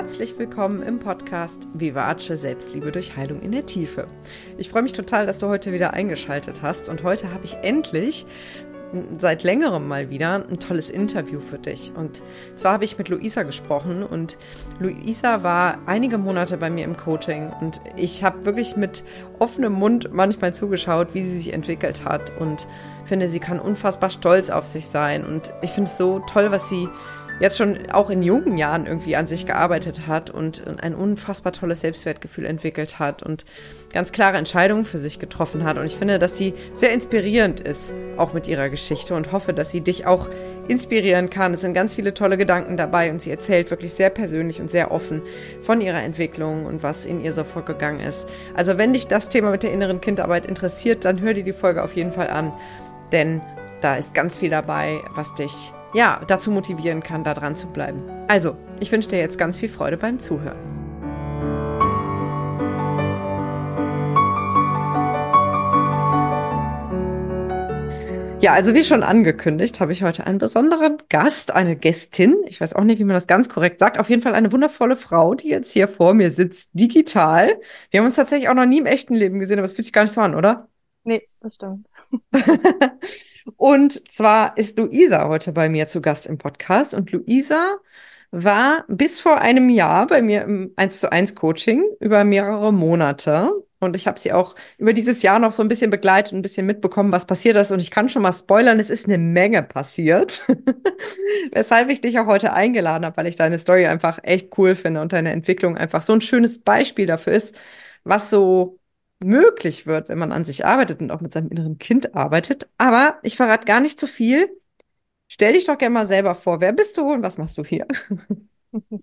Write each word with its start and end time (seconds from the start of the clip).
herzlich 0.00 0.38
willkommen 0.38 0.82
im 0.82 0.98
Podcast 0.98 1.68
Vivace 1.74 2.28
Selbstliebe 2.28 2.90
durch 2.90 3.18
Heilung 3.18 3.42
in 3.42 3.52
der 3.52 3.66
Tiefe. 3.66 4.06
Ich 4.56 4.70
freue 4.70 4.80
mich 4.80 4.94
total, 4.94 5.26
dass 5.26 5.36
du 5.36 5.48
heute 5.48 5.74
wieder 5.74 5.92
eingeschaltet 5.92 6.62
hast 6.62 6.88
und 6.88 7.02
heute 7.02 7.30
habe 7.34 7.44
ich 7.44 7.58
endlich 7.60 8.24
seit 9.18 9.42
längerem 9.42 9.86
mal 9.86 10.08
wieder 10.08 10.46
ein 10.48 10.58
tolles 10.58 10.88
Interview 10.88 11.38
für 11.38 11.58
dich. 11.58 11.92
Und 11.94 12.22
zwar 12.56 12.72
habe 12.72 12.84
ich 12.84 12.96
mit 12.96 13.10
Luisa 13.10 13.42
gesprochen 13.42 14.02
und 14.02 14.38
Luisa 14.78 15.42
war 15.42 15.76
einige 15.84 16.16
Monate 16.16 16.56
bei 16.56 16.70
mir 16.70 16.86
im 16.86 16.96
Coaching 16.96 17.52
und 17.60 17.82
ich 17.96 18.24
habe 18.24 18.46
wirklich 18.46 18.76
mit 18.76 19.04
offenem 19.38 19.74
Mund 19.74 20.14
manchmal 20.14 20.54
zugeschaut, 20.54 21.12
wie 21.12 21.22
sie 21.22 21.36
sich 21.36 21.52
entwickelt 21.52 22.06
hat 22.06 22.32
und 22.40 22.66
finde, 23.04 23.28
sie 23.28 23.38
kann 23.38 23.60
unfassbar 23.60 24.08
stolz 24.08 24.48
auf 24.48 24.66
sich 24.66 24.86
sein 24.86 25.26
und 25.26 25.52
ich 25.60 25.70
finde 25.70 25.90
es 25.90 25.98
so 25.98 26.20
toll, 26.20 26.50
was 26.50 26.70
sie 26.70 26.88
jetzt 27.40 27.56
schon 27.56 27.90
auch 27.90 28.10
in 28.10 28.22
jungen 28.22 28.58
Jahren 28.58 28.86
irgendwie 28.86 29.16
an 29.16 29.26
sich 29.26 29.46
gearbeitet 29.46 30.06
hat 30.06 30.30
und 30.30 30.62
ein 30.82 30.94
unfassbar 30.94 31.52
tolles 31.52 31.80
Selbstwertgefühl 31.80 32.44
entwickelt 32.44 32.98
hat 32.98 33.22
und 33.22 33.44
ganz 33.92 34.12
klare 34.12 34.36
Entscheidungen 34.36 34.84
für 34.84 34.98
sich 34.98 35.18
getroffen 35.18 35.64
hat. 35.64 35.78
Und 35.78 35.86
ich 35.86 35.96
finde, 35.96 36.18
dass 36.18 36.36
sie 36.36 36.54
sehr 36.74 36.92
inspirierend 36.92 37.60
ist, 37.60 37.92
auch 38.16 38.34
mit 38.34 38.46
ihrer 38.46 38.68
Geschichte 38.68 39.14
und 39.14 39.32
hoffe, 39.32 39.52
dass 39.52 39.72
sie 39.72 39.80
dich 39.80 40.06
auch 40.06 40.28
inspirieren 40.68 41.30
kann. 41.30 41.54
Es 41.54 41.62
sind 41.62 41.74
ganz 41.74 41.94
viele 41.94 42.14
tolle 42.14 42.36
Gedanken 42.36 42.76
dabei 42.76 43.10
und 43.10 43.20
sie 43.20 43.30
erzählt 43.30 43.70
wirklich 43.70 43.92
sehr 43.92 44.10
persönlich 44.10 44.60
und 44.60 44.70
sehr 44.70 44.92
offen 44.92 45.22
von 45.60 45.80
ihrer 45.80 46.02
Entwicklung 46.02 46.66
und 46.66 46.82
was 46.82 47.06
in 47.06 47.24
ihr 47.24 47.32
so 47.32 47.42
vorgegangen 47.42 48.00
ist. 48.00 48.28
Also 48.54 48.78
wenn 48.78 48.92
dich 48.92 49.08
das 49.08 49.30
Thema 49.30 49.50
mit 49.50 49.62
der 49.62 49.72
inneren 49.72 50.00
Kindarbeit 50.00 50.46
interessiert, 50.46 51.04
dann 51.04 51.20
hör 51.20 51.34
dir 51.34 51.42
die 51.42 51.52
Folge 51.52 51.82
auf 51.82 51.96
jeden 51.96 52.12
Fall 52.12 52.28
an, 52.28 52.52
denn 53.10 53.40
da 53.80 53.96
ist 53.96 54.14
ganz 54.14 54.36
viel 54.36 54.50
dabei, 54.50 55.00
was 55.14 55.34
dich 55.34 55.72
ja, 55.92 56.20
dazu 56.26 56.50
motivieren 56.50 57.02
kann, 57.02 57.24
da 57.24 57.34
dran 57.34 57.56
zu 57.56 57.66
bleiben. 57.68 58.02
Also, 58.28 58.56
ich 58.80 58.92
wünsche 58.92 59.08
dir 59.08 59.18
jetzt 59.18 59.38
ganz 59.38 59.56
viel 59.56 59.68
Freude 59.68 59.96
beim 59.96 60.20
Zuhören. 60.20 60.80
Ja, 68.40 68.54
also 68.54 68.72
wie 68.72 68.84
schon 68.84 69.02
angekündigt, 69.02 69.80
habe 69.80 69.92
ich 69.92 70.02
heute 70.02 70.26
einen 70.26 70.38
besonderen 70.38 70.96
Gast, 71.10 71.50
eine 71.50 71.76
Gästin. 71.76 72.36
Ich 72.46 72.58
weiß 72.58 72.74
auch 72.74 72.84
nicht, 72.84 72.98
wie 72.98 73.04
man 73.04 73.12
das 73.12 73.26
ganz 73.26 73.50
korrekt 73.50 73.78
sagt. 73.80 73.98
Auf 73.98 74.08
jeden 74.08 74.22
Fall 74.22 74.34
eine 74.34 74.50
wundervolle 74.50 74.96
Frau, 74.96 75.34
die 75.34 75.48
jetzt 75.48 75.72
hier 75.72 75.88
vor 75.88 76.14
mir 76.14 76.30
sitzt, 76.30 76.70
digital. 76.72 77.60
Wir 77.90 78.00
haben 78.00 78.06
uns 78.06 78.16
tatsächlich 78.16 78.48
auch 78.48 78.54
noch 78.54 78.64
nie 78.64 78.78
im 78.78 78.86
echten 78.86 79.12
Leben 79.12 79.40
gesehen, 79.40 79.58
aber 79.58 79.66
es 79.66 79.72
fühlt 79.72 79.84
sich 79.84 79.92
gar 79.92 80.02
nicht 80.02 80.14
so 80.14 80.22
an, 80.22 80.34
oder? 80.34 80.68
Nee, 81.04 81.22
das 81.42 81.56
stimmt. 81.56 81.86
und 83.56 84.12
zwar 84.12 84.56
ist 84.56 84.78
Luisa 84.78 85.28
heute 85.28 85.52
bei 85.52 85.68
mir 85.68 85.88
zu 85.88 86.00
Gast 86.00 86.26
im 86.26 86.38
Podcast. 86.38 86.94
Und 86.94 87.10
Luisa 87.12 87.78
war 88.30 88.84
bis 88.88 89.20
vor 89.20 89.40
einem 89.40 89.68
Jahr 89.70 90.06
bei 90.06 90.22
mir 90.22 90.42
im 90.42 90.72
1 90.76 91.00
zu 91.00 91.12
1 91.12 91.34
Coaching 91.34 91.84
über 92.00 92.24
mehrere 92.24 92.72
Monate. 92.72 93.50
Und 93.80 93.96
ich 93.96 94.06
habe 94.06 94.18
sie 94.18 94.32
auch 94.32 94.54
über 94.78 94.92
dieses 94.92 95.22
Jahr 95.22 95.38
noch 95.38 95.52
so 95.52 95.62
ein 95.62 95.68
bisschen 95.68 95.90
begleitet 95.90 96.32
und 96.32 96.40
ein 96.40 96.42
bisschen 96.42 96.66
mitbekommen, 96.66 97.12
was 97.12 97.26
passiert 97.26 97.56
ist. 97.56 97.72
Und 97.72 97.80
ich 97.80 97.90
kann 97.90 98.08
schon 98.08 98.22
mal 98.22 98.32
spoilern, 98.32 98.78
es 98.78 98.90
ist 98.90 99.06
eine 99.06 99.18
Menge 99.18 99.62
passiert. 99.62 100.46
Weshalb 101.52 101.88
ich 101.90 102.00
dich 102.02 102.18
auch 102.18 102.26
heute 102.26 102.52
eingeladen 102.52 103.06
habe, 103.06 103.16
weil 103.16 103.26
ich 103.26 103.36
deine 103.36 103.58
Story 103.58 103.86
einfach 103.86 104.18
echt 104.22 104.58
cool 104.58 104.74
finde 104.74 105.00
und 105.00 105.12
deine 105.12 105.32
Entwicklung 105.32 105.76
einfach 105.78 106.02
so 106.02 106.12
ein 106.12 106.20
schönes 106.20 106.60
Beispiel 106.60 107.06
dafür 107.06 107.32
ist, 107.32 107.56
was 108.04 108.30
so 108.30 108.79
möglich 109.22 109.86
wird, 109.86 110.08
wenn 110.08 110.18
man 110.18 110.32
an 110.32 110.44
sich 110.44 110.64
arbeitet 110.64 111.00
und 111.00 111.10
auch 111.10 111.20
mit 111.20 111.32
seinem 111.32 111.50
inneren 111.50 111.78
Kind 111.78 112.14
arbeitet. 112.14 112.68
Aber 112.78 113.18
ich 113.22 113.36
verrate 113.36 113.66
gar 113.66 113.80
nicht 113.80 113.98
zu 114.00 114.06
viel. 114.06 114.50
Stell 115.28 115.52
dich 115.52 115.66
doch 115.66 115.78
gerne 115.78 115.94
mal 115.94 116.06
selber 116.06 116.34
vor. 116.34 116.60
Wer 116.60 116.72
bist 116.72 116.96
du 116.96 117.12
und 117.12 117.22
was 117.22 117.38
machst 117.38 117.58
du 117.58 117.64
hier? 117.64 117.86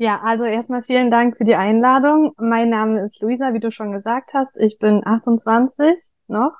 Ja, 0.00 0.20
also 0.22 0.44
erstmal 0.44 0.82
vielen 0.82 1.10
Dank 1.10 1.36
für 1.36 1.44
die 1.44 1.56
Einladung. 1.56 2.32
Mein 2.38 2.70
Name 2.70 3.04
ist 3.04 3.20
Luisa, 3.20 3.52
wie 3.52 3.58
du 3.58 3.72
schon 3.72 3.90
gesagt 3.90 4.32
hast. 4.32 4.56
Ich 4.56 4.78
bin 4.78 5.04
28 5.04 5.92
noch 6.28 6.52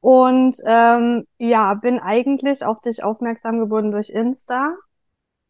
und 0.00 0.56
ähm, 0.64 1.26
ja, 1.36 1.74
bin 1.74 1.98
eigentlich 1.98 2.64
auf 2.64 2.80
dich 2.80 3.04
aufmerksam 3.04 3.58
geworden 3.58 3.90
durch 3.90 4.08
Insta 4.08 4.74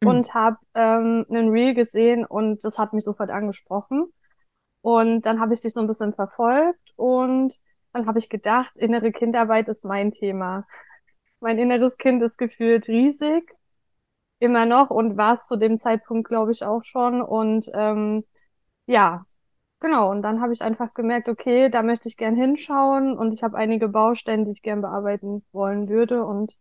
mhm. 0.00 0.08
und 0.08 0.34
habe 0.34 0.56
ähm, 0.74 1.24
einen 1.30 1.50
Reel 1.50 1.74
gesehen 1.74 2.24
und 2.24 2.64
das 2.64 2.76
hat 2.76 2.92
mich 2.92 3.04
sofort 3.04 3.30
angesprochen. 3.30 4.12
Und 4.86 5.26
dann 5.26 5.40
habe 5.40 5.52
ich 5.52 5.60
dich 5.60 5.72
so 5.72 5.80
ein 5.80 5.88
bisschen 5.88 6.14
verfolgt 6.14 6.92
und 6.94 7.58
dann 7.92 8.06
habe 8.06 8.20
ich 8.20 8.28
gedacht, 8.28 8.76
innere 8.76 9.10
Kindarbeit 9.10 9.68
ist 9.68 9.84
mein 9.84 10.12
Thema. 10.12 10.64
Mein 11.40 11.58
inneres 11.58 11.98
Kind 11.98 12.22
ist 12.22 12.38
gefühlt 12.38 12.86
riesig, 12.86 13.52
immer 14.38 14.64
noch 14.64 14.90
und 14.90 15.16
war 15.16 15.34
es 15.34 15.46
zu 15.48 15.56
dem 15.56 15.78
Zeitpunkt, 15.78 16.28
glaube 16.28 16.52
ich, 16.52 16.62
auch 16.64 16.84
schon. 16.84 17.20
Und 17.20 17.68
ähm, 17.74 18.24
ja, 18.86 19.26
genau. 19.80 20.10
Und 20.12 20.22
dann 20.22 20.40
habe 20.40 20.52
ich 20.52 20.62
einfach 20.62 20.94
gemerkt, 20.94 21.28
okay, 21.28 21.68
da 21.68 21.82
möchte 21.82 22.08
ich 22.08 22.16
gern 22.16 22.36
hinschauen 22.36 23.18
und 23.18 23.32
ich 23.34 23.42
habe 23.42 23.56
einige 23.56 23.88
Baustellen, 23.88 24.44
die 24.44 24.52
ich 24.52 24.62
gern 24.62 24.82
bearbeiten 24.82 25.44
wollen 25.52 25.88
würde. 25.88 26.24
Und 26.24 26.56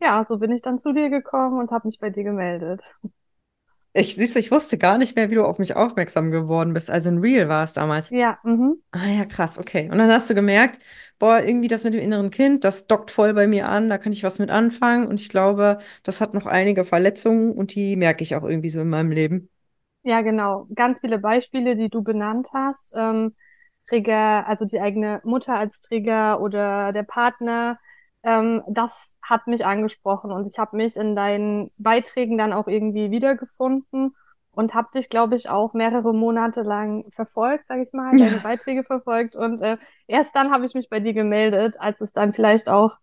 ja, 0.00 0.24
so 0.24 0.38
bin 0.38 0.50
ich 0.52 0.62
dann 0.62 0.80
zu 0.80 0.92
dir 0.92 1.10
gekommen 1.10 1.60
und 1.60 1.70
habe 1.72 1.86
mich 1.88 2.00
bei 2.00 2.10
dir 2.10 2.24
gemeldet. 2.24 2.82
Ich, 3.92 4.14
siehst 4.14 4.36
ich 4.36 4.50
wusste 4.50 4.78
gar 4.78 4.98
nicht 4.98 5.16
mehr, 5.16 5.30
wie 5.30 5.34
du 5.34 5.44
auf 5.44 5.58
mich 5.58 5.74
aufmerksam 5.76 6.30
geworden 6.30 6.72
bist. 6.74 6.90
Also 6.90 7.10
ein 7.10 7.18
Real 7.18 7.48
war 7.48 7.64
es 7.64 7.72
damals. 7.72 8.10
Ja. 8.10 8.38
Mhm. 8.44 8.82
Ah 8.92 9.06
ja, 9.08 9.24
krass, 9.24 9.58
okay. 9.58 9.90
Und 9.90 9.98
dann 9.98 10.10
hast 10.12 10.30
du 10.30 10.34
gemerkt, 10.34 10.80
boah, 11.18 11.40
irgendwie 11.40 11.68
das 11.68 11.84
mit 11.84 11.94
dem 11.94 12.00
inneren 12.02 12.30
Kind, 12.30 12.64
das 12.64 12.86
dockt 12.88 13.10
voll 13.10 13.34
bei 13.34 13.46
mir 13.46 13.68
an, 13.68 13.88
da 13.88 13.98
kann 13.98 14.12
ich 14.12 14.24
was 14.24 14.38
mit 14.40 14.50
anfangen. 14.50 15.06
Und 15.08 15.20
ich 15.20 15.28
glaube, 15.28 15.78
das 16.04 16.20
hat 16.20 16.34
noch 16.34 16.46
einige 16.46 16.84
Verletzungen 16.84 17.52
und 17.52 17.74
die 17.74 17.96
merke 17.96 18.22
ich 18.24 18.34
auch 18.36 18.44
irgendwie 18.44 18.70
so 18.70 18.80
in 18.80 18.88
meinem 18.90 19.12
Leben. 19.12 19.50
Ja, 20.02 20.22
genau. 20.22 20.66
Ganz 20.74 21.00
viele 21.00 21.18
Beispiele, 21.18 21.76
die 21.76 21.90
du 21.90 22.02
benannt 22.02 22.48
hast. 22.54 22.92
Ähm, 22.96 23.34
Trigger, 23.88 24.46
also 24.48 24.64
die 24.64 24.80
eigene 24.80 25.20
Mutter 25.24 25.56
als 25.58 25.80
Trigger 25.80 26.40
oder 26.40 26.92
der 26.92 27.02
Partner 27.02 27.78
ähm, 28.22 28.62
das 28.68 29.16
hat 29.22 29.46
mich 29.46 29.64
angesprochen 29.64 30.30
und 30.32 30.46
ich 30.46 30.58
habe 30.58 30.76
mich 30.76 30.96
in 30.96 31.16
deinen 31.16 31.70
Beiträgen 31.78 32.38
dann 32.38 32.52
auch 32.52 32.68
irgendwie 32.68 33.10
wiedergefunden 33.10 34.14
und 34.52 34.74
habe 34.74 34.88
dich, 34.94 35.08
glaube 35.08 35.36
ich, 35.36 35.48
auch 35.48 35.74
mehrere 35.74 36.12
Monate 36.12 36.62
lang 36.62 37.04
verfolgt, 37.12 37.68
sage 37.68 37.84
ich 37.84 37.92
mal, 37.92 38.16
deine 38.16 38.40
Beiträge 38.40 38.84
verfolgt 38.84 39.36
und 39.36 39.62
äh, 39.62 39.78
erst 40.06 40.34
dann 40.36 40.50
habe 40.50 40.66
ich 40.66 40.74
mich 40.74 40.88
bei 40.88 41.00
dir 41.00 41.14
gemeldet, 41.14 41.76
als 41.80 42.00
es 42.00 42.12
dann 42.12 42.34
vielleicht 42.34 42.68
auch 42.68 42.96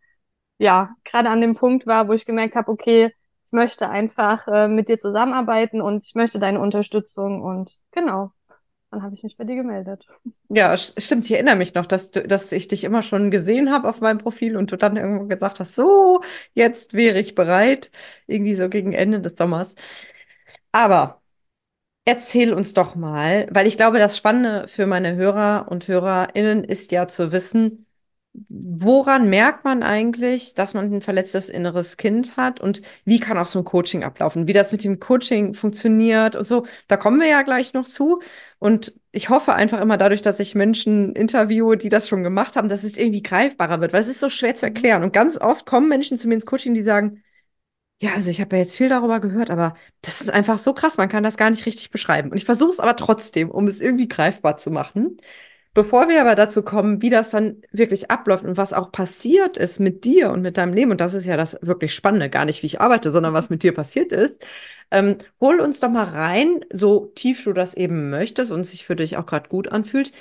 ja 0.60 0.90
gerade 1.04 1.30
an 1.30 1.42
dem 1.42 1.56
Punkt 1.56 1.88
war, 1.88 2.08
wo 2.08 2.14
ich 2.14 2.26
gemerkt 2.26 2.56
habe, 2.56 2.72
okay, 2.72 3.14
ich 3.46 3.52
möchte 3.52 3.90
einfach 3.90 4.48
äh, 4.48 4.68
mit 4.68 4.90
dir 4.90 4.98
zusammenarbeiten 4.98 5.82
und 5.82 6.04
ich 6.06 6.16
möchte 6.16 6.40
deine 6.40 6.60
Unterstützung 6.60 7.42
und 7.42 7.76
genau. 7.92 8.32
Dann 8.92 9.04
habe 9.04 9.16
ich 9.16 9.24
mich 9.24 9.36
bei 9.38 9.44
dir 9.44 9.56
gemeldet. 9.58 10.08
Ja, 10.50 10.78
stimmt. 10.78 11.26
Ich 11.26 11.32
erinnere 11.32 11.58
mich 11.58 11.74
noch, 11.74 11.86
dass, 11.86 12.12
du, 12.12 12.26
dass 12.26 12.52
ich 12.54 12.68
dich 12.70 12.86
immer 12.86 13.02
schon 13.04 13.32
gesehen 13.32 13.72
habe 13.72 13.90
auf 13.90 14.00
meinem 14.00 14.18
Profil 14.20 14.56
und 14.56 14.72
du 14.72 14.78
dann 14.78 14.96
irgendwo 14.96 15.26
gesagt 15.28 15.60
hast, 15.60 15.76
so, 15.76 16.22
jetzt 16.54 16.94
wäre 16.94 17.20
ich 17.20 17.36
bereit. 17.36 17.92
Irgendwie 18.28 18.56
so 18.56 18.70
gegen 18.70 18.94
Ende 18.94 19.20
des 19.22 19.34
Sommers. 19.38 19.76
Aber 20.72 21.22
erzähl 22.06 22.54
uns 22.54 22.76
doch 22.76 22.96
mal, 22.96 23.48
weil 23.52 23.68
ich 23.68 23.78
glaube, 23.78 24.00
das 24.00 24.18
Spannende 24.18 24.70
für 24.70 24.88
meine 24.88 25.16
Hörer 25.18 25.68
und 25.72 25.88
HörerInnen 25.90 26.66
ist 26.66 26.94
ja 26.94 27.10
zu 27.10 27.34
wissen, 27.34 27.87
woran 28.50 29.30
merkt 29.30 29.64
man 29.66 29.84
eigentlich, 29.84 30.54
dass 30.54 30.74
man 30.74 30.94
ein 30.94 31.02
verletztes 31.02 31.50
inneres 31.50 31.98
Kind 31.98 32.38
hat 32.38 32.60
und 32.60 32.82
wie 33.06 33.20
kann 33.20 33.38
auch 33.38 33.46
so 33.46 33.60
ein 33.60 33.66
Coaching 33.66 34.04
ablaufen, 34.04 34.48
wie 34.48 34.54
das 34.54 34.72
mit 34.72 34.84
dem 34.84 35.00
Coaching 35.00 35.54
funktioniert 35.54 36.36
und 36.36 36.46
so. 36.46 36.66
Da 36.88 36.98
kommen 36.98 37.20
wir 37.20 37.28
ja 37.28 37.42
gleich 37.42 37.74
noch 37.74 37.88
zu. 37.88 38.22
Und 38.60 38.94
ich 39.12 39.30
hoffe 39.30 39.54
einfach 39.54 39.82
immer 39.82 39.98
dadurch, 39.98 40.22
dass 40.22 40.40
ich 40.40 40.56
Menschen 40.56 41.14
interviewe, 41.16 41.78
die 41.78 41.90
das 41.90 42.08
schon 42.08 42.24
gemacht 42.24 42.56
haben, 42.56 42.70
dass 42.70 42.84
es 42.84 42.98
irgendwie 42.98 43.24
greifbarer 43.24 43.82
wird, 43.82 43.94
weil 43.94 44.02
es 44.02 44.08
ist 44.08 44.20
so 44.20 44.30
schwer 44.30 44.56
zu 44.56 44.66
mhm. 44.66 44.76
erklären. 44.76 45.04
Und 45.04 45.14
ganz 45.14 45.38
oft 45.40 45.66
kommen 45.66 45.90
Menschen 45.90 46.18
zu 46.18 46.28
mir 46.28 46.36
ins 46.36 46.46
Coaching, 46.46 46.74
die 46.74 46.84
sagen, 46.84 47.24
ja, 48.00 48.14
also 48.14 48.30
ich 48.30 48.40
habe 48.42 48.56
ja 48.56 48.62
jetzt 48.62 48.78
viel 48.78 48.90
darüber 48.90 49.20
gehört, 49.20 49.50
aber 49.50 49.76
das 50.02 50.22
ist 50.22 50.30
einfach 50.30 50.60
so 50.60 50.74
krass, 50.74 50.98
man 50.98 51.10
kann 51.10 51.24
das 51.24 51.36
gar 51.38 51.50
nicht 51.50 51.66
richtig 51.66 51.90
beschreiben. 51.90 52.30
Und 52.32 52.38
ich 52.38 52.46
versuche 52.46 52.70
es 52.72 52.80
aber 52.80 52.96
trotzdem, 52.96 53.50
um 53.50 53.66
es 53.68 53.82
irgendwie 53.82 54.08
greifbar 54.08 54.58
zu 54.58 54.70
machen. 54.70 55.18
Bevor 55.78 56.10
wir 56.10 56.22
aber 56.22 56.34
dazu 56.34 56.64
kommen, 56.64 57.04
wie 57.04 57.12
das 57.12 57.30
dann 57.30 57.62
wirklich 57.72 58.10
abläuft 58.10 58.44
und 58.44 58.58
was 58.58 58.74
auch 58.74 58.92
passiert 58.92 59.58
ist 59.58 59.80
mit 59.80 60.06
dir 60.06 60.32
und 60.32 60.42
mit 60.42 60.58
deinem 60.58 60.74
Leben, 60.74 60.90
und 60.90 61.00
das 61.02 61.14
ist 61.14 61.28
ja 61.28 61.38
das 61.38 61.56
wirklich 61.62 61.94
Spannende, 61.94 62.32
gar 62.32 62.46
nicht 62.46 62.64
wie 62.64 62.66
ich 62.68 62.82
arbeite, 62.82 63.12
sondern 63.12 63.34
was 63.34 63.52
mit 63.52 63.62
dir 63.62 63.76
passiert 63.76 64.12
ist, 64.12 64.44
ähm, 64.90 65.18
hol 65.40 65.60
uns 65.62 65.80
doch 65.80 65.90
mal 65.90 66.06
rein, 66.06 66.66
so 66.74 67.12
tief 67.14 67.44
du 67.44 67.54
das 67.54 67.76
eben 67.76 68.10
möchtest 68.10 68.52
und 68.52 68.64
sich 68.64 68.86
für 68.88 68.96
dich 68.96 69.18
auch 69.18 69.28
gerade 69.28 69.50
gut 69.50 69.68
anfühlt, 69.68 70.12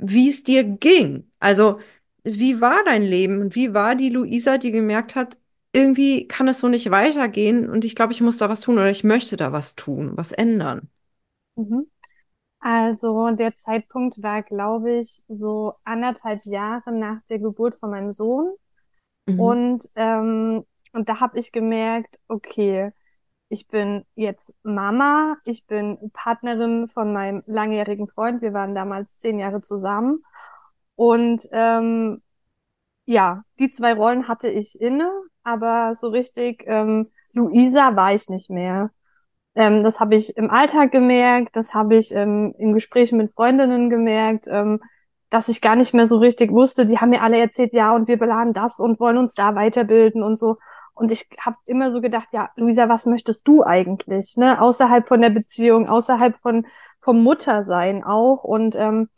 wie 0.00 0.28
es 0.30 0.42
dir 0.44 0.64
ging. 0.64 1.30
Also, 1.40 1.80
wie 2.24 2.60
war 2.60 2.82
dein 2.84 3.02
Leben 3.04 3.40
und 3.40 3.54
wie 3.54 3.74
war 3.74 3.94
die 3.94 4.10
Luisa, 4.10 4.58
die 4.58 4.72
gemerkt 4.72 5.14
hat, 5.16 5.38
irgendwie 5.72 6.26
kann 6.28 6.48
es 6.48 6.60
so 6.60 6.68
nicht 6.68 6.90
weitergehen 6.90 7.70
und 7.70 7.84
ich 7.84 7.94
glaube, 7.94 8.12
ich 8.12 8.22
muss 8.22 8.38
da 8.38 8.48
was 8.48 8.60
tun 8.60 8.74
oder 8.76 8.90
ich 8.90 9.04
möchte 9.04 9.36
da 9.36 9.52
was 9.52 9.76
tun, 9.76 10.12
was 10.16 10.32
ändern. 10.32 10.88
Mhm. 11.56 11.86
Also 12.68 13.30
der 13.30 13.54
Zeitpunkt 13.54 14.20
war, 14.24 14.42
glaube 14.42 14.94
ich, 14.98 15.22
so 15.28 15.74
anderthalb 15.84 16.44
Jahre 16.46 16.90
nach 16.90 17.20
der 17.30 17.38
Geburt 17.38 17.76
von 17.76 17.90
meinem 17.90 18.12
Sohn. 18.12 18.56
Mhm. 19.26 19.38
Und, 19.38 19.88
ähm, 19.94 20.64
und 20.92 21.08
da 21.08 21.20
habe 21.20 21.38
ich 21.38 21.52
gemerkt, 21.52 22.18
okay, 22.26 22.90
ich 23.50 23.68
bin 23.68 24.04
jetzt 24.16 24.52
Mama, 24.64 25.36
ich 25.44 25.64
bin 25.68 26.10
Partnerin 26.12 26.88
von 26.88 27.12
meinem 27.12 27.44
langjährigen 27.46 28.08
Freund. 28.08 28.42
Wir 28.42 28.52
waren 28.52 28.74
damals 28.74 29.16
zehn 29.16 29.38
Jahre 29.38 29.62
zusammen. 29.62 30.24
Und 30.96 31.48
ähm, 31.52 32.20
ja, 33.04 33.44
die 33.60 33.70
zwei 33.70 33.94
Rollen 33.94 34.26
hatte 34.26 34.48
ich 34.48 34.80
inne, 34.80 35.08
aber 35.44 35.94
so 35.94 36.08
richtig 36.08 36.64
ähm, 36.66 37.12
Luisa 37.32 37.94
war 37.94 38.12
ich 38.12 38.28
nicht 38.28 38.50
mehr. 38.50 38.90
Ähm, 39.56 39.82
das 39.82 40.00
habe 40.00 40.14
ich 40.14 40.36
im 40.36 40.50
Alltag 40.50 40.92
gemerkt, 40.92 41.56
das 41.56 41.74
habe 41.74 41.96
ich 41.96 42.12
ähm, 42.14 42.54
in 42.58 42.72
Gesprächen 42.74 43.18
mit 43.18 43.32
Freundinnen 43.32 43.90
gemerkt, 43.90 44.46
ähm, 44.48 44.80
dass 45.30 45.48
ich 45.48 45.60
gar 45.60 45.76
nicht 45.76 45.94
mehr 45.94 46.06
so 46.06 46.18
richtig 46.18 46.52
wusste. 46.52 46.86
Die 46.86 46.98
haben 46.98 47.10
mir 47.10 47.22
alle 47.22 47.38
erzählt, 47.38 47.72
ja, 47.72 47.94
und 47.94 48.06
wir 48.06 48.18
planen 48.18 48.52
das 48.52 48.78
und 48.78 49.00
wollen 49.00 49.18
uns 49.18 49.34
da 49.34 49.54
weiterbilden 49.54 50.22
und 50.22 50.36
so. 50.38 50.56
Und 50.94 51.10
ich 51.10 51.28
habe 51.40 51.56
immer 51.66 51.90
so 51.92 52.00
gedacht, 52.00 52.28
ja, 52.32 52.50
Luisa, 52.56 52.88
was 52.88 53.06
möchtest 53.06 53.46
du 53.48 53.64
eigentlich? 53.64 54.36
Ne? 54.36 54.60
Außerhalb 54.60 55.06
von 55.08 55.20
der 55.20 55.30
Beziehung, 55.30 55.88
außerhalb 55.88 56.36
von 56.38 56.66
vom 57.00 57.22
Muttersein 57.22 58.04
auch. 58.04 58.44
Und 58.44 58.76
ähm, 58.76 59.08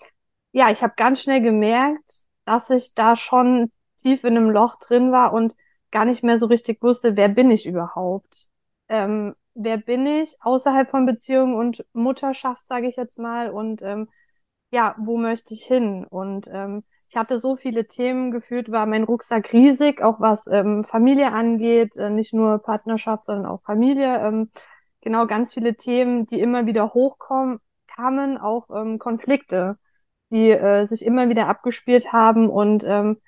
ja, 0.52 0.70
ich 0.70 0.82
habe 0.82 0.94
ganz 0.96 1.22
schnell 1.22 1.40
gemerkt, 1.40 2.24
dass 2.44 2.70
ich 2.70 2.94
da 2.94 3.16
schon 3.16 3.70
tief 4.02 4.24
in 4.24 4.36
einem 4.36 4.50
Loch 4.50 4.76
drin 4.76 5.12
war 5.12 5.32
und 5.32 5.56
gar 5.90 6.04
nicht 6.04 6.22
mehr 6.22 6.38
so 6.38 6.46
richtig 6.46 6.82
wusste, 6.82 7.16
wer 7.16 7.28
bin 7.28 7.50
ich 7.50 7.66
überhaupt? 7.66 8.48
Ähm, 8.88 9.34
wer 9.58 9.76
bin 9.78 10.06
ich 10.06 10.36
außerhalb 10.40 10.90
von 10.90 11.04
Beziehung 11.06 11.54
und 11.56 11.84
Mutterschaft, 11.92 12.66
sage 12.68 12.88
ich 12.88 12.96
jetzt 12.96 13.18
mal, 13.18 13.50
und 13.50 13.82
ähm, 13.82 14.08
ja, 14.70 14.94
wo 14.98 15.16
möchte 15.18 15.54
ich 15.54 15.64
hin? 15.64 16.04
Und 16.08 16.48
ähm, 16.52 16.84
ich 17.08 17.16
hatte 17.16 17.40
so 17.40 17.56
viele 17.56 17.86
Themen 17.88 18.30
geführt, 18.30 18.70
war 18.70 18.86
mein 18.86 19.04
Rucksack 19.04 19.52
riesig, 19.52 20.02
auch 20.02 20.20
was 20.20 20.46
ähm, 20.46 20.84
Familie 20.84 21.32
angeht, 21.32 21.96
äh, 21.96 22.10
nicht 22.10 22.34
nur 22.34 22.58
Partnerschaft, 22.58 23.24
sondern 23.26 23.46
auch 23.46 23.62
Familie. 23.62 24.18
Ähm, 24.20 24.50
genau, 25.00 25.26
ganz 25.26 25.54
viele 25.54 25.74
Themen, 25.76 26.26
die 26.26 26.40
immer 26.40 26.66
wieder 26.66 26.94
hochkommen, 26.94 27.60
kamen, 27.88 28.38
auch 28.38 28.68
ähm, 28.70 28.98
Konflikte, 28.98 29.78
die 30.30 30.50
äh, 30.50 30.86
sich 30.86 31.04
immer 31.04 31.28
wieder 31.30 31.48
abgespielt 31.48 32.12
haben. 32.12 32.48
Und 32.50 32.84
ähm, 32.86 33.18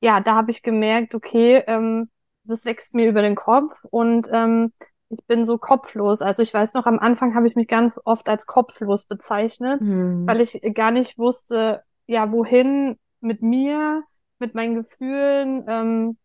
ja, 0.00 0.20
da 0.20 0.34
habe 0.36 0.50
ich 0.50 0.62
gemerkt, 0.62 1.14
okay, 1.14 1.64
ähm, 1.66 2.10
das 2.44 2.64
wächst 2.64 2.94
mir 2.94 3.08
über 3.08 3.22
den 3.22 3.36
Kopf 3.36 3.84
und 3.90 4.28
ähm, 4.32 4.72
ich 5.10 5.24
bin 5.26 5.44
so 5.44 5.58
kopflos. 5.58 6.22
Also 6.22 6.42
ich 6.42 6.54
weiß 6.54 6.74
noch, 6.74 6.86
am 6.86 6.98
Anfang 6.98 7.34
habe 7.34 7.48
ich 7.48 7.56
mich 7.56 7.68
ganz 7.68 8.00
oft 8.04 8.28
als 8.28 8.46
kopflos 8.46 9.04
bezeichnet, 9.06 9.84
Hm. 9.84 10.26
weil 10.26 10.40
ich 10.40 10.60
gar 10.74 10.90
nicht 10.92 11.18
wusste, 11.18 11.82
ja, 12.06 12.30
wohin 12.32 12.98
mit 13.20 13.42
mir, 13.42 14.04
mit 14.38 14.54
meinen 14.54 14.76
Gefühlen. 14.76 15.64
Ähm, 15.68 16.18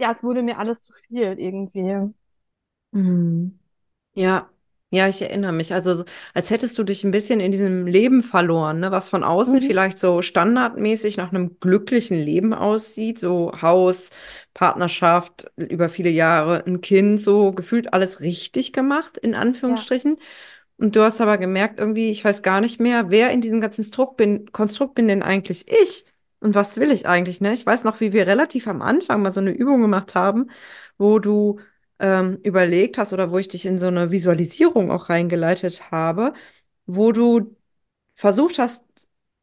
ja, 0.00 0.12
es 0.12 0.22
wurde 0.24 0.42
mir 0.42 0.58
alles 0.58 0.82
zu 0.82 0.92
viel 1.08 1.38
irgendwie. 1.38 2.12
Hm. 2.92 3.58
Ja, 4.14 4.50
ja, 4.90 5.08
ich 5.08 5.22
erinnere 5.22 5.52
mich. 5.52 5.74
Also, 5.74 5.94
so, 5.94 6.04
als 6.34 6.50
hättest 6.50 6.78
du 6.78 6.84
dich 6.84 7.04
ein 7.04 7.12
bisschen 7.12 7.40
in 7.40 7.52
diesem 7.52 7.86
Leben 7.86 8.22
verloren, 8.22 8.80
ne? 8.80 8.90
Was 8.92 9.10
von 9.10 9.24
außen 9.24 9.60
Mhm. 9.60 9.66
vielleicht 9.66 9.98
so 9.98 10.22
standardmäßig 10.22 11.16
nach 11.18 11.30
einem 11.32 11.58
glücklichen 11.60 12.18
Leben 12.18 12.54
aussieht, 12.54 13.18
so 13.18 13.52
Haus, 13.62 14.10
Partnerschaft, 14.58 15.50
über 15.56 15.88
viele 15.88 16.10
Jahre, 16.10 16.64
ein 16.66 16.80
Kind, 16.80 17.20
so 17.20 17.52
gefühlt 17.52 17.92
alles 17.94 18.20
richtig 18.20 18.72
gemacht, 18.72 19.16
in 19.18 19.32
Ja. 19.34 19.40
Anführungsstrichen. 19.40 20.18
Und 20.78 20.96
du 20.96 21.02
hast 21.02 21.20
aber 21.20 21.38
gemerkt, 21.38 21.78
irgendwie, 21.80 22.10
ich 22.10 22.24
weiß 22.24 22.42
gar 22.42 22.60
nicht 22.60 22.80
mehr, 22.80 23.10
wer 23.10 23.30
in 23.30 23.40
diesem 23.40 23.60
ganzen 23.60 23.84
Struck 23.84 24.16
bin, 24.16 24.50
Konstrukt 24.52 24.94
bin 24.94 25.08
denn 25.08 25.22
eigentlich 25.22 25.66
ich? 25.68 26.04
Und 26.40 26.54
was 26.54 26.78
will 26.78 26.92
ich 26.92 27.06
eigentlich, 27.08 27.40
ne? 27.40 27.52
Ich 27.52 27.66
weiß 27.66 27.84
noch, 27.84 28.00
wie 28.00 28.12
wir 28.12 28.26
relativ 28.26 28.68
am 28.68 28.82
Anfang 28.82 29.22
mal 29.22 29.32
so 29.32 29.40
eine 29.40 29.50
Übung 29.50 29.82
gemacht 29.82 30.14
haben, 30.14 30.50
wo 30.98 31.18
du 31.18 31.60
ähm, 31.98 32.38
überlegt 32.44 32.98
hast 32.98 33.12
oder 33.12 33.30
wo 33.32 33.38
ich 33.38 33.48
dich 33.48 33.66
in 33.66 33.78
so 33.78 33.86
eine 33.86 34.10
Visualisierung 34.12 34.90
auch 34.92 35.08
reingeleitet 35.10 35.90
habe, 35.90 36.32
wo 36.86 37.12
du 37.12 37.56
versucht 38.16 38.58
hast 38.58 38.86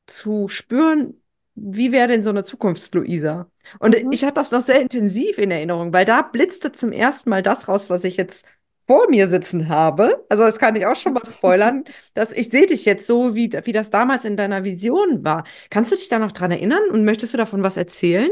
zu 0.08 0.48
spüren, 0.48 1.22
wie 1.56 1.92
wäre 1.92 2.08
denn 2.10 2.24
so 2.24 2.30
eine 2.32 2.44
Zukunfts-Luisa? 2.44 3.50
Und 3.80 3.96
Mhm. 3.96 4.12
ich 4.12 4.24
hatte 4.24 4.36
das 4.36 4.52
noch 4.52 4.62
sehr 4.62 4.82
intensiv 4.82 5.38
in 5.38 5.52
Erinnerung, 5.52 5.94
weil 5.94 6.06
da 6.06 6.22
blitzte 6.22 6.72
zum 6.72 6.92
ersten 6.92 7.30
Mal 7.30 7.44
das 7.44 7.68
raus, 7.68 7.90
was 7.90 8.04
ich 8.04 8.18
jetzt 8.18 8.46
vor 8.88 9.10
mir 9.10 9.28
sitzen 9.28 9.70
habe. 9.70 10.26
Also 10.30 10.44
das 10.44 10.60
kann 10.60 10.76
ich 10.76 10.86
auch 10.86 10.96
schon 10.96 11.14
mal 11.14 11.26
spoilern, 11.26 11.86
dass 12.14 12.32
ich 12.32 12.50
sehe 12.50 12.68
dich 12.68 12.86
jetzt 12.86 13.08
so, 13.08 13.34
wie, 13.36 13.52
wie 13.64 13.72
das 13.74 13.90
damals 13.90 14.26
in 14.26 14.38
deiner 14.38 14.64
Vision 14.64 15.24
war. 15.24 15.44
Kannst 15.72 15.92
du 15.92 15.96
dich 15.96 16.10
da 16.10 16.20
noch 16.20 16.32
dran 16.32 16.52
erinnern 16.52 16.84
und 16.92 17.04
möchtest 17.06 17.34
du 17.34 17.38
davon 17.38 17.64
was 17.64 17.78
erzählen? 17.78 18.32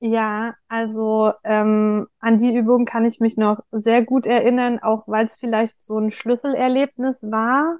Ja, 0.00 0.54
also 0.68 1.32
ähm, 1.42 2.06
an 2.20 2.38
die 2.38 2.54
Übung 2.54 2.84
kann 2.84 3.04
ich 3.04 3.18
mich 3.18 3.36
noch 3.36 3.60
sehr 3.72 4.04
gut 4.04 4.26
erinnern, 4.26 4.78
auch 4.78 5.08
weil 5.08 5.26
es 5.26 5.38
vielleicht 5.38 5.82
so 5.82 5.98
ein 5.98 6.12
Schlüsselerlebnis 6.12 7.24
war. 7.24 7.78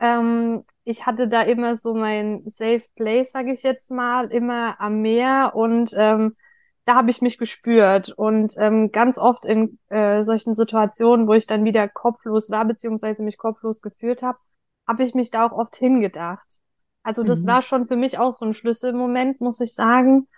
Ähm, 0.00 0.64
ich 0.84 1.06
hatte 1.06 1.28
da 1.28 1.42
immer 1.42 1.76
so 1.76 1.94
mein 1.94 2.42
Safe 2.48 2.82
Place, 2.96 3.32
sage 3.32 3.52
ich 3.52 3.62
jetzt 3.62 3.90
mal, 3.90 4.30
immer 4.32 4.80
am 4.80 5.00
Meer 5.02 5.52
und 5.54 5.92
ähm, 5.96 6.34
da 6.84 6.96
habe 6.96 7.10
ich 7.10 7.22
mich 7.22 7.38
gespürt 7.38 8.10
und 8.10 8.54
ähm, 8.58 8.92
ganz 8.92 9.16
oft 9.18 9.44
in 9.46 9.78
äh, 9.88 10.22
solchen 10.24 10.54
Situationen, 10.54 11.26
wo 11.26 11.32
ich 11.34 11.46
dann 11.46 11.64
wieder 11.64 11.88
kopflos 11.88 12.50
war, 12.50 12.64
beziehungsweise 12.66 13.22
mich 13.22 13.38
kopflos 13.38 13.80
gefühlt 13.80 14.22
habe, 14.22 14.38
habe 14.86 15.02
ich 15.04 15.14
mich 15.14 15.30
da 15.30 15.46
auch 15.46 15.52
oft 15.52 15.76
hingedacht. 15.76 16.60
Also 17.02 17.24
das 17.24 17.46
Mhm. 17.46 17.46
war 17.46 17.62
schon 17.62 17.86
für 17.88 17.96
mich 17.96 18.18
auch 18.18 18.34
so 18.34 18.44
ein 18.44 18.52
Schlüsselmoment, 18.54 19.40
muss 19.40 19.60
ich 19.60 19.74
sagen. 19.74 20.28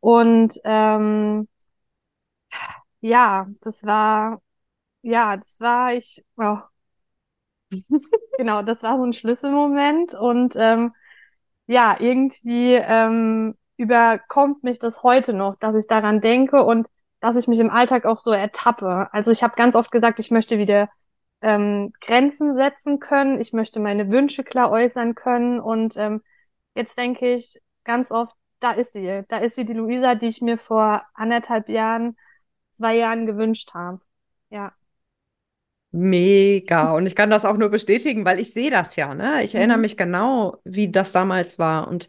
Und 0.00 0.60
ähm, 0.64 1.48
ja, 3.00 3.46
das 3.60 3.84
war, 3.84 4.40
ja, 5.02 5.36
das 5.36 5.60
war 5.60 5.94
ich, 5.94 6.24
oh, 6.38 6.58
genau, 8.38 8.62
das 8.62 8.82
war 8.82 8.96
so 8.98 9.04
ein 9.04 9.12
Schlüsselmoment 9.12 10.14
und 10.14 10.54
ähm, 10.56 10.92
ja, 11.66 11.96
irgendwie 12.00 12.74
ähm, 12.74 13.56
überkommt 13.76 14.64
mich 14.64 14.78
das 14.78 15.02
heute 15.02 15.32
noch, 15.34 15.56
dass 15.56 15.74
ich 15.76 15.86
daran 15.86 16.20
denke 16.20 16.62
und 16.64 16.88
dass 17.20 17.36
ich 17.36 17.48
mich 17.48 17.60
im 17.60 17.70
Alltag 17.70 18.04
auch 18.04 18.20
so 18.20 18.32
ertappe. 18.32 19.08
Also 19.12 19.30
ich 19.30 19.42
habe 19.42 19.56
ganz 19.56 19.76
oft 19.76 19.92
gesagt, 19.92 20.18
ich 20.18 20.30
möchte 20.30 20.58
wieder 20.58 20.90
ähm, 21.40 21.92
Grenzen 22.00 22.56
setzen 22.56 23.00
können, 23.00 23.40
ich 23.40 23.52
möchte 23.52 23.80
meine 23.80 24.10
Wünsche 24.10 24.44
klar 24.44 24.70
äußern 24.70 25.14
können 25.14 25.60
und 25.60 25.96
ähm, 25.96 26.22
jetzt 26.74 26.98
denke 26.98 27.34
ich 27.34 27.60
ganz 27.84 28.10
oft, 28.12 28.34
da 28.60 28.72
ist 28.72 28.92
sie, 28.92 29.22
da 29.28 29.38
ist 29.38 29.56
sie, 29.56 29.64
die 29.64 29.72
Luisa, 29.72 30.14
die 30.14 30.26
ich 30.28 30.40
mir 30.42 30.58
vor 30.58 31.02
anderthalb 31.14 31.68
Jahren, 31.68 32.16
zwei 32.72 32.96
Jahren 32.96 33.26
gewünscht 33.26 33.74
habe. 33.74 34.00
Ja. 34.50 34.72
Mega. 35.94 36.94
Und 36.94 37.06
ich 37.06 37.14
kann 37.14 37.28
das 37.30 37.44
auch 37.44 37.56
nur 37.58 37.68
bestätigen, 37.68 38.24
weil 38.24 38.40
ich 38.40 38.52
sehe 38.52 38.70
das 38.70 38.96
ja, 38.96 39.14
ne? 39.14 39.42
Ich 39.44 39.54
erinnere 39.54 39.76
Mhm. 39.76 39.82
mich 39.82 39.96
genau, 39.98 40.56
wie 40.64 40.90
das 40.90 41.12
damals 41.12 41.58
war 41.58 41.86
und 41.88 42.08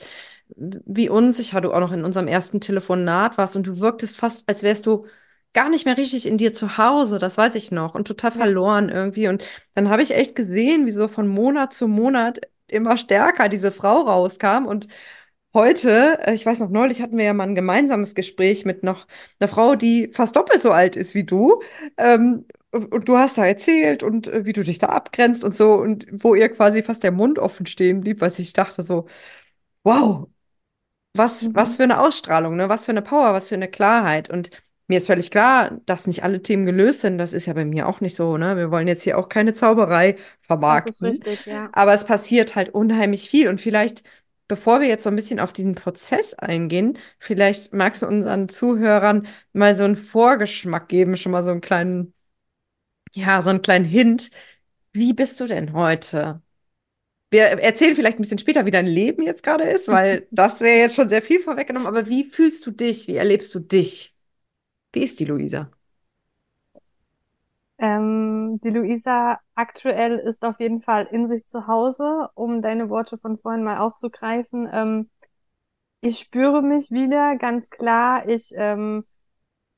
wie 0.55 1.09
unsicher 1.09 1.59
du 1.61 1.73
auch 1.73 1.79
noch 1.81 1.91
in 1.91 2.05
unserem 2.05 2.27
ersten 2.27 2.61
Telefonat 2.61 3.37
warst 3.37 3.55
und 3.55 3.67
du 3.67 3.79
wirktest 3.79 4.17
fast, 4.17 4.47
als 4.49 4.63
wärst 4.63 4.85
du 4.85 5.05
gar 5.53 5.69
nicht 5.69 5.85
mehr 5.85 5.97
richtig 5.97 6.25
in 6.25 6.37
dir 6.37 6.53
zu 6.53 6.77
Hause, 6.77 7.19
das 7.19 7.37
weiß 7.37 7.55
ich 7.55 7.71
noch, 7.71 7.93
und 7.95 8.07
total 8.07 8.31
verloren 8.31 8.89
irgendwie. 8.89 9.27
Und 9.27 9.43
dann 9.75 9.89
habe 9.89 10.01
ich 10.01 10.11
echt 10.15 10.35
gesehen, 10.35 10.85
wie 10.85 10.91
so 10.91 11.07
von 11.07 11.27
Monat 11.27 11.73
zu 11.73 11.87
Monat 11.87 12.39
immer 12.67 12.97
stärker 12.97 13.49
diese 13.49 13.71
Frau 13.71 14.01
rauskam 14.01 14.65
und 14.65 14.87
Heute, 15.53 16.17
äh, 16.25 16.33
ich 16.33 16.45
weiß 16.45 16.59
noch, 16.59 16.69
neulich 16.69 17.01
hatten 17.01 17.17
wir 17.17 17.25
ja 17.25 17.33
mal 17.33 17.43
ein 17.47 17.53
gemeinsames 17.55 18.15
Gespräch 18.15 18.65
mit 18.65 18.81
noch 18.83 19.05
einer 19.39 19.47
Frau, 19.47 19.75
die 19.75 20.09
fast 20.11 20.35
doppelt 20.35 20.61
so 20.61 20.71
alt 20.71 20.95
ist 20.95 21.13
wie 21.13 21.23
du. 21.23 21.61
Ähm, 21.97 22.45
und, 22.73 23.07
du 23.07 23.17
hast 23.17 23.37
da 23.37 23.45
erzählt 23.45 24.03
und 24.03 24.27
äh, 24.27 24.45
wie 24.45 24.53
du 24.53 24.63
dich 24.63 24.79
da 24.79 24.87
abgrenzt 24.87 25.43
und 25.43 25.55
so 25.55 25.75
und 25.75 26.07
wo 26.11 26.35
ihr 26.35 26.49
quasi 26.49 26.83
fast 26.83 27.03
der 27.03 27.11
Mund 27.11 27.39
offen 27.39 27.65
stehen 27.65 28.01
blieb, 28.01 28.21
weil 28.21 28.31
ich 28.37 28.53
dachte 28.53 28.83
so, 28.83 29.07
wow, 29.83 30.27
was, 31.13 31.53
was 31.53 31.69
mhm. 31.69 31.73
für 31.75 31.83
eine 31.83 31.99
Ausstrahlung, 31.99 32.55
ne? 32.55 32.69
Was 32.69 32.85
für 32.85 32.91
eine 32.91 33.01
Power, 33.01 33.33
was 33.33 33.49
für 33.49 33.55
eine 33.55 33.67
Klarheit. 33.69 34.29
Und 34.29 34.49
mir 34.87 34.97
ist 34.97 35.07
völlig 35.07 35.31
klar, 35.31 35.79
dass 35.85 36.07
nicht 36.07 36.23
alle 36.23 36.41
Themen 36.41 36.65
gelöst 36.65 37.01
sind. 37.01 37.17
Das 37.17 37.33
ist 37.33 37.45
ja 37.45 37.53
bei 37.53 37.65
mir 37.65 37.87
auch 37.87 38.01
nicht 38.01 38.15
so, 38.15 38.37
ne? 38.37 38.57
Wir 38.57 38.71
wollen 38.71 38.87
jetzt 38.87 39.03
hier 39.03 39.17
auch 39.17 39.29
keine 39.29 39.53
Zauberei 39.53 40.17
vermarkten. 40.41 41.07
richtig, 41.07 41.45
ja. 41.45 41.69
Aber 41.73 41.93
es 41.93 42.03
passiert 42.05 42.55
halt 42.55 42.69
unheimlich 42.73 43.29
viel. 43.29 43.47
Und 43.47 43.61
vielleicht, 43.61 44.03
bevor 44.47 44.81
wir 44.81 44.87
jetzt 44.87 45.03
so 45.03 45.09
ein 45.09 45.15
bisschen 45.15 45.39
auf 45.39 45.53
diesen 45.53 45.75
Prozess 45.75 46.33
eingehen, 46.33 46.97
vielleicht 47.19 47.73
magst 47.73 48.01
du 48.01 48.07
unseren 48.07 48.49
Zuhörern 48.49 49.27
mal 49.53 49.75
so 49.75 49.83
einen 49.83 49.95
Vorgeschmack 49.95 50.89
geben, 50.89 51.15
schon 51.15 51.31
mal 51.31 51.43
so 51.43 51.51
einen 51.51 51.61
kleinen, 51.61 52.13
ja, 53.15 53.41
so 53.41 53.49
einen 53.49 53.61
kleinen 53.61 53.85
Hint. 53.85 54.29
Wie 54.93 55.13
bist 55.13 55.39
du 55.39 55.47
denn 55.47 55.73
heute? 55.73 56.41
Wir 57.31 57.43
erzählen 57.45 57.95
vielleicht 57.95 58.19
ein 58.19 58.23
bisschen 58.23 58.39
später, 58.39 58.65
wie 58.65 58.71
dein 58.71 58.87
Leben 58.87 59.23
jetzt 59.23 59.43
gerade 59.43 59.65
ist, 59.65 59.89
weil 59.89 60.27
das 60.31 60.61
wäre 60.61 60.79
jetzt 60.79 60.95
schon 60.95 61.09
sehr 61.09 61.21
viel 61.21 61.39
vorweggenommen. 61.41 61.87
Aber 61.87 62.07
wie 62.07 62.25
fühlst 62.25 62.65
du 62.67 62.71
dich? 62.71 63.07
Wie 63.07 63.17
erlebst 63.17 63.53
du 63.55 63.59
dich? 63.59 64.15
Wie 64.93 65.03
ist 65.03 65.19
die 65.19 65.25
Luisa? 65.25 65.71
Ähm, 67.79 68.59
die 68.63 68.69
Luisa 68.69 69.39
aktuell 69.55 70.17
ist 70.17 70.43
auf 70.45 70.59
jeden 70.59 70.81
Fall 70.81 71.07
in 71.11 71.27
sich 71.27 71.45
zu 71.47 71.67
Hause, 71.67 72.29
um 72.35 72.61
deine 72.61 72.89
Worte 72.89 73.17
von 73.17 73.37
vorhin 73.37 73.63
mal 73.63 73.79
aufzugreifen. 73.79 74.69
Ähm, 74.71 75.09
ich 76.01 76.19
spüre 76.19 76.61
mich 76.61 76.91
wieder, 76.91 77.37
ganz 77.37 77.69
klar. 77.69 78.27
Ich 78.27 78.53
ähm, 78.55 79.05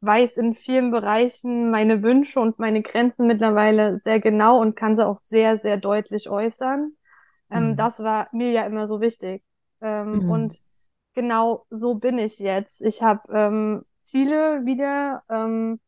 weiß 0.05 0.38
in 0.38 0.55
vielen 0.55 0.91
Bereichen 0.91 1.71
meine 1.71 2.03
Wünsche 2.03 2.39
und 2.39 2.59
meine 2.59 2.81
Grenzen 2.81 3.27
mittlerweile 3.27 3.97
sehr 3.97 4.19
genau 4.19 4.59
und 4.62 4.75
kann 4.75 4.95
sie 4.95 5.05
auch 5.05 5.17
sehr, 5.17 5.57
sehr 5.57 5.77
deutlich 5.77 6.29
äußern. 6.29 6.93
Ähm, 7.51 7.75
Mhm. 7.75 7.77
das 7.77 8.00
war 8.03 8.29
mir 8.31 8.51
ja 8.51 8.65
immer 8.65 8.88
so 8.88 9.01
wichtig. 9.01 9.43
Ähm, 9.81 10.21
Mhm. 10.21 10.25
und 10.25 10.59
genau 11.13 11.65
so 11.69 11.95
bin 11.95 12.17
ich 12.17 12.39
jetzt. 12.39 12.81
Ich 12.81 13.03
habe 13.03 13.21
ähm, 13.33 13.85
Ziele 14.03 14.65
wieder 14.65 15.24
ähm, 15.29 15.79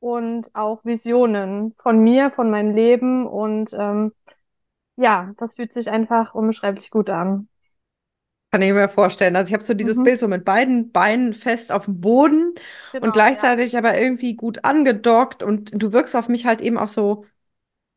und 0.00 0.54
auch 0.54 0.84
Visionen 0.84 1.74
von 1.78 1.98
mir, 2.00 2.30
von 2.30 2.50
meinem 2.50 2.74
Leben 2.74 3.26
und 3.26 3.72
ähm, 3.74 4.12
ja, 4.96 5.32
das 5.38 5.56
fühlt 5.56 5.72
sich 5.72 5.90
einfach 5.90 6.34
unbeschreiblich 6.34 6.90
gut 6.90 7.10
an. 7.10 7.48
Kann 8.52 8.62
ich 8.62 8.72
mir 8.72 8.88
vorstellen. 8.88 9.36
Also 9.36 9.48
ich 9.48 9.54
habe 9.54 9.64
so 9.64 9.74
dieses 9.74 10.00
Mhm. 10.00 10.02
Bild 10.02 10.18
so 10.18 10.28
mit 10.28 10.44
beiden 10.44 10.92
Beinen 10.92 11.34
fest 11.34 11.72
auf 11.72 11.86
dem 11.86 12.00
Boden 12.00 12.54
und 13.00 13.12
Genau, 13.12 13.28
ja. 13.30 13.52
gleichzeitig 13.52 13.76
aber 13.76 13.98
irgendwie 13.98 14.34
gut 14.36 14.64
angedockt 14.64 15.42
und 15.42 15.70
du 15.74 15.92
wirkst 15.92 16.16
auf 16.16 16.28
mich 16.28 16.46
halt 16.46 16.60
eben 16.60 16.78
auch 16.78 16.88
so 16.88 17.26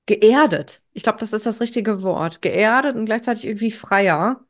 geerdet. 0.08 0.84
Ich 0.94 1.04
glaube, 1.04 1.20
das 1.20 1.34
ist 1.34 1.46
das 1.48 1.62
richtige 1.62 2.04
Wort. 2.04 2.42
Geerdet 2.42 2.96
und 2.98 3.06
gleichzeitig 3.06 3.46
irgendwie 3.48 3.72
freier. 3.72 4.46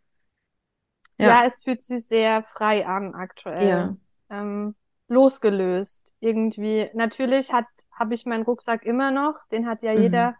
Ja, 1.18 1.34
Ja, 1.34 1.46
es 1.46 1.64
fühlt 1.64 1.84
sich 1.84 2.06
sehr 2.08 2.44
frei 2.44 2.86
an 2.88 3.14
aktuell. 3.14 3.90
ja. 3.90 3.98
Ähm, 4.30 4.76
losgelöst 5.08 6.14
irgendwie. 6.20 6.90
Natürlich 6.94 7.52
hat, 7.52 7.66
habe 7.92 8.14
ich 8.14 8.26
meinen 8.26 8.44
Rucksack 8.44 8.84
immer 8.86 9.12
noch, 9.12 9.36
den 9.52 9.68
hat 9.68 9.82
ja 9.82 9.92
Mhm. 9.94 9.94
jeder, 9.94 10.36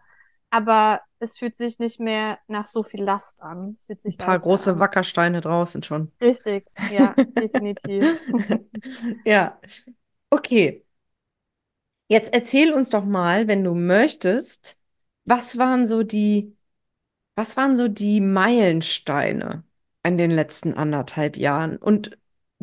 aber 0.50 1.00
es 1.18 1.38
fühlt 1.38 1.58
sich 1.58 1.78
nicht 1.78 2.00
mehr 2.00 2.38
nach 2.48 2.66
so 2.66 2.82
viel 2.82 3.02
Last 3.04 3.40
an. 3.42 3.74
Es 3.76 3.84
fühlt 3.84 4.02
Ein 4.06 4.14
sich 4.14 4.18
paar 4.18 4.38
leichter 4.38 4.38
große 4.38 4.78
an. 4.78 4.78
Wackersteine 4.78 5.40
draußen 5.40 5.82
schon. 5.82 6.12
Richtig, 6.20 6.66
ja, 6.88 7.18
definitiv. 7.38 8.10
Ja, 9.24 9.60
okay. 10.30 10.84
Jetzt 12.08 12.34
erzähl 12.34 12.72
uns 12.72 12.90
doch 12.90 13.04
mal, 13.04 13.46
wenn 13.48 13.62
du 13.64 13.74
möchtest, 13.74 14.76
was 15.24 15.58
waren 15.58 15.86
so 15.86 16.02
die, 16.02 16.56
was 17.36 17.56
waren 17.58 17.76
so 17.76 17.88
die 17.88 18.20
Meilensteine 18.22 19.64
in 20.04 20.18
den 20.18 20.32
letzten 20.32 20.74
anderthalb 20.74 21.36
Jahren? 21.38 21.78
Und 21.78 22.18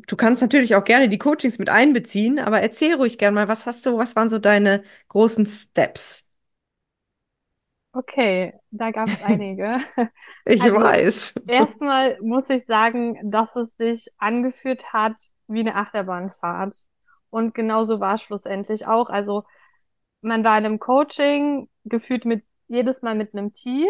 du 0.07 0.17
kannst 0.17 0.43
natürlich 0.43 0.75
auch 0.75 0.85
gerne 0.85 1.09
die 1.09 1.19
Coachings 1.19 1.59
mit 1.59 1.69
einbeziehen, 1.69 2.39
aber 2.39 2.61
erzähl 2.61 2.95
ruhig 2.95 3.19
gerne 3.19 3.35
mal, 3.35 3.49
was 3.49 3.67
hast 3.67 3.85
du, 3.87 3.97
was 3.97 4.15
waren 4.17 4.31
so 4.31 4.39
deine 4.39 4.83
großen 5.09 5.47
Steps? 5.47 6.26
Okay, 7.97 8.53
da 8.71 8.91
gab 8.91 9.09
es 9.11 9.21
einige. 9.21 9.79
Ich 10.45 10.63
Also 10.63 10.73
weiß. 10.73 11.33
erstmal 11.47 12.19
muss 12.21 12.49
ich 12.49 12.65
sagen, 12.65 13.31
dass 13.31 13.55
es 13.55 13.75
sich 13.77 14.07
angefühlt 14.17 14.93
hat 14.93 15.15
wie 15.47 15.61
eine 15.61 15.75
Achterbahnfahrt. 15.75 16.87
Und 17.29 17.53
genauso 17.55 17.99
war 17.99 18.15
es 18.15 18.21
schlussendlich 18.23 18.87
auch. 18.87 19.09
Also 19.09 19.45
man 20.21 20.43
war 20.43 20.57
in 20.57 20.65
einem 20.65 20.79
Coaching, 20.79 21.69
gefühlt 21.85 22.25
mit 22.25 22.45
jedes 22.67 23.01
Mal 23.03 23.15
mit 23.15 23.33
einem 23.35 23.53
Tief. 23.55 23.89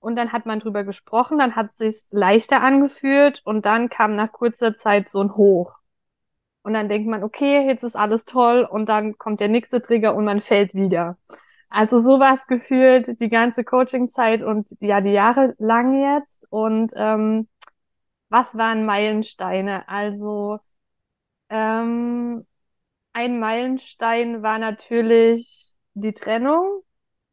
Und 0.00 0.16
dann 0.16 0.32
hat 0.32 0.46
man 0.46 0.60
drüber 0.60 0.84
gesprochen, 0.84 1.38
dann 1.38 1.56
hat 1.56 1.70
es 1.72 1.78
sich 1.78 2.06
leichter 2.10 2.62
angefühlt 2.62 3.42
und 3.44 3.66
dann 3.66 3.88
kam 3.90 4.16
nach 4.16 4.32
kurzer 4.32 4.76
Zeit 4.76 5.10
so 5.10 5.20
ein 5.22 5.34
Hoch. 5.36 5.74
Und 6.62 6.74
dann 6.74 6.88
denkt 6.88 7.08
man, 7.08 7.24
okay, 7.24 7.66
jetzt 7.66 7.82
ist 7.84 7.96
alles 7.96 8.24
toll 8.26 8.62
und 8.70 8.88
dann 8.88 9.18
kommt 9.18 9.40
der 9.40 9.48
nächste 9.48 9.82
Trigger 9.82 10.14
und 10.16 10.24
man 10.26 10.40
fällt 10.42 10.74
wieder. 10.74 11.18
Also 11.70 12.00
so 12.00 12.18
war 12.18 12.34
es 12.34 12.46
gefühlt 12.46 13.20
die 13.20 13.28
ganze 13.28 13.64
Coaching-Zeit 13.64 14.42
und 14.42 14.70
ja, 14.80 15.00
die 15.00 15.10
Jahre 15.10 15.54
lang 15.58 16.00
jetzt. 16.00 16.46
Und 16.50 16.92
ähm, 16.96 17.48
was 18.30 18.56
waren 18.56 18.86
Meilensteine? 18.86 19.88
Also 19.88 20.58
ähm, 21.50 22.46
ein 23.12 23.38
Meilenstein 23.40 24.42
war 24.42 24.58
natürlich 24.58 25.74
die 25.94 26.12
Trennung. 26.12 26.82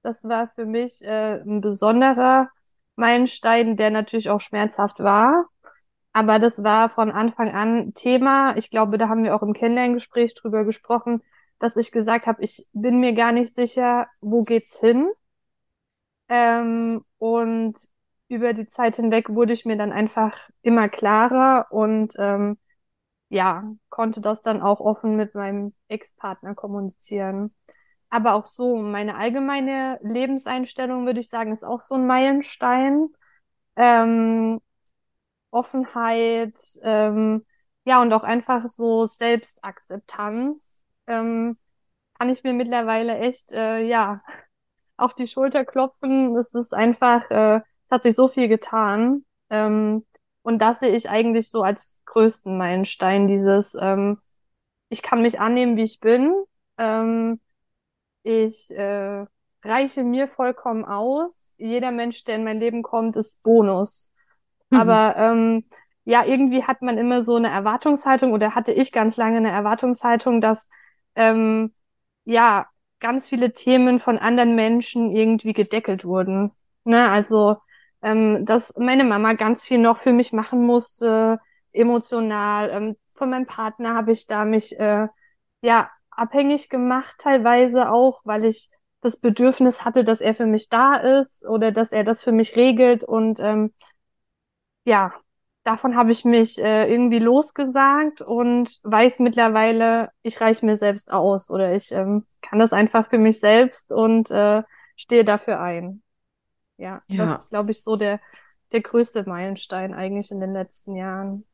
Das 0.03 0.23
war 0.23 0.49
für 0.55 0.65
mich 0.65 1.01
äh, 1.03 1.41
ein 1.41 1.61
besonderer 1.61 2.49
Meilenstein, 2.95 3.77
der 3.77 3.89
natürlich 3.91 4.29
auch 4.29 4.41
schmerzhaft 4.41 4.99
war. 4.99 5.47
Aber 6.13 6.39
das 6.39 6.63
war 6.63 6.89
von 6.89 7.11
Anfang 7.11 7.49
an 7.53 7.93
Thema. 7.93 8.55
Ich 8.57 8.69
glaube, 8.69 8.97
da 8.97 9.09
haben 9.09 9.23
wir 9.23 9.35
auch 9.35 9.43
im 9.43 9.53
Kennenlerngespräch 9.53 10.33
drüber 10.35 10.63
gesprochen, 10.63 11.21
dass 11.59 11.77
ich 11.77 11.91
gesagt 11.91 12.27
habe, 12.27 12.43
ich 12.43 12.67
bin 12.73 12.99
mir 12.99 13.13
gar 13.13 13.31
nicht 13.31 13.53
sicher, 13.53 14.07
wo 14.21 14.43
geht's 14.43 14.79
hin. 14.79 15.07
Ähm, 16.29 17.03
und 17.17 17.75
über 18.27 18.53
die 18.53 18.67
Zeit 18.67 18.95
hinweg 18.95 19.29
wurde 19.29 19.53
ich 19.53 19.65
mir 19.65 19.77
dann 19.77 19.91
einfach 19.91 20.49
immer 20.61 20.89
klarer 20.89 21.67
und 21.71 22.15
ähm, 22.17 22.57
ja, 23.29 23.65
konnte 23.89 24.21
das 24.21 24.41
dann 24.41 24.61
auch 24.61 24.79
offen 24.81 25.15
mit 25.17 25.35
meinem 25.35 25.73
Ex-Partner 25.89 26.55
kommunizieren. 26.55 27.53
Aber 28.09 28.35
auch 28.35 28.47
so, 28.47 28.77
meine 28.77 29.17
allgemeine 29.17 29.99
Lebenseinstellung, 30.03 31.05
würde 31.05 31.19
ich 31.21 31.29
sagen, 31.29 31.53
ist 31.53 31.63
auch 31.65 31.81
so 31.83 31.95
ein 31.95 32.07
Meilenstein. 32.07 33.09
Ähm, 33.77 34.61
Offenheit, 35.51 36.59
ähm, 36.83 37.45
ja, 37.85 38.01
und 38.01 38.11
auch 38.13 38.23
einfach 38.23 38.67
so 38.67 39.07
Selbstakzeptanz, 39.07 40.74
ähm, 41.07 41.57
kann 42.17 42.29
ich 42.29 42.43
mir 42.43 42.53
mittlerweile 42.53 43.17
echt, 43.17 43.51
äh, 43.51 43.83
ja, 43.85 44.21
auf 44.97 45.13
die 45.13 45.27
Schulter 45.27 45.65
klopfen. 45.65 46.35
Es 46.37 46.53
ist 46.53 46.73
einfach, 46.73 47.29
äh, 47.29 47.57
es 47.57 47.91
hat 47.91 48.03
sich 48.03 48.15
so 48.15 48.27
viel 48.27 48.47
getan. 48.47 49.25
Ähm, 49.49 50.05
und 50.41 50.59
das 50.59 50.79
sehe 50.79 50.95
ich 50.95 51.09
eigentlich 51.09 51.49
so 51.49 51.63
als 51.63 51.99
größten 52.05 52.57
Meilenstein, 52.57 53.27
dieses, 53.27 53.75
ähm, 53.79 54.19
ich 54.89 55.01
kann 55.01 55.21
mich 55.21 55.39
annehmen, 55.39 55.75
wie 55.77 55.83
ich 55.83 55.99
bin. 55.99 56.33
Ähm, 56.77 57.39
ich 58.23 58.71
äh, 58.71 59.25
reiche 59.63 60.03
mir 60.03 60.27
vollkommen 60.27 60.85
aus. 60.85 61.53
Jeder 61.57 61.91
Mensch, 61.91 62.23
der 62.23 62.35
in 62.35 62.43
mein 62.43 62.59
Leben 62.59 62.83
kommt, 62.83 63.15
ist 63.15 63.41
Bonus. 63.43 64.11
Aber 64.71 65.15
ähm, 65.17 65.65
ja, 66.05 66.25
irgendwie 66.25 66.63
hat 66.63 66.81
man 66.81 66.97
immer 66.97 67.23
so 67.23 67.35
eine 67.35 67.49
Erwartungshaltung 67.49 68.33
oder 68.33 68.55
hatte 68.55 68.71
ich 68.71 68.91
ganz 68.91 69.17
lange 69.17 69.37
eine 69.37 69.51
Erwartungshaltung, 69.51 70.41
dass 70.41 70.69
ähm, 71.15 71.73
ja 72.25 72.67
ganz 72.99 73.29
viele 73.29 73.53
Themen 73.53 73.99
von 73.99 74.17
anderen 74.17 74.55
Menschen 74.55 75.15
irgendwie 75.15 75.53
gedeckelt 75.53 76.05
wurden. 76.05 76.51
Ne? 76.83 77.09
Also, 77.09 77.57
ähm, 78.01 78.45
dass 78.45 78.75
meine 78.77 79.03
Mama 79.03 79.33
ganz 79.33 79.63
viel 79.63 79.77
noch 79.79 79.97
für 79.99 80.13
mich 80.13 80.33
machen 80.33 80.63
musste, 80.65 81.39
emotional. 81.71 82.69
Ähm, 82.71 82.97
von 83.15 83.29
meinem 83.29 83.45
Partner 83.45 83.95
habe 83.95 84.11
ich 84.11 84.27
da 84.27 84.45
mich 84.45 84.77
äh, 84.79 85.07
ja 85.61 85.89
abhängig 86.11 86.69
gemacht, 86.69 87.15
teilweise 87.19 87.91
auch, 87.91 88.21
weil 88.23 88.45
ich 88.45 88.69
das 89.01 89.17
Bedürfnis 89.17 89.85
hatte, 89.85 90.03
dass 90.03 90.21
er 90.21 90.35
für 90.35 90.45
mich 90.47 90.69
da 90.69 90.95
ist 90.95 91.45
oder 91.45 91.71
dass 91.71 91.91
er 91.91 92.03
das 92.03 92.23
für 92.23 92.31
mich 92.31 92.55
regelt 92.55 93.03
und 93.03 93.39
ähm, 93.39 93.73
ja, 94.85 95.13
davon 95.65 95.97
habe 95.97 96.11
ich 96.13 96.25
mich 96.25 96.59
äh, 96.59 96.91
irgendwie 96.91 97.19
losgesagt 97.19 98.21
und 98.23 98.79
weiß 98.83 99.19
mittlerweile, 99.19 100.11
ich 100.23 100.41
reiche 100.41 100.65
mir 100.65 100.77
selbst 100.77 101.11
aus 101.11 101.51
oder 101.51 101.75
ich 101.75 101.91
ähm, 101.93 102.25
kann 102.43 102.59
das 102.59 102.73
einfach 102.73 103.09
für 103.09 103.19
mich 103.19 103.39
selbst 103.41 103.91
und 103.91 104.31
äh, 104.31 104.63
stehe 104.97 105.25
dafür 105.25 105.61
ein. 105.61 106.03
Ja, 106.77 107.03
das 107.15 107.31
Ja. 107.31 107.35
ist, 107.35 107.49
glaube 107.51 107.71
ich, 107.71 107.83
so 107.83 107.95
der, 107.97 108.21
der 108.73 108.81
größte 108.81 109.23
Meilenstein 109.29 109.93
eigentlich 109.93 110.31
in 110.31 110.39
den 110.41 110.53
letzten 110.53 110.95
Jahren 110.95 111.45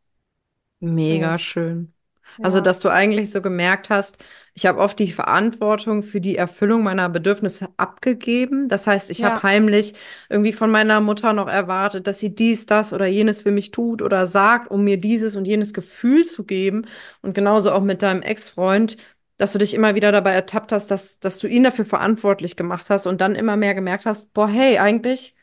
Mega 0.82 1.38
mich. 1.38 1.40
schön. 1.40 1.94
Also, 2.42 2.62
dass 2.62 2.80
du 2.80 2.90
eigentlich 2.90 3.32
so 3.32 3.42
gemerkt 3.42 3.90
hast, 3.90 4.18
ich 4.54 4.66
habe 4.66 4.80
oft 4.80 5.00
die 5.00 5.12
Verantwortung 5.12 6.04
für 6.04 6.20
die 6.20 6.36
Erfüllung 6.36 6.84
meiner 6.84 7.08
Bedürfnisse 7.10 7.70
abgegeben. 7.78 8.68
Das 8.68 8.86
heißt, 8.86 9.10
ich 9.10 9.24
habe 9.24 9.42
ja, 9.42 9.44
heimlich 9.44 9.94
irgendwie 10.30 10.52
von 10.54 10.70
meiner 10.72 11.00
Mutter 11.00 11.32
noch 11.34 11.48
erwartet, 11.48 12.06
dass 12.08 12.20
sie 12.20 12.36
dies, 12.36 12.66
das 12.66 12.92
oder 12.94 13.06
jenes 13.06 13.44
für 13.44 13.52
mich 13.52 13.72
tut 13.72 14.02
oder 14.02 14.26
sagt, 14.26 14.70
um 14.70 14.84
mir 14.84 14.98
dieses 14.98 15.36
und 15.38 15.46
jenes 15.46 15.74
Gefühl 15.74 16.26
zu 16.26 16.44
geben. 16.46 16.86
Und 17.22 17.34
genauso 17.34 17.72
auch 17.72 17.82
mit 17.82 18.02
deinem 18.02 18.22
Ex-Freund, 18.24 18.98
dass 19.38 19.54
du 19.54 19.60
dich 19.60 19.74
immer 19.74 19.96
wieder 19.96 20.12
dabei 20.12 20.32
ertappt 20.34 20.72
hast, 20.72 20.92
dass, 20.92 21.20
dass 21.20 21.40
du 21.40 21.48
ihn 21.48 21.64
dafür 21.64 21.86
verantwortlich 21.86 22.56
gemacht 22.58 22.90
hast 22.90 23.08
und 23.08 23.22
dann 23.22 23.36
immer 23.36 23.56
mehr 23.58 23.74
gemerkt 23.74 24.06
hast, 24.06 24.34
boah, 24.34 24.48
hey, 24.50 24.78
eigentlich 24.80 25.36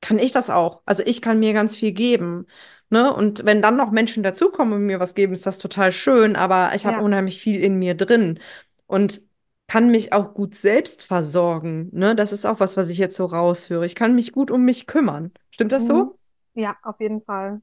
kann 0.00 0.18
ich 0.18 0.32
das 0.32 0.50
auch. 0.50 0.82
Also 0.86 1.02
ich 1.06 1.22
kann 1.22 1.38
mir 1.40 1.52
ganz 1.52 1.76
viel 1.76 1.92
geben. 1.92 2.46
Ne? 2.90 3.12
Und 3.12 3.44
wenn 3.44 3.62
dann 3.62 3.76
noch 3.76 3.90
Menschen 3.92 4.22
dazukommen 4.22 4.74
und 4.74 4.86
mir 4.86 5.00
was 5.00 5.14
geben, 5.14 5.32
ist 5.32 5.46
das 5.46 5.58
total 5.58 5.92
schön, 5.92 6.36
aber 6.36 6.72
ich 6.74 6.86
habe 6.86 6.98
ja. 6.98 7.04
unheimlich 7.04 7.40
viel 7.40 7.62
in 7.62 7.78
mir 7.78 7.94
drin 7.94 8.40
und 8.86 9.22
kann 9.68 9.90
mich 9.92 10.12
auch 10.12 10.34
gut 10.34 10.56
selbst 10.56 11.04
versorgen. 11.04 11.88
Ne? 11.92 12.16
Das 12.16 12.32
ist 12.32 12.44
auch 12.44 12.58
was, 12.58 12.76
was 12.76 12.88
ich 12.88 12.98
jetzt 12.98 13.14
so 13.14 13.26
raushöre. 13.26 13.86
Ich 13.86 13.94
kann 13.94 14.16
mich 14.16 14.32
gut 14.32 14.50
um 14.50 14.64
mich 14.64 14.88
kümmern. 14.88 15.32
Stimmt 15.52 15.70
das 15.70 15.84
Mhm. 15.84 15.88
so? 15.88 16.16
Ja, 16.54 16.76
auf 16.82 16.98
jeden 17.00 17.22
Fall. 17.22 17.62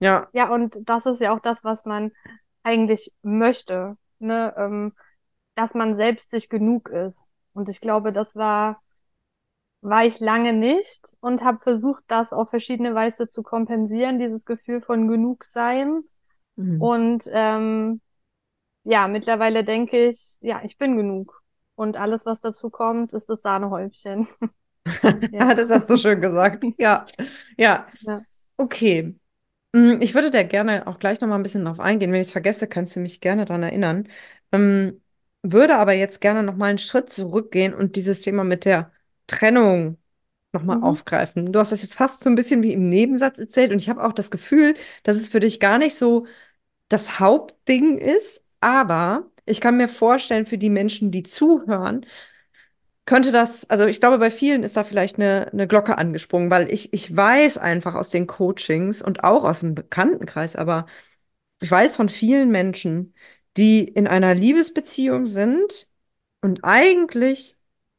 Ja. 0.00 0.28
Ja, 0.32 0.48
und 0.48 0.78
das 0.88 1.04
ist 1.04 1.20
ja 1.20 1.34
auch 1.34 1.40
das, 1.40 1.64
was 1.64 1.84
man 1.84 2.12
eigentlich 2.62 3.12
möchte, 3.22 3.96
ne? 4.18 4.54
Ähm, 4.56 4.92
dass 5.54 5.74
man 5.74 5.94
selbst 5.96 6.30
sich 6.30 6.48
genug 6.48 6.88
ist. 6.88 7.18
Und 7.52 7.68
ich 7.68 7.80
glaube, 7.80 8.12
das 8.12 8.36
war 8.36 8.80
war 9.80 10.04
ich 10.04 10.20
lange 10.20 10.52
nicht 10.52 11.14
und 11.20 11.42
habe 11.44 11.60
versucht, 11.60 12.02
das 12.08 12.32
auf 12.32 12.50
verschiedene 12.50 12.94
Weise 12.94 13.28
zu 13.28 13.42
kompensieren, 13.42 14.18
dieses 14.18 14.44
Gefühl 14.44 14.80
von 14.82 15.08
Genugsein. 15.08 16.02
Mhm. 16.56 16.82
Und 16.82 17.24
ähm, 17.32 18.00
ja, 18.84 19.08
mittlerweile 19.08 19.64
denke 19.64 20.08
ich, 20.08 20.36
ja, 20.40 20.62
ich 20.64 20.78
bin 20.78 20.96
genug. 20.96 21.42
Und 21.76 21.96
alles, 21.96 22.26
was 22.26 22.40
dazu 22.40 22.70
kommt, 22.70 23.12
ist 23.12 23.28
das 23.28 23.42
Sahnehäubchen. 23.42 24.28
Ja. 25.32 25.54
Das 25.54 25.70
hast 25.70 25.90
du 25.90 25.98
schön 25.98 26.20
gesagt. 26.20 26.64
Ja, 26.78 27.06
ja. 27.58 27.86
Ja. 28.00 28.18
Okay. 28.56 29.16
Mm, 29.72 30.00
Ich 30.02 30.14
würde 30.14 30.30
da 30.30 30.42
gerne 30.44 30.86
auch 30.86 30.98
gleich 30.98 31.20
noch 31.20 31.28
mal 31.28 31.36
ein 31.36 31.42
bisschen 31.42 31.64
drauf 31.64 31.80
eingehen. 31.80 32.12
Wenn 32.12 32.20
ich 32.20 32.28
es 32.28 32.32
vergesse, 32.32 32.68
kannst 32.68 32.96
du 32.96 33.00
mich 33.00 33.20
gerne 33.20 33.44
daran 33.46 33.62
erinnern. 33.64 34.08
Ähm, 34.52 35.02
würde 35.42 35.76
aber 35.78 35.92
jetzt 35.94 36.20
gerne 36.20 36.42
noch 36.42 36.56
mal 36.56 36.66
einen 36.70 36.78
Schritt 36.78 37.10
zurückgehen 37.10 37.74
und 37.74 37.96
dieses 37.96 38.22
Thema 38.22 38.44
mit 38.44 38.64
der 38.64 38.92
Trennung 39.28 39.98
noch 40.52 40.64
mal 40.64 40.78
Mhm. 40.78 40.84
aufgreifen. 40.84 41.52
Du 41.52 41.60
hast 41.60 41.72
das 41.72 41.82
jetzt 41.82 41.96
fast 41.96 42.24
so 42.24 42.30
ein 42.30 42.36
bisschen 42.36 42.62
wie 42.64 42.74
im 42.74 42.88
Nebensatz 42.90 43.38
erzählt 43.40 43.72
und 43.72 43.80
ich 43.82 43.90
habe 43.90 44.04
auch 44.04 44.12
das 44.14 44.30
Gefühl, 44.32 44.74
dass 45.04 45.16
es 45.16 45.28
für 45.30 45.40
dich 45.40 45.60
gar 45.60 45.78
nicht 45.78 45.96
so 45.96 46.26
das 46.88 47.20
Hauptding 47.20 47.98
ist, 47.98 48.44
aber 48.60 49.30
ich 49.46 49.60
kann 49.60 49.76
mir 49.78 49.88
vorstellen, 49.88 50.46
für 50.46 50.58
die 50.58 50.70
Menschen, 50.70 51.10
die 51.12 51.22
zuhören, 51.24 52.06
könnte 53.06 53.32
das, 53.32 53.68
also 53.70 53.86
ich 53.86 54.00
glaube, 54.00 54.18
bei 54.18 54.30
vielen 54.30 54.62
ist 54.62 54.76
da 54.76 54.84
vielleicht 54.84 55.16
eine, 55.16 55.48
eine 55.52 55.66
Glocke 55.66 55.96
angesprungen, 55.98 56.50
weil 56.50 56.70
ich, 56.72 56.92
ich 56.92 57.14
weiß 57.16 57.56
einfach 57.58 57.94
aus 57.94 58.10
den 58.10 58.26
Coachings 58.26 59.00
und 59.02 59.24
auch 59.24 59.44
aus 59.44 59.60
dem 59.60 59.74
Bekanntenkreis, 59.74 60.56
aber 60.56 60.86
ich 61.62 61.70
weiß 61.70 61.96
von 61.96 62.10
vielen 62.10 62.50
Menschen, 62.52 63.14
die 63.58 63.84
in 63.84 64.08
einer 64.08 64.34
Liebesbeziehung 64.34 65.26
sind 65.26 65.88
und 66.42 66.64
eigentlich 66.64 67.57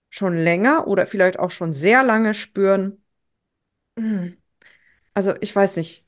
schon 0.09 0.37
länger 0.37 0.87
oder 0.87 1.05
vielleicht 1.07 1.39
auch 1.39 1.51
schon 1.51 1.73
sehr 1.73 2.03
lange 2.03 2.33
spüren, 2.33 3.03
"Hm, 3.97 4.37
also 5.13 5.35
ich 5.41 5.55
weiß 5.55 5.77
nicht, 5.77 6.05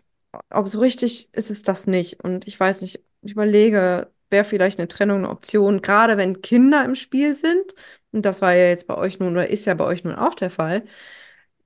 ob 0.51 0.69
so 0.69 0.79
richtig 0.81 1.33
ist 1.33 1.51
es 1.51 1.63
das 1.63 1.87
nicht. 1.87 2.21
Und 2.23 2.47
ich 2.47 2.59
weiß 2.59 2.81
nicht, 2.81 3.01
ich 3.23 3.33
überlege, 3.33 4.11
wäre 4.31 4.45
vielleicht 4.45 4.79
eine 4.79 4.87
Trennung 4.89 5.19
eine 5.19 5.29
Option, 5.29 5.81
gerade 5.81 6.17
wenn 6.17 6.41
Kinder 6.41 6.85
im 6.85 6.95
Spiel 6.95 7.35
sind. 7.35 7.75
Und 8.11 8.25
das 8.25 8.41
war 8.41 8.55
ja 8.55 8.67
jetzt 8.69 8.87
bei 8.87 8.95
euch 8.97 9.19
nun 9.19 9.33
oder 9.33 9.49
ist 9.49 9.65
ja 9.65 9.75
bei 9.75 9.85
euch 9.85 10.03
nun 10.05 10.15
auch 10.15 10.35
der 10.35 10.49
Fall. 10.51 10.85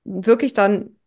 Wirklich 0.03 0.53
dann 0.53 0.97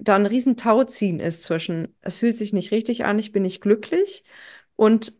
da 0.00 0.16
ein 0.16 0.26
riesen 0.26 0.56
Tauziehen 0.56 1.20
ist 1.20 1.44
zwischen, 1.44 1.96
es 2.02 2.18
fühlt 2.18 2.36
sich 2.36 2.52
nicht 2.52 2.72
richtig 2.72 3.04
an, 3.04 3.18
ich 3.18 3.32
bin 3.32 3.42
nicht 3.42 3.60
glücklich 3.62 4.24
und 4.76 5.16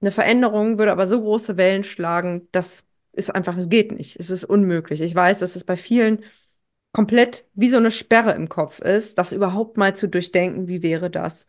eine 0.00 0.12
Veränderung 0.12 0.78
würde 0.78 0.92
aber 0.92 1.06
so 1.08 1.20
große 1.22 1.56
Wellen 1.58 1.84
schlagen, 1.84 2.48
das 2.52 2.86
ist 3.12 3.34
einfach, 3.34 3.56
es 3.56 3.68
geht 3.68 3.92
nicht, 3.92 4.18
es 4.18 4.30
ist 4.30 4.44
unmöglich. 4.44 5.00
Ich 5.00 5.14
weiß, 5.14 5.40
dass 5.40 5.56
es 5.56 5.64
bei 5.64 5.76
vielen 5.76 6.24
komplett 6.92 7.46
wie 7.54 7.70
so 7.70 7.76
eine 7.76 7.90
Sperre 7.90 8.32
im 8.34 8.48
Kopf 8.48 8.80
ist, 8.80 9.18
das 9.18 9.32
überhaupt 9.32 9.76
mal 9.76 9.96
zu 9.96 10.08
durchdenken, 10.08 10.68
wie 10.68 10.82
wäre 10.82 11.10
das? 11.10 11.46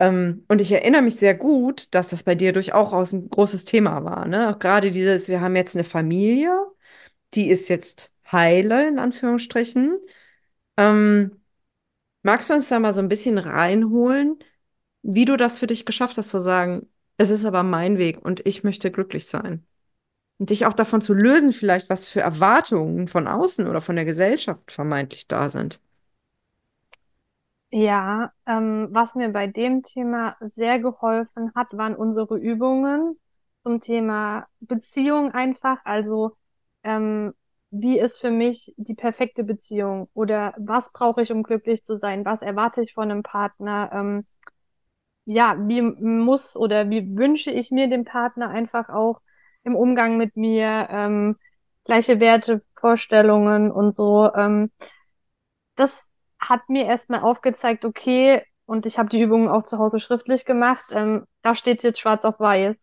Ähm, 0.00 0.44
und 0.48 0.60
ich 0.60 0.72
erinnere 0.72 1.02
mich 1.02 1.16
sehr 1.16 1.34
gut, 1.34 1.94
dass 1.94 2.08
das 2.08 2.22
bei 2.24 2.34
dir 2.34 2.52
durchaus 2.52 3.12
ein 3.12 3.28
großes 3.30 3.64
Thema 3.64 4.04
war, 4.04 4.26
ne? 4.26 4.56
Gerade 4.60 4.90
dieses, 4.92 5.28
wir 5.28 5.40
haben 5.40 5.56
jetzt 5.56 5.76
eine 5.76 5.84
Familie, 5.84 6.52
die 7.34 7.50
ist 7.50 7.68
jetzt 7.68 8.12
heile, 8.32 8.88
in 8.88 8.98
Anführungsstrichen. 8.98 9.98
Ähm, 10.78 11.42
magst 12.24 12.50
du 12.50 12.54
uns 12.54 12.68
da 12.70 12.80
mal 12.80 12.94
so 12.94 13.00
ein 13.02 13.08
bisschen 13.10 13.38
reinholen, 13.38 14.38
wie 15.02 15.26
du 15.26 15.36
das 15.38 15.60
für 15.60 15.68
dich 15.68 15.86
geschafft 15.86 16.18
hast, 16.18 16.30
zu 16.30 16.40
sagen, 16.40 16.88
es 17.18 17.30
ist 17.30 17.46
aber 17.46 17.64
mein 17.64 17.98
Weg 17.98 18.24
und 18.24 18.46
ich 18.46 18.64
möchte 18.64 18.92
glücklich 18.92 19.26
sein? 19.28 19.67
Und 20.38 20.50
dich 20.50 20.66
auch 20.66 20.74
davon 20.74 21.00
zu 21.00 21.14
lösen, 21.14 21.52
vielleicht, 21.52 21.90
was 21.90 22.08
für 22.08 22.20
Erwartungen 22.20 23.08
von 23.08 23.26
außen 23.26 23.66
oder 23.66 23.80
von 23.80 23.96
der 23.96 24.04
Gesellschaft 24.04 24.70
vermeintlich 24.72 25.26
da 25.28 25.48
sind. 25.48 25.80
Ja, 27.70 28.32
ähm, 28.46 28.88
was 28.92 29.14
mir 29.14 29.28
bei 29.30 29.46
dem 29.46 29.82
Thema 29.82 30.36
sehr 30.40 30.78
geholfen 30.78 31.52
hat, 31.54 31.68
waren 31.76 31.94
unsere 31.96 32.38
Übungen 32.38 33.18
zum 33.62 33.80
Thema 33.82 34.46
Beziehung 34.60 35.32
einfach. 35.32 35.78
Also, 35.84 36.36
ähm, 36.82 37.34
wie 37.70 37.98
ist 37.98 38.18
für 38.18 38.30
mich 38.30 38.72
die 38.78 38.94
perfekte 38.94 39.44
Beziehung? 39.44 40.08
Oder 40.14 40.54
was 40.58 40.92
brauche 40.92 41.20
ich, 41.22 41.30
um 41.30 41.42
glücklich 41.42 41.84
zu 41.84 41.98
sein? 41.98 42.24
Was 42.24 42.40
erwarte 42.40 42.80
ich 42.82 42.94
von 42.94 43.10
einem 43.10 43.22
Partner? 43.22 43.90
Ähm, 43.92 44.24
ja, 45.26 45.56
wie 45.68 45.82
muss 45.82 46.56
oder 46.56 46.88
wie 46.90 47.16
wünsche 47.16 47.50
ich 47.50 47.70
mir 47.70 47.88
den 47.88 48.04
Partner 48.04 48.48
einfach 48.50 48.88
auch 48.88 49.20
im 49.68 49.76
Umgang 49.76 50.16
mit 50.16 50.36
mir? 50.36 50.88
Ähm, 50.90 51.36
gleiche 51.84 52.20
Werte, 52.20 52.62
Vorstellungen 52.80 53.70
und 53.70 53.94
so. 53.94 54.30
Ähm, 54.34 54.70
das 55.76 56.04
hat 56.40 56.68
mir 56.68 56.86
erstmal 56.86 57.20
aufgezeigt, 57.20 57.84
okay, 57.84 58.42
und 58.66 58.86
ich 58.86 58.98
habe 58.98 59.08
die 59.08 59.20
Übungen 59.20 59.48
auch 59.48 59.64
zu 59.64 59.78
Hause 59.78 60.00
schriftlich 60.00 60.44
gemacht, 60.44 60.84
ähm, 60.92 61.26
da 61.42 61.54
steht 61.54 61.82
jetzt 61.82 62.00
schwarz 62.00 62.24
auf 62.24 62.38
weiß. 62.40 62.76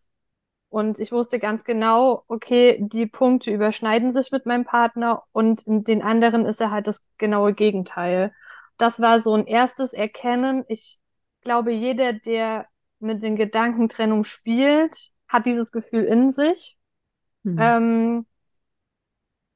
Und 0.70 1.00
ich 1.00 1.12
wusste 1.12 1.40
ganz 1.40 1.64
genau, 1.64 2.24
okay, 2.28 2.78
die 2.82 3.06
Punkte 3.06 3.52
überschneiden 3.52 4.14
sich 4.14 4.32
mit 4.32 4.46
meinem 4.46 4.66
Partner 4.66 5.24
und 5.32 5.62
in 5.68 5.84
den 5.84 6.02
anderen 6.02 6.46
ist 6.46 6.60
er 6.60 6.72
halt 6.72 6.88
das 6.88 7.06
genaue 7.18 7.54
Gegenteil. 7.54 8.34
Das 8.78 9.00
war 9.00 9.22
so 9.22 9.34
ein 9.36 9.48
erstes 9.48 9.94
Erkennen. 9.94 10.66
Ich 10.68 11.00
glaube, 11.42 11.72
jeder, 11.72 12.14
der 12.14 12.68
mit 13.00 13.24
den 13.24 13.36
Gedanken 13.38 13.88
Trennung 13.90 14.26
spielt, 14.26 15.12
hat 15.28 15.46
dieses 15.46 15.72
Gefühl 15.72 16.04
in 16.06 16.32
sich. 16.32 16.78
Mhm. 17.44 17.60
Ähm, 17.60 18.26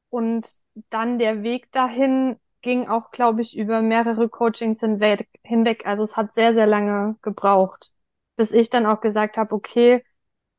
und 0.10 0.47
dann 0.89 1.19
der 1.19 1.43
Weg 1.43 1.71
dahin 1.71 2.38
ging 2.62 2.88
auch, 2.88 3.12
glaube 3.12 3.41
ich, 3.41 3.58
über 3.58 3.82
mehrere 3.82 4.29
Coachings 4.29 4.79
hinweg, 4.82 5.29
hinweg. 5.43 5.86
Also 5.86 6.03
es 6.03 6.17
hat 6.17 6.34
sehr, 6.34 6.53
sehr 6.53 6.67
lange 6.67 7.15
gebraucht, 7.21 7.91
bis 8.36 8.51
ich 8.51 8.69
dann 8.69 8.86
auch 8.86 9.01
gesagt 9.01 9.38
habe, 9.38 9.53
okay, 9.55 10.03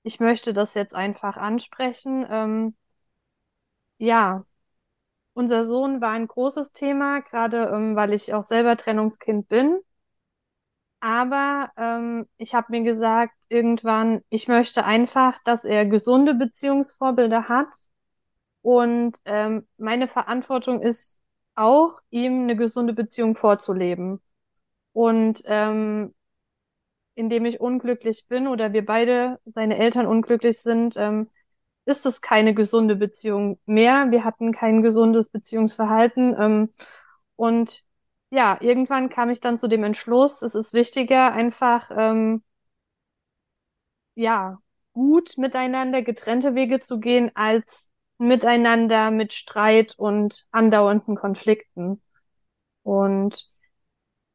ich 0.03 0.21
möchte 0.21 0.53
das 0.55 0.75
jetzt 0.75 0.95
einfach 0.95 1.37
ansprechen. 1.37 2.27
Ähm, 2.31 2.77
ja, 3.99 4.45
unser 5.35 5.67
Sohn 5.67 6.01
war 6.01 6.13
ein 6.13 6.29
großes 6.29 6.73
Thema, 6.73 7.21
gerade 7.23 7.71
ähm, 7.75 7.97
weil 7.97 8.13
ich 8.15 8.35
auch 8.35 8.45
selber 8.45 8.77
Trennungskind 8.77 9.49
bin. 9.49 9.81
Aber 11.01 11.71
ähm, 11.77 12.27
ich 12.37 12.55
habe 12.55 12.69
mir 12.71 12.83
gesagt, 12.83 13.35
irgendwann, 13.49 14.23
ich 14.29 14.49
möchte 14.49 14.85
einfach, 14.85 15.39
dass 15.45 15.65
er 15.65 15.87
gesunde 15.87 16.35
Beziehungsvorbilder 16.35 17.49
hat 17.49 17.69
Und 18.63 19.17
ähm, 19.25 19.67
meine 19.79 20.09
Verantwortung 20.09 20.83
ist 20.83 21.19
auch, 21.55 22.01
ihm 22.11 22.45
eine 22.45 22.57
gesunde 22.57 22.95
Beziehung 22.95 23.37
vorzuleben. 23.37 24.21
Und 24.93 25.43
ähm, 25.47 26.15
indem 27.15 27.45
ich 27.45 27.61
unglücklich 27.61 28.27
bin 28.29 28.47
oder 28.49 28.73
wir 28.73 28.85
beide, 28.85 29.41
seine 29.45 29.79
Eltern 29.79 30.07
unglücklich 30.07 30.59
sind, 30.61 30.97
ähm, 30.97 31.29
ist 31.85 32.07
es 32.07 32.21
keine 32.23 32.55
gesunde 32.55 32.97
Beziehung 32.97 33.59
mehr. 33.67 34.11
Wir 34.11 34.25
hatten 34.25 34.53
kein 34.53 34.83
gesundes 34.83 35.29
Beziehungsverhalten. 35.31 36.37
Ähm, 36.39 36.71
und 37.37 37.85
ja, 38.31 38.59
irgendwann 38.61 39.09
kam 39.11 39.31
ich 39.31 39.41
dann 39.41 39.59
zu 39.59 39.69
dem 39.69 39.85
Entschluss, 39.85 40.43
es 40.43 40.55
ist 40.55 40.73
wichtiger, 40.75 41.33
einfach 41.33 41.91
ähm, 41.97 42.43
ja, 44.15 44.59
gut 44.93 45.37
miteinander 45.39 46.03
getrennte 46.03 46.55
Wege 46.55 46.81
zu 46.81 47.01
gehen, 47.01 47.31
als 47.35 47.93
miteinander 48.19 49.11
mit 49.11 49.33
Streit 49.33 49.95
und 49.99 50.47
andauernden 50.51 51.17
Konflikten. 51.17 52.01
Und 52.83 53.49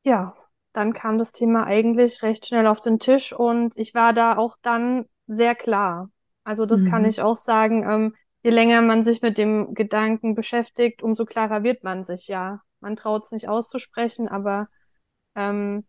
ja, 0.06 0.36
dann 0.74 0.94
kam 0.94 1.18
das 1.18 1.32
Thema 1.32 1.66
eigentlich 1.66 2.24
recht 2.24 2.46
schnell 2.48 2.68
auf 2.68 2.82
den 2.82 3.00
Tisch 3.00 3.34
und 3.34 3.78
ich 3.78 3.94
war 3.94 4.14
da 4.14 4.38
auch 4.38 4.58
dann 4.62 5.08
sehr 5.28 5.56
klar. 5.56 6.10
Also 6.44 6.66
das 6.66 6.86
kann 6.86 7.04
Mhm. 7.04 7.10
ich 7.10 7.22
auch 7.22 7.38
sagen. 7.38 7.84
Ähm, 7.90 8.16
je 8.44 8.52
länger 8.52 8.82
man 8.82 9.04
sich 9.04 9.22
mit 9.22 9.38
dem 9.38 9.74
Gedanken 9.74 10.36
beschäftigt, 10.36 11.04
umso 11.04 11.26
klarer 11.26 11.64
wird 11.64 11.84
man 11.84 12.06
sich 12.06 12.28
ja. 12.28 12.62
Man 12.86 12.96
traut 12.98 13.26
es 13.26 13.34
nicht 13.34 13.50
auszusprechen, 13.50 14.30
aber 14.30 14.70
ähm, 15.36 15.86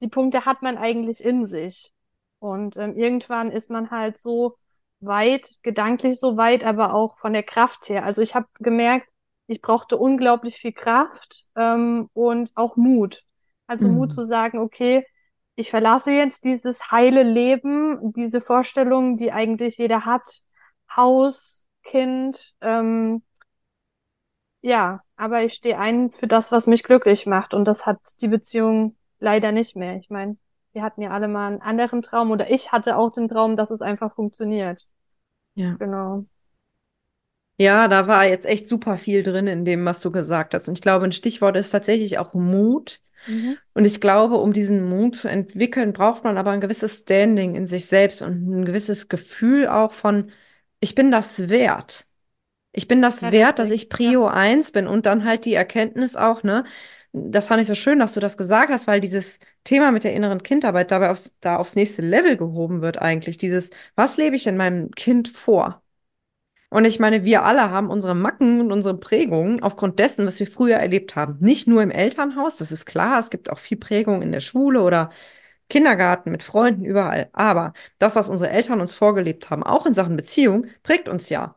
die 0.00 0.08
Punkte 0.08 0.44
hat 0.46 0.62
man 0.62 0.78
eigentlich 0.78 1.22
in 1.24 1.46
sich. 1.46 1.92
Und 2.38 2.76
ähm, 2.76 2.96
irgendwann 2.96 3.50
ist 3.50 3.70
man 3.70 3.90
halt 3.90 4.18
so 4.18 4.56
weit, 5.00 5.48
gedanklich 5.62 6.18
so 6.18 6.36
weit, 6.36 6.64
aber 6.64 6.94
auch 6.94 7.18
von 7.18 7.32
der 7.32 7.42
Kraft 7.44 7.88
her. 7.88 8.04
Also 8.04 8.22
ich 8.22 8.34
habe 8.34 8.46
gemerkt, 8.60 9.08
ich 9.46 9.60
brauchte 9.62 9.96
unglaublich 9.98 10.56
viel 10.56 10.72
Kraft 10.72 11.44
ähm, 11.56 12.08
und 12.14 12.50
auch 12.56 12.76
Mut. 12.76 13.24
Also 13.66 13.88
Mut 13.88 14.12
Mhm. 14.12 14.14
zu 14.14 14.24
sagen, 14.26 14.58
okay, 14.58 15.06
ich 15.54 15.70
verlasse 15.70 16.12
jetzt 16.12 16.44
dieses 16.44 16.90
heile 16.90 17.22
Leben, 17.22 18.12
diese 18.14 18.40
Vorstellungen, 18.40 19.16
die 19.18 19.32
eigentlich 19.32 19.76
jeder 19.78 20.04
hat, 20.04 20.22
Haus, 20.96 21.66
Kind, 21.84 22.54
ähm, 22.60 23.22
ja, 24.60 25.02
aber 25.22 25.44
ich 25.44 25.54
stehe 25.54 25.78
ein 25.78 26.10
für 26.10 26.26
das, 26.26 26.50
was 26.50 26.66
mich 26.66 26.82
glücklich 26.82 27.26
macht. 27.26 27.54
Und 27.54 27.64
das 27.64 27.86
hat 27.86 28.00
die 28.20 28.26
Beziehung 28.26 28.96
leider 29.20 29.52
nicht 29.52 29.76
mehr. 29.76 29.94
Ich 29.94 30.10
meine, 30.10 30.36
wir 30.72 30.82
hatten 30.82 31.00
ja 31.00 31.10
alle 31.10 31.28
mal 31.28 31.46
einen 31.46 31.62
anderen 31.62 32.02
Traum 32.02 32.32
oder 32.32 32.50
ich 32.50 32.72
hatte 32.72 32.96
auch 32.96 33.14
den 33.14 33.28
Traum, 33.28 33.56
dass 33.56 33.70
es 33.70 33.82
einfach 33.82 34.16
funktioniert. 34.16 34.84
Ja. 35.54 35.76
Genau. 35.78 36.26
Ja, 37.56 37.86
da 37.86 38.08
war 38.08 38.26
jetzt 38.26 38.46
echt 38.46 38.66
super 38.66 38.98
viel 38.98 39.22
drin 39.22 39.46
in 39.46 39.64
dem, 39.64 39.84
was 39.84 40.00
du 40.00 40.10
gesagt 40.10 40.54
hast. 40.54 40.66
Und 40.66 40.78
ich 40.78 40.82
glaube, 40.82 41.04
ein 41.04 41.12
Stichwort 41.12 41.56
ist 41.56 41.70
tatsächlich 41.70 42.18
auch 42.18 42.34
Mut. 42.34 43.00
Mhm. 43.28 43.58
Und 43.74 43.84
ich 43.84 44.00
glaube, 44.00 44.38
um 44.38 44.52
diesen 44.52 44.88
Mut 44.88 45.14
zu 45.14 45.28
entwickeln, 45.28 45.92
braucht 45.92 46.24
man 46.24 46.36
aber 46.36 46.50
ein 46.50 46.60
gewisses 46.60 46.96
Standing 46.96 47.54
in 47.54 47.68
sich 47.68 47.86
selbst 47.86 48.22
und 48.22 48.48
ein 48.48 48.64
gewisses 48.64 49.08
Gefühl 49.08 49.68
auch 49.68 49.92
von, 49.92 50.32
ich 50.80 50.96
bin 50.96 51.12
das 51.12 51.48
wert. 51.48 52.08
Ich 52.72 52.88
bin 52.88 53.02
das 53.02 53.20
Ja, 53.20 53.32
wert, 53.32 53.58
dass 53.58 53.70
ich 53.70 53.82
Ja. 53.84 53.88
Prio 53.90 54.26
1 54.26 54.72
bin 54.72 54.86
und 54.86 55.06
dann 55.06 55.24
halt 55.24 55.44
die 55.44 55.54
Erkenntnis 55.54 56.16
auch, 56.16 56.42
ne? 56.42 56.64
Das 57.14 57.48
fand 57.48 57.60
ich 57.60 57.68
so 57.68 57.74
schön, 57.74 57.98
dass 57.98 58.14
du 58.14 58.20
das 58.20 58.38
gesagt 58.38 58.70
hast, 58.72 58.86
weil 58.86 59.00
dieses 59.00 59.38
Thema 59.64 59.92
mit 59.92 60.02
der 60.04 60.14
inneren 60.14 60.42
Kindarbeit 60.42 60.90
dabei 60.90 61.10
aufs, 61.10 61.36
da 61.40 61.56
aufs 61.56 61.76
nächste 61.76 62.00
Level 62.00 62.38
gehoben 62.38 62.80
wird 62.80 62.98
eigentlich. 63.02 63.36
Dieses, 63.36 63.68
was 63.96 64.16
lebe 64.16 64.34
ich 64.36 64.46
in 64.46 64.56
meinem 64.56 64.90
Kind 64.92 65.28
vor? 65.28 65.82
Und 66.70 66.86
ich 66.86 66.98
meine, 67.00 67.24
wir 67.24 67.44
alle 67.44 67.70
haben 67.70 67.90
unsere 67.90 68.14
Macken 68.14 68.60
und 68.60 68.72
unsere 68.72 68.96
Prägungen 68.98 69.62
aufgrund 69.62 69.98
dessen, 69.98 70.26
was 70.26 70.40
wir 70.40 70.46
früher 70.46 70.76
erlebt 70.76 71.16
haben. 71.16 71.36
Nicht 71.40 71.68
nur 71.68 71.82
im 71.82 71.90
Elternhaus, 71.90 72.56
das 72.56 72.72
ist 72.72 72.86
klar, 72.86 73.18
es 73.18 73.28
gibt 73.30 73.50
auch 73.50 73.58
viel 73.58 73.76
Prägung 73.78 74.22
in 74.22 74.32
der 74.32 74.40
Schule 74.40 74.82
oder 74.82 75.10
Kindergarten, 75.68 76.30
mit 76.32 76.42
Freunden, 76.42 76.84
überall. 76.84 77.30
Aber 77.34 77.74
das, 77.98 78.16
was 78.16 78.30
unsere 78.30 78.50
Eltern 78.50 78.80
uns 78.80 78.92
vorgelebt 78.94 79.50
haben, 79.50 79.62
auch 79.64 79.86
in 79.86 79.94
Sachen 79.94 80.16
Beziehung, 80.16 80.66
prägt 80.82 81.08
uns 81.08 81.28
ja. 81.30 81.56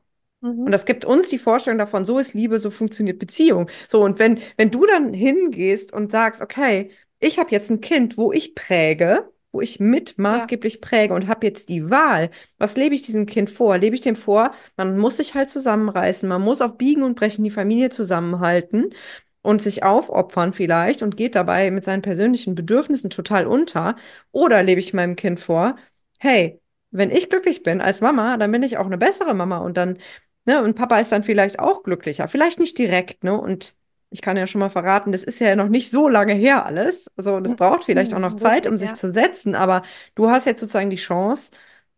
Und 0.64 0.72
Mhm. 0.72 0.72
das 0.72 0.86
gibt 0.86 1.06
uns 1.06 1.30
die 1.30 1.38
Vorstellung 1.38 1.78
davon, 1.80 2.06
so 2.06 2.18
ist 2.20 2.34
Liebe, 2.34 2.60
so 2.60 2.72
funktioniert 2.72 3.20
Beziehung. 3.20 3.70
So, 3.88 4.02
und 4.04 4.20
wenn, 4.20 4.40
wenn 4.58 4.72
du 4.72 4.86
dann 4.86 5.14
hingehst 5.14 5.94
und 5.94 6.12
sagst, 6.12 6.42
okay, 6.42 6.92
ich 7.20 7.40
habe 7.40 7.52
jetzt 7.52 7.70
ein 7.70 7.82
Kind, 7.82 8.18
wo 8.18 8.32
ich 8.32 8.56
präge, 8.56 9.30
wo 9.52 9.62
ich 9.62 9.80
mit 9.80 10.18
Ja. 10.18 10.24
maßgeblich 10.24 10.82
präge 10.82 11.14
und 11.14 11.28
habe 11.28 11.46
jetzt 11.48 11.70
die 11.70 11.90
Wahl, 11.90 12.32
was 12.58 12.76
lebe 12.76 12.96
ich 12.96 13.04
diesem 13.04 13.26
Kind 13.26 13.50
vor? 13.50 13.78
Lebe 13.78 13.96
ich 13.96 14.02
dem 14.02 14.16
vor, 14.16 14.54
man 14.76 14.98
muss 14.98 15.18
sich 15.18 15.34
halt 15.36 15.50
zusammenreißen, 15.50 16.28
man 16.28 16.42
muss 16.42 16.62
auf 16.62 16.78
Biegen 16.78 17.04
und 17.04 17.16
Brechen 17.16 17.44
die 17.44 17.52
Familie 17.52 17.90
zusammenhalten 17.90 18.94
und 19.42 19.62
sich 19.62 19.84
aufopfern 19.84 20.54
vielleicht 20.54 21.02
und 21.04 21.18
geht 21.18 21.36
dabei 21.36 21.70
mit 21.72 21.84
seinen 21.86 22.02
persönlichen 22.02 22.56
Bedürfnissen 22.56 23.10
total 23.10 23.46
unter. 23.48 23.96
Oder 24.32 24.64
lebe 24.64 24.80
ich 24.80 24.94
meinem 24.94 25.16
Kind 25.16 25.40
vor, 25.40 25.76
hey, 26.20 26.60
wenn 26.92 27.12
ich 27.12 27.30
glücklich 27.30 27.62
bin 27.64 27.82
als 27.82 28.02
Mama, 28.02 28.38
dann 28.38 28.52
bin 28.52 28.64
ich 28.64 28.78
auch 28.78 28.86
eine 28.86 28.98
bessere 28.98 29.34
Mama 29.34 29.58
und 29.60 29.78
dann 29.78 30.00
Ne? 30.46 30.62
Und 30.64 30.76
Papa 30.76 31.00
ist 31.00 31.12
dann 31.12 31.24
vielleicht 31.24 31.60
auch 31.60 31.84
glücklicher. 31.84 32.28
Vielleicht 32.28 32.60
nicht 32.60 32.78
direkt, 32.78 33.24
ne? 33.24 33.40
Und 33.40 33.76
ich 34.12 34.22
kann 34.22 34.38
ja 34.38 34.48
schon 34.48 34.60
mal 34.60 34.70
verraten, 34.70 35.12
das 35.12 35.24
ist 35.24 35.40
ja 35.40 35.56
noch 35.56 35.68
nicht 35.68 35.90
so 35.92 36.08
lange 36.08 36.34
her 36.34 36.66
alles. 36.66 37.10
Also, 37.18 37.40
das 37.40 37.56
braucht 37.56 37.84
vielleicht 37.84 38.14
auch 38.14 38.20
noch 38.20 38.36
Zeit, 38.36 38.68
um 38.68 38.78
sich 38.78 38.92
ja. 38.92 38.96
zu 38.96 39.12
setzen. 39.12 39.56
Aber 39.56 39.82
du 40.14 40.30
hast 40.30 40.46
jetzt 40.46 40.62
sozusagen 40.62 40.90
die 40.90 40.96
Chance 40.98 41.52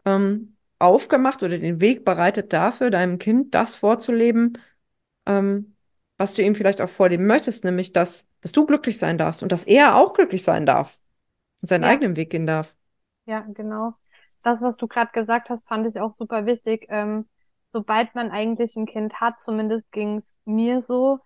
ähm, 0.05 0.55
aufgemacht 0.79 1.43
oder 1.43 1.57
den 1.57 1.81
Weg 1.81 2.05
bereitet 2.05 2.53
dafür, 2.53 2.89
deinem 2.89 3.19
Kind 3.19 3.53
das 3.53 3.75
vorzuleben, 3.75 4.57
ähm, 5.25 5.75
was 6.17 6.33
du 6.33 6.41
ihm 6.41 6.55
vielleicht 6.55 6.81
auch 6.81 6.89
vorleben 6.89 7.27
möchtest, 7.27 7.63
nämlich 7.63 7.93
dass, 7.93 8.27
dass 8.41 8.51
du 8.51 8.65
glücklich 8.65 8.97
sein 8.97 9.17
darfst 9.17 9.43
und 9.43 9.51
dass 9.51 9.65
er 9.65 9.95
auch 9.95 10.13
glücklich 10.13 10.43
sein 10.43 10.65
darf 10.65 10.97
und 11.61 11.67
seinen 11.67 11.83
Ja. 11.83 11.89
eigenen 11.89 12.15
Weg 12.15 12.29
gehen 12.29 12.47
darf. 12.47 12.73
Ja, 13.25 13.41
genau. 13.41 13.93
Das, 14.43 14.61
was 14.61 14.77
du 14.77 14.87
gerade 14.87 15.11
gesagt 15.11 15.49
hast, 15.49 15.67
fand 15.67 15.87
ich 15.87 15.99
auch 15.99 16.13
super 16.13 16.45
wichtig. 16.45 16.85
Ähm, 16.89 17.27
sobald 17.77 18.15
man 18.15 18.31
eigentlich 18.31 18.75
ein 18.75 18.85
Kind 18.87 19.21
hat, 19.21 19.41
zumindest 19.41 19.91
ging 19.91 20.17
es 20.17 20.35
mir 20.45 20.81
so, 20.83 21.19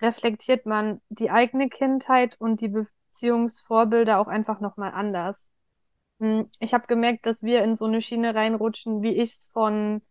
reflektiert 0.00 0.66
man 0.66 1.00
die 1.10 1.30
eigene 1.30 1.68
Kindheit 1.68 2.36
und 2.40 2.60
die 2.60 2.68
Beziehungsvorbilder 2.68 4.18
auch 4.20 4.28
einfach 4.28 4.60
nochmal 4.60 4.92
anders. 4.92 5.48
Hm, 6.20 6.50
Ich 6.60 6.74
habe 6.74 6.86
gemerkt, 6.86 7.26
dass 7.26 7.42
wir 7.42 7.62
in 7.64 7.76
so 7.76 7.86
eine 7.86 8.02
Schiene 8.02 8.34
reinrutschen, 8.34 9.02
wie 9.02 9.14
ich 9.16 9.32
es 9.34 9.46
von 9.52 10.02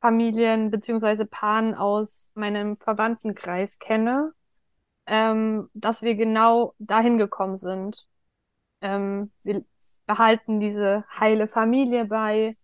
Familien 0.00 0.70
beziehungsweise 0.70 1.26
Paaren 1.26 1.74
aus 1.74 2.30
meinem 2.34 2.76
Verwandtenkreis 2.78 3.78
kenne, 3.78 4.32
ähm, 5.06 5.70
dass 5.74 6.02
wir 6.02 6.14
genau 6.16 6.74
dahin 6.78 7.18
gekommen 7.18 7.56
sind. 7.58 8.06
Ähm, 8.80 9.32
wir 9.42 9.64
behalten 10.06 10.60
diese 10.60 11.04
heile 11.18 11.48
Familie 11.48 12.06
bei, 12.06 12.56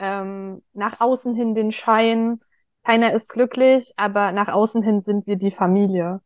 ähm, 0.00 0.62
nach 0.72 1.00
außen 1.00 1.34
hin 1.34 1.54
den 1.54 1.72
Schein. 1.72 2.40
Keiner 2.84 3.12
ist 3.12 3.28
glücklich, 3.28 3.92
aber 3.96 4.32
nach 4.32 4.48
außen 4.48 4.82
hin 4.82 5.00
sind 5.00 5.26
wir 5.26 5.36
die 5.36 5.50
Familie. 5.52 6.20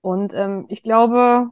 Und 0.00 0.34
ähm, 0.34 0.66
ich 0.68 0.82
glaube, 0.82 1.50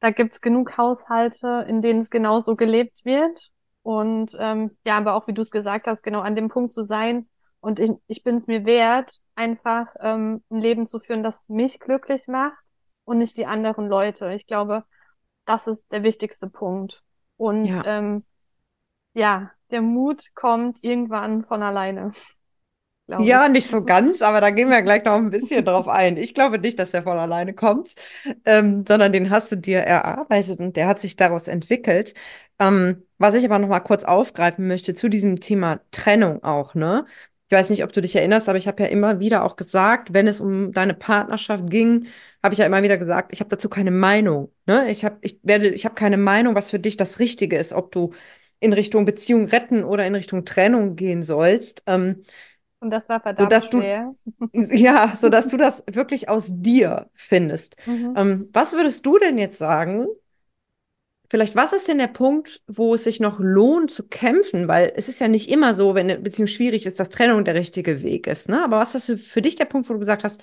da 0.00 0.10
gibt's 0.10 0.40
genug 0.40 0.76
Haushalte, 0.76 1.64
in 1.68 1.82
denen 1.82 2.00
es 2.00 2.10
genauso 2.10 2.56
gelebt 2.56 3.04
wird. 3.04 3.50
Und 3.82 4.36
ähm, 4.38 4.76
ja, 4.84 4.96
aber 4.96 5.14
auch 5.14 5.28
wie 5.28 5.34
du 5.34 5.42
es 5.42 5.50
gesagt 5.50 5.86
hast, 5.86 6.02
genau 6.02 6.20
an 6.20 6.36
dem 6.36 6.48
Punkt 6.48 6.72
zu 6.72 6.84
sein. 6.84 7.28
Und 7.60 7.80
ich, 7.80 7.90
ich 8.06 8.22
bin 8.22 8.36
es 8.36 8.46
mir 8.46 8.64
wert, 8.64 9.20
einfach 9.34 9.88
ähm, 10.00 10.42
ein 10.50 10.60
Leben 10.60 10.86
zu 10.86 11.00
führen, 11.00 11.22
das 11.22 11.48
mich 11.48 11.80
glücklich 11.80 12.26
macht 12.26 12.56
und 13.04 13.18
nicht 13.18 13.36
die 13.36 13.46
anderen 13.46 13.88
Leute. 13.88 14.32
Ich 14.32 14.46
glaube, 14.46 14.84
das 15.46 15.66
ist 15.66 15.84
der 15.90 16.02
wichtigste 16.02 16.48
Punkt. 16.48 17.02
Und 17.36 17.66
Ja. 17.66 17.82
ähm, 17.86 18.24
ja, 19.18 19.52
der 19.70 19.82
Mut 19.82 20.34
kommt 20.34 20.82
irgendwann 20.82 21.44
von 21.44 21.62
alleine, 21.62 22.12
Ja, 23.20 23.48
ich. 23.48 23.48
nicht 23.48 23.66
so 23.66 23.84
ganz, 23.84 24.22
aber 24.22 24.40
da 24.40 24.50
gehen 24.50 24.70
wir 24.70 24.80
gleich 24.82 25.04
noch 25.04 25.14
ein 25.16 25.30
bisschen 25.30 25.64
drauf 25.64 25.88
ein. 25.88 26.16
Ich 26.16 26.34
glaube 26.34 26.60
nicht, 26.60 26.78
dass 26.78 26.92
der 26.92 27.02
von 27.02 27.18
alleine 27.18 27.52
kommt, 27.52 27.94
ähm, 28.44 28.84
sondern 28.86 29.12
den 29.12 29.30
hast 29.30 29.50
du 29.50 29.56
dir 29.56 29.80
erarbeitet 29.80 30.60
und 30.60 30.76
der 30.76 30.86
hat 30.86 31.00
sich 31.00 31.16
daraus 31.16 31.48
entwickelt. 31.48 32.14
Ähm, 32.60 33.02
was 33.18 33.34
ich 33.34 33.44
aber 33.44 33.58
noch 33.58 33.66
mal 33.68 33.80
kurz 33.80 34.04
aufgreifen 34.04 34.68
möchte 34.68 34.94
zu 34.94 35.08
diesem 35.08 35.40
Thema 35.40 35.80
Trennung 35.90 36.44
auch, 36.44 36.74
ne? 36.74 37.06
Ich 37.50 37.56
weiß 37.56 37.70
nicht, 37.70 37.82
ob 37.82 37.92
du 37.92 38.02
dich 38.02 38.14
erinnerst, 38.14 38.48
aber 38.48 38.58
ich 38.58 38.68
habe 38.68 38.82
ja 38.84 38.88
immer 38.90 39.18
wieder 39.20 39.42
auch 39.44 39.56
gesagt, 39.56 40.12
wenn 40.12 40.28
es 40.28 40.38
um 40.40 40.72
deine 40.72 40.94
Partnerschaft 40.94 41.68
ging, 41.70 42.06
habe 42.42 42.52
ich 42.52 42.58
ja 42.60 42.66
immer 42.66 42.82
wieder 42.82 42.98
gesagt, 42.98 43.32
ich 43.32 43.40
habe 43.40 43.48
dazu 43.50 43.68
keine 43.70 43.90
Meinung, 43.90 44.52
ne? 44.66 44.88
Ich 44.90 45.04
habe, 45.04 45.16
ich 45.22 45.40
werde, 45.42 45.68
ich 45.70 45.84
habe 45.84 45.94
keine 45.96 46.18
Meinung, 46.18 46.54
was 46.54 46.70
für 46.70 46.78
dich 46.78 46.96
das 46.96 47.18
Richtige 47.18 47.56
ist, 47.58 47.72
ob 47.72 47.90
du 47.90 48.12
in 48.60 48.72
Richtung 48.72 49.04
Beziehung 49.04 49.46
retten 49.46 49.84
oder 49.84 50.06
in 50.06 50.14
Richtung 50.14 50.44
Trennung 50.44 50.96
gehen 50.96 51.22
sollst. 51.22 51.82
Ähm, 51.86 52.24
Und 52.80 52.90
das 52.90 53.08
war 53.08 53.20
verdammt 53.20 53.50
sodass 53.50 53.70
du, 53.70 53.80
schwer. 53.80 54.14
ja, 54.52 55.16
sodass 55.20 55.48
du 55.48 55.56
das 55.56 55.84
wirklich 55.90 56.28
aus 56.28 56.46
dir 56.50 57.10
findest. 57.14 57.76
Mhm. 57.86 58.14
Ähm, 58.16 58.48
was 58.52 58.72
würdest 58.74 59.04
du 59.06 59.18
denn 59.18 59.38
jetzt 59.38 59.58
sagen? 59.58 60.06
Vielleicht, 61.30 61.56
was 61.56 61.74
ist 61.74 61.88
denn 61.88 61.98
der 61.98 62.06
Punkt, 62.06 62.62
wo 62.66 62.94
es 62.94 63.04
sich 63.04 63.20
noch 63.20 63.38
lohnt 63.38 63.90
zu 63.90 64.08
kämpfen? 64.08 64.66
Weil 64.66 64.92
es 64.96 65.08
ist 65.08 65.20
ja 65.20 65.28
nicht 65.28 65.50
immer 65.50 65.74
so, 65.74 65.94
wenn 65.94 66.10
eine 66.10 66.18
Beziehung 66.20 66.46
schwierig 66.46 66.86
ist, 66.86 66.98
dass 67.00 67.10
Trennung 67.10 67.44
der 67.44 67.54
richtige 67.54 68.02
Weg 68.02 68.26
ist, 68.26 68.48
ne? 68.48 68.64
Aber 68.64 68.78
was 68.80 68.94
ist 68.94 69.06
für 69.06 69.18
für 69.18 69.42
dich 69.42 69.54
der 69.56 69.66
Punkt, 69.66 69.88
wo 69.88 69.92
du 69.92 69.98
gesagt 69.98 70.24
hast, 70.24 70.40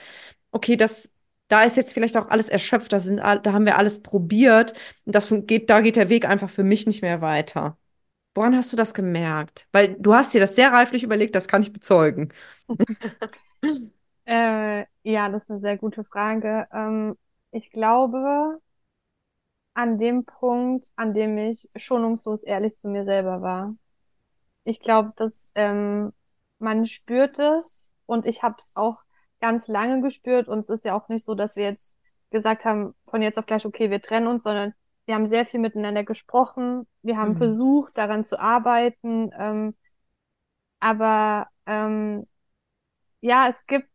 okay, 0.51 0.77
das, 0.77 1.11
da 1.49 1.63
ist 1.63 1.77
jetzt 1.77 1.93
vielleicht 1.93 2.17
auch 2.17 2.29
alles 2.29 2.49
erschöpft, 2.49 2.93
das 2.93 3.03
sind, 3.05 3.19
da 3.19 3.53
haben 3.53 3.65
wir 3.65 3.77
alles 3.79 4.01
probiert, 4.03 4.73
und 5.05 5.15
das 5.15 5.33
geht, 5.47 5.69
da 5.71 5.81
geht 5.81 5.95
der 5.97 6.09
Weg 6.09 6.25
einfach 6.27 6.49
für 6.49 6.63
mich 6.63 6.85
nicht 6.87 7.01
mehr 7.03 7.21
weiter. 7.21 7.77
Woran 8.35 8.55
hast 8.55 8.71
du 8.73 8.77
das 8.77 8.93
gemerkt? 8.93 9.67
Weil 9.71 9.95
du 9.99 10.13
hast 10.13 10.33
dir 10.33 10.41
das 10.41 10.55
sehr 10.55 10.71
reiflich 10.71 11.03
überlegt, 11.03 11.35
das 11.35 11.47
kann 11.47 11.61
ich 11.61 11.73
bezeugen. 11.73 12.33
Äh, 14.27 14.85
ja, 15.03 15.29
das 15.29 15.43
ist 15.43 15.49
eine 15.51 15.59
sehr 15.59 15.77
gute 15.77 16.03
Frage. 16.03 16.67
Ähm, 16.73 17.15
ich 17.51 17.69
glaube, 17.71 18.59
an 19.73 19.99
dem 19.99 20.25
Punkt, 20.25 20.91
an 20.95 21.13
dem 21.13 21.37
ich 21.37 21.69
schonungslos 21.75 22.43
ehrlich 22.43 22.77
zu 22.79 22.87
mir 22.87 23.05
selber 23.05 23.41
war. 23.41 23.75
Ich 24.65 24.79
glaube, 24.79 25.13
dass 25.17 25.51
ähm, 25.55 26.13
man 26.59 26.87
spürt 26.87 27.39
es 27.39 27.93
und 28.05 28.25
ich 28.25 28.43
habe 28.43 28.57
es 28.59 28.71
auch 28.75 29.03
ganz 29.41 29.67
lange 29.67 30.01
gespürt 30.01 30.47
und 30.47 30.59
es 30.59 30.69
ist 30.69 30.85
ja 30.85 30.95
auch 30.95 31.09
nicht 31.09 31.25
so, 31.25 31.35
dass 31.35 31.55
wir 31.55 31.65
jetzt 31.65 31.95
gesagt 32.31 32.65
haben, 32.65 32.95
von 33.07 33.21
jetzt 33.21 33.37
auf 33.39 33.45
gleich, 33.45 33.65
okay, 33.65 33.91
wir 33.91 34.01
trennen 34.01 34.27
uns, 34.27 34.43
sondern 34.43 34.73
wir 35.05 35.15
haben 35.15 35.25
sehr 35.27 35.45
viel 35.45 35.59
miteinander 35.59 36.03
gesprochen, 36.03 36.87
wir 37.03 37.17
haben 37.17 37.35
Mhm. 37.35 37.37
versucht, 37.37 37.97
daran 37.97 38.23
zu 38.25 38.39
arbeiten, 38.39 39.31
ähm, 39.37 39.75
aber 40.79 41.47
ähm, 41.65 42.27
ja, 43.21 43.49
es 43.49 43.67
gibt 43.67 43.89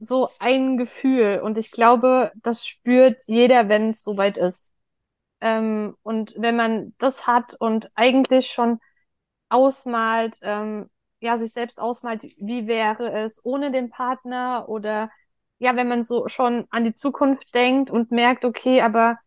so 0.00 0.28
ein 0.40 0.76
Gefühl 0.78 1.40
und 1.44 1.58
ich 1.58 1.70
glaube, 1.72 2.32
das 2.36 2.66
spürt 2.66 3.22
jeder, 3.26 3.68
wenn 3.68 3.90
es 3.90 4.02
soweit 4.04 4.38
ist. 4.38 4.70
Ähm, 5.40 5.96
und 6.02 6.34
wenn 6.38 6.56
man 6.56 6.94
das 6.98 7.26
hat 7.26 7.54
und 7.60 7.90
eigentlich 7.96 8.48
schon 8.52 8.80
ausmalt, 9.50 10.38
ähm, 10.42 10.90
ja, 11.20 11.38
sich 11.38 11.52
selbst 11.52 11.80
ausmalt, 11.80 12.22
wie 12.38 12.66
wäre 12.68 13.12
es 13.12 13.40
ohne 13.44 13.72
den 13.72 13.90
Partner 13.90 14.68
oder 14.68 15.10
ja, 15.58 15.76
wenn 15.76 15.88
man 15.88 16.04
so 16.04 16.28
schon 16.28 16.66
an 16.70 16.84
die 16.84 16.94
Zukunft 16.94 17.54
denkt 17.54 17.90
und 17.90 18.10
merkt, 18.12 18.44
okay, 18.44 18.82
aber 18.82 19.18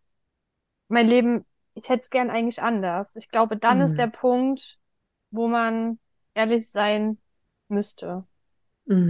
mein 0.90 1.08
Leben, 1.08 1.46
ich 1.76 1.90
hätte 1.90 2.02
es 2.04 2.12
gern 2.12 2.32
eigentlich 2.32 2.62
anders. 2.62 3.16
Ich 3.18 3.30
glaube, 3.32 3.58
dann 3.58 3.82
ist 3.82 3.98
der 3.98 4.08
Mhm. 4.08 4.10
Punkt, 4.10 4.80
wo 5.32 5.48
man 5.48 6.00
ehrlich 6.36 6.70
sein 6.72 7.20
müsste 7.70 8.26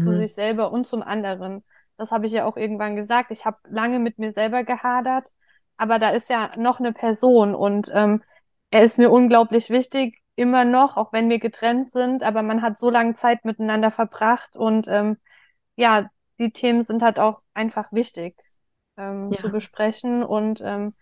zu 0.04 0.16
Mhm. 0.16 0.16
sich 0.16 0.34
selber 0.34 0.72
und 0.72 0.88
zum 0.88 1.04
anderen. 1.04 1.64
Das 1.98 2.12
habe 2.12 2.28
ich 2.28 2.34
ja 2.34 2.46
auch 2.46 2.58
irgendwann 2.58 2.96
gesagt. 2.96 3.32
Ich 3.32 3.46
habe 3.46 3.58
lange 3.70 4.00
mit 4.00 4.18
mir 4.18 4.34
selber 4.34 4.64
gehadert, 4.64 5.28
aber 5.78 6.00
da 6.00 6.10
ist 6.12 6.30
ja 6.30 6.52
noch 6.58 6.80
eine 6.80 6.94
Person 6.94 7.54
und 7.56 7.92
ähm, 7.94 8.24
er 8.72 8.84
ist 8.84 8.98
mir 8.98 9.12
unglaublich 9.12 9.70
wichtig, 9.70 10.20
immer 10.36 10.64
noch, 10.66 10.96
auch 10.98 11.12
wenn 11.14 11.30
wir 11.30 11.40
getrennt 11.40 11.90
sind, 11.92 12.24
aber 12.24 12.44
man 12.44 12.62
hat 12.62 12.80
so 12.80 12.90
lange 12.90 13.16
Zeit 13.16 13.44
miteinander 13.46 13.92
verbracht 13.92 14.56
und 14.56 14.88
ähm, 14.88 15.18
ja, 15.76 16.10
die 16.40 16.52
Themen 16.52 16.86
sind 16.86 17.02
halt 17.04 17.20
auch 17.20 17.42
einfach 17.54 17.92
wichtig 17.92 18.36
ähm, 18.98 19.36
zu 19.38 19.50
Ja. 19.50 19.52
besprechen 19.52 20.24
und 20.24 20.62
ähm, 20.64 20.96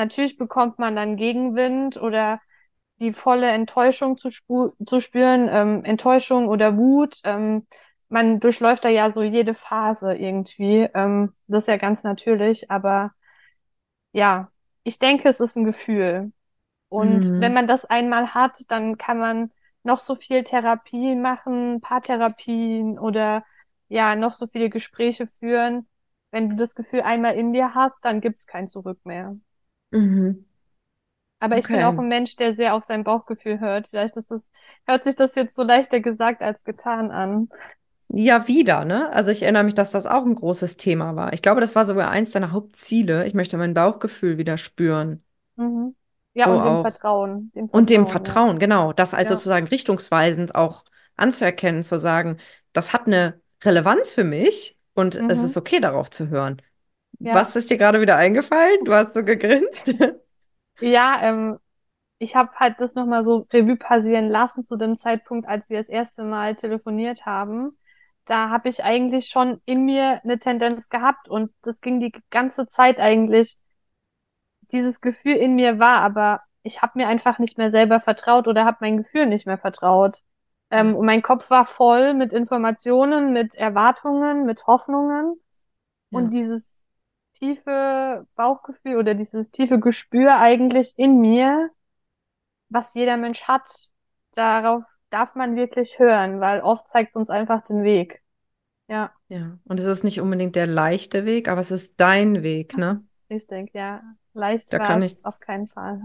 natürlich 0.00 0.38
bekommt 0.38 0.78
man 0.78 0.96
dann 0.96 1.16
Gegenwind 1.16 1.96
oder 2.00 2.40
die 3.00 3.12
volle 3.12 3.48
Enttäuschung 3.50 4.18
zu, 4.18 4.30
zu 4.30 5.00
spüren, 5.00 5.48
ähm, 5.50 5.84
Enttäuschung 5.84 6.48
oder 6.48 6.76
Wut. 6.76 7.20
Ähm, 7.24 7.66
man 8.08 8.40
durchläuft 8.40 8.84
da 8.84 8.88
ja 8.90 9.12
so 9.12 9.22
jede 9.22 9.54
Phase 9.54 10.14
irgendwie. 10.14 10.88
Ähm, 10.94 11.32
das 11.48 11.64
ist 11.64 11.68
ja 11.68 11.76
ganz 11.78 12.02
natürlich, 12.04 12.70
aber 12.70 13.12
ja, 14.12 14.50
ich 14.82 14.98
denke, 14.98 15.28
es 15.28 15.40
ist 15.40 15.56
ein 15.56 15.64
Gefühl. 15.64 16.32
Und 16.88 17.32
wenn 17.38 17.52
Mhm. 17.52 17.54
man 17.54 17.68
das 17.68 17.84
einmal 17.86 18.34
hat, 18.34 18.58
dann 18.70 18.98
kann 18.98 19.18
man 19.18 19.52
noch 19.84 20.00
so 20.00 20.16
viel 20.16 20.44
Therapie 20.44 21.16
machen, 21.16 21.80
Paartherapien 21.82 22.98
oder 22.98 23.44
ja, 23.88 24.16
noch 24.16 24.34
so 24.34 24.46
viele 24.48 24.70
Gespräche 24.70 25.28
führen. 25.40 25.88
Wenn 26.32 26.50
du 26.50 26.56
das 26.56 26.74
Gefühl 26.74 27.02
einmal 27.02 27.36
in 27.36 27.52
dir 27.54 27.74
hast, 27.74 27.96
dann 28.02 28.20
gibt's 28.20 28.46
kein 28.46 28.68
Zurück 28.68 29.00
mehr. 29.04 29.36
Mhm. 29.92 30.44
Aber 31.38 31.58
ich 31.58 31.70
bin 31.70 31.82
auch 31.82 31.96
Okay. 31.96 31.98
ein 31.98 32.08
Mensch, 32.08 32.36
der 32.36 32.54
sehr 32.54 32.74
auf 32.74 32.84
sein 32.84 33.02
Bauchgefühl 33.04 33.60
hört. 33.60 33.88
Vielleicht 33.88 34.16
ist 34.16 34.30
es, 34.30 34.50
hört 34.86 35.04
sich 35.04 35.16
das 35.16 35.34
jetzt 35.34 35.54
so 35.56 35.62
leichter 35.62 36.00
gesagt 36.00 36.42
als 36.42 36.64
getan 36.64 37.10
an. 37.10 37.48
Ja, 38.12 38.48
wieder, 38.48 38.84
ne? 38.84 39.08
Also 39.12 39.30
ich 39.30 39.42
erinnere 39.42 39.62
mich, 39.64 39.74
dass 39.74 39.92
das 39.92 40.04
auch 40.06 40.24
ein 40.26 40.34
großes 40.34 40.76
Thema 40.76 41.14
war. 41.16 41.32
Ich 41.32 41.42
glaube, 41.42 41.60
das 41.60 41.76
war 41.76 41.84
sogar 41.86 42.10
eins 42.10 42.32
deiner 42.32 42.50
Hauptziele. 42.52 43.24
Ich 43.26 43.34
möchte 43.34 43.56
mein 43.56 43.72
Bauchgefühl 43.74 44.36
wieder 44.36 44.58
spüren. 44.58 45.22
Mhm. 45.56 45.94
Ja, 46.34 46.46
So 46.46 46.50
und 46.50 46.64
dem 46.64 46.78
auch. 46.80 46.80
Vertrauen, 46.80 47.52
dem 47.54 47.68
Und 47.70 47.90
dem 47.90 48.06
Vertrauen, 48.06 48.24
ja. 48.24 48.36
Vertrauen, 48.36 48.58
genau. 48.58 48.92
Das 48.92 49.14
als 49.14 49.30
Ja, 49.30 49.30
sozusagen 49.30 49.68
richtungsweisend 49.68 50.54
auch 50.54 50.84
anzuerkennen, 51.16 51.84
zu 51.84 51.98
sagen, 51.98 52.38
das 52.72 52.92
hat 52.92 53.06
eine 53.06 53.40
Relevanz 53.64 54.12
für 54.12 54.24
mich 54.24 54.78
und 54.94 55.14
es 55.28 55.38
mhm. 55.38 55.44
ist 55.44 55.56
okay, 55.56 55.80
darauf 55.80 56.10
zu 56.10 56.28
hören. 56.28 56.62
Ja, 57.20 57.46
Was 57.46 57.56
ist 57.56 57.70
dir 57.70 57.78
gerade 57.78 58.00
wieder 58.00 58.16
eingefallen? 58.16 58.78
Du 58.84 58.92
hast 58.94 59.14
so 59.14 59.24
gegrinst. 59.24 59.92
ja, 60.80 61.20
ähm, 61.22 61.58
ich 62.18 62.36
habe 62.36 62.52
halt 62.56 62.76
das 62.80 62.94
nochmal 62.94 63.24
so 63.24 63.46
Revue 63.52 63.76
passieren 63.76 64.28
lassen 64.28 64.64
zu 64.64 64.76
dem 64.76 64.98
Zeitpunkt, 64.98 65.48
als 65.48 65.70
wir 65.70 65.78
das 65.78 65.88
erste 65.88 66.24
Mal 66.24 66.56
telefoniert 66.56 67.26
haben. 67.26 67.78
Da 68.26 68.50
habe 68.50 68.68
ich 68.68 68.84
eigentlich 68.84 69.28
schon 69.28 69.60
in 69.66 69.84
mir 69.86 70.22
eine 70.24 70.38
Tendenz 70.38 70.88
gehabt 70.90 71.28
und 71.28 71.52
das 71.62 71.80
ging 71.82 72.00
die 72.00 72.12
ganze 72.30 72.68
Zeit 72.68 72.98
eigentlich. 73.00 73.58
Dieses 74.72 75.00
Gefühl 75.00 75.36
in 75.36 75.54
mir 75.56 75.78
war, 75.78 76.00
aber 76.02 76.42
ich 76.62 76.80
habe 76.82 76.92
mir 76.98 77.08
einfach 77.08 77.38
nicht 77.38 77.58
mehr 77.58 77.70
selber 77.70 78.00
vertraut 78.00 78.46
oder 78.46 78.64
habe 78.64 78.78
mein 78.80 78.98
Gefühl 78.98 79.26
nicht 79.26 79.46
mehr 79.46 79.58
vertraut. 79.58 80.22
Ähm, 80.70 80.94
Ja, 80.94 80.96
und 80.96 81.06
mein 81.06 81.22
Kopf 81.22 81.50
war 81.50 81.66
voll 81.66 82.14
mit 82.14 82.32
Informationen, 82.32 83.32
mit 83.32 83.54
Erwartungen, 83.56 84.46
mit 84.46 84.66
Hoffnungen 84.66 85.40
und 86.12 86.30
ja, 86.30 86.34
dieses 86.34 86.79
tiefe 87.40 88.26
Bauchgefühl 88.36 88.96
oder 88.98 89.14
dieses 89.14 89.50
tiefe 89.50 89.80
Gespür 89.80 90.38
eigentlich 90.38 90.94
in 90.98 91.20
mir 91.20 91.70
was 92.70 92.94
jeder 92.94 93.16
Mensch 93.16 93.42
hat, 93.44 93.68
darauf 94.32 94.84
darf 95.10 95.34
man 95.34 95.56
wirklich 95.56 95.98
hören, 95.98 96.40
weil 96.40 96.60
oft 96.62 96.88
zeigt 96.90 97.16
uns 97.16 97.30
einfach 97.30 97.62
den 97.64 97.82
Weg. 97.82 98.22
Ja, 98.88 99.12
ja. 99.28 99.58
Und 99.64 99.78
es 99.78 99.86
ist 99.86 100.04
nicht 100.04 100.20
unbedingt 100.20 100.56
der 100.56 100.66
leichte 100.66 101.24
Weg, 101.24 101.48
aber 101.48 101.60
es 101.60 101.70
ist 101.70 101.94
dein 101.98 102.42
Weg, 102.42 102.76
ne? 102.76 103.04
richtig, 103.28 103.72
ja. 103.74 104.02
Leicht 104.32 104.72
Da 104.72 104.78
war 104.78 104.88
kann 104.88 105.02
ich 105.02 105.24
auf 105.24 105.40
keinen 105.40 105.68
Fall. 105.68 106.02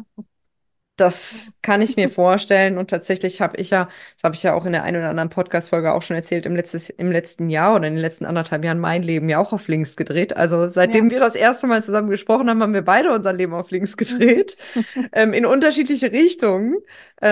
Das 0.98 1.54
kann 1.62 1.82
ich 1.82 1.98
mir 1.98 2.10
vorstellen. 2.10 2.78
Und 2.78 2.90
tatsächlich 2.90 3.42
habe 3.42 3.58
ich 3.58 3.70
ja, 3.70 3.90
das 4.16 4.24
habe 4.24 4.36
ich 4.36 4.44
ja 4.44 4.54
auch 4.54 4.66
in 4.66 4.72
der 4.72 4.84
einen 4.84 4.98
oder 4.98 5.10
anderen 5.10 5.30
Podcast-Folge 5.30 5.94
auch 5.94 6.02
schon 6.02 6.16
erzählt, 6.16 6.46
im, 6.46 6.56
letztes, 6.56 6.90
im 6.90 7.12
letzten 7.12 7.50
Jahr 7.50 7.76
oder 7.76 7.88
in 7.88 7.96
den 7.96 8.02
letzten 8.02 8.26
anderthalb 8.26 8.64
Jahren 8.64 8.80
mein 8.80 9.04
Leben 9.04 9.28
ja 9.28 9.40
auch 9.40 9.52
auf 9.52 9.68
links 9.68 9.98
gedreht. 9.98 10.38
Also 10.38 10.70
Ja. 10.70 10.70
seitdem 10.70 11.10
wir 11.12 11.20
das 11.20 11.36
erste 11.36 11.68
Mal 11.68 11.84
zusammen 11.84 12.10
gesprochen 12.10 12.50
haben, 12.50 12.62
haben 12.62 12.74
wir 12.74 12.84
beide 12.84 13.12
unser 13.14 13.34
Leben 13.34 13.54
auf 13.54 13.72
links 13.72 13.98
gedreht, 13.98 14.56
ähm, 15.12 15.34
in 15.34 15.46
unterschiedliche 15.46 16.12
Richtungen, 16.14 16.78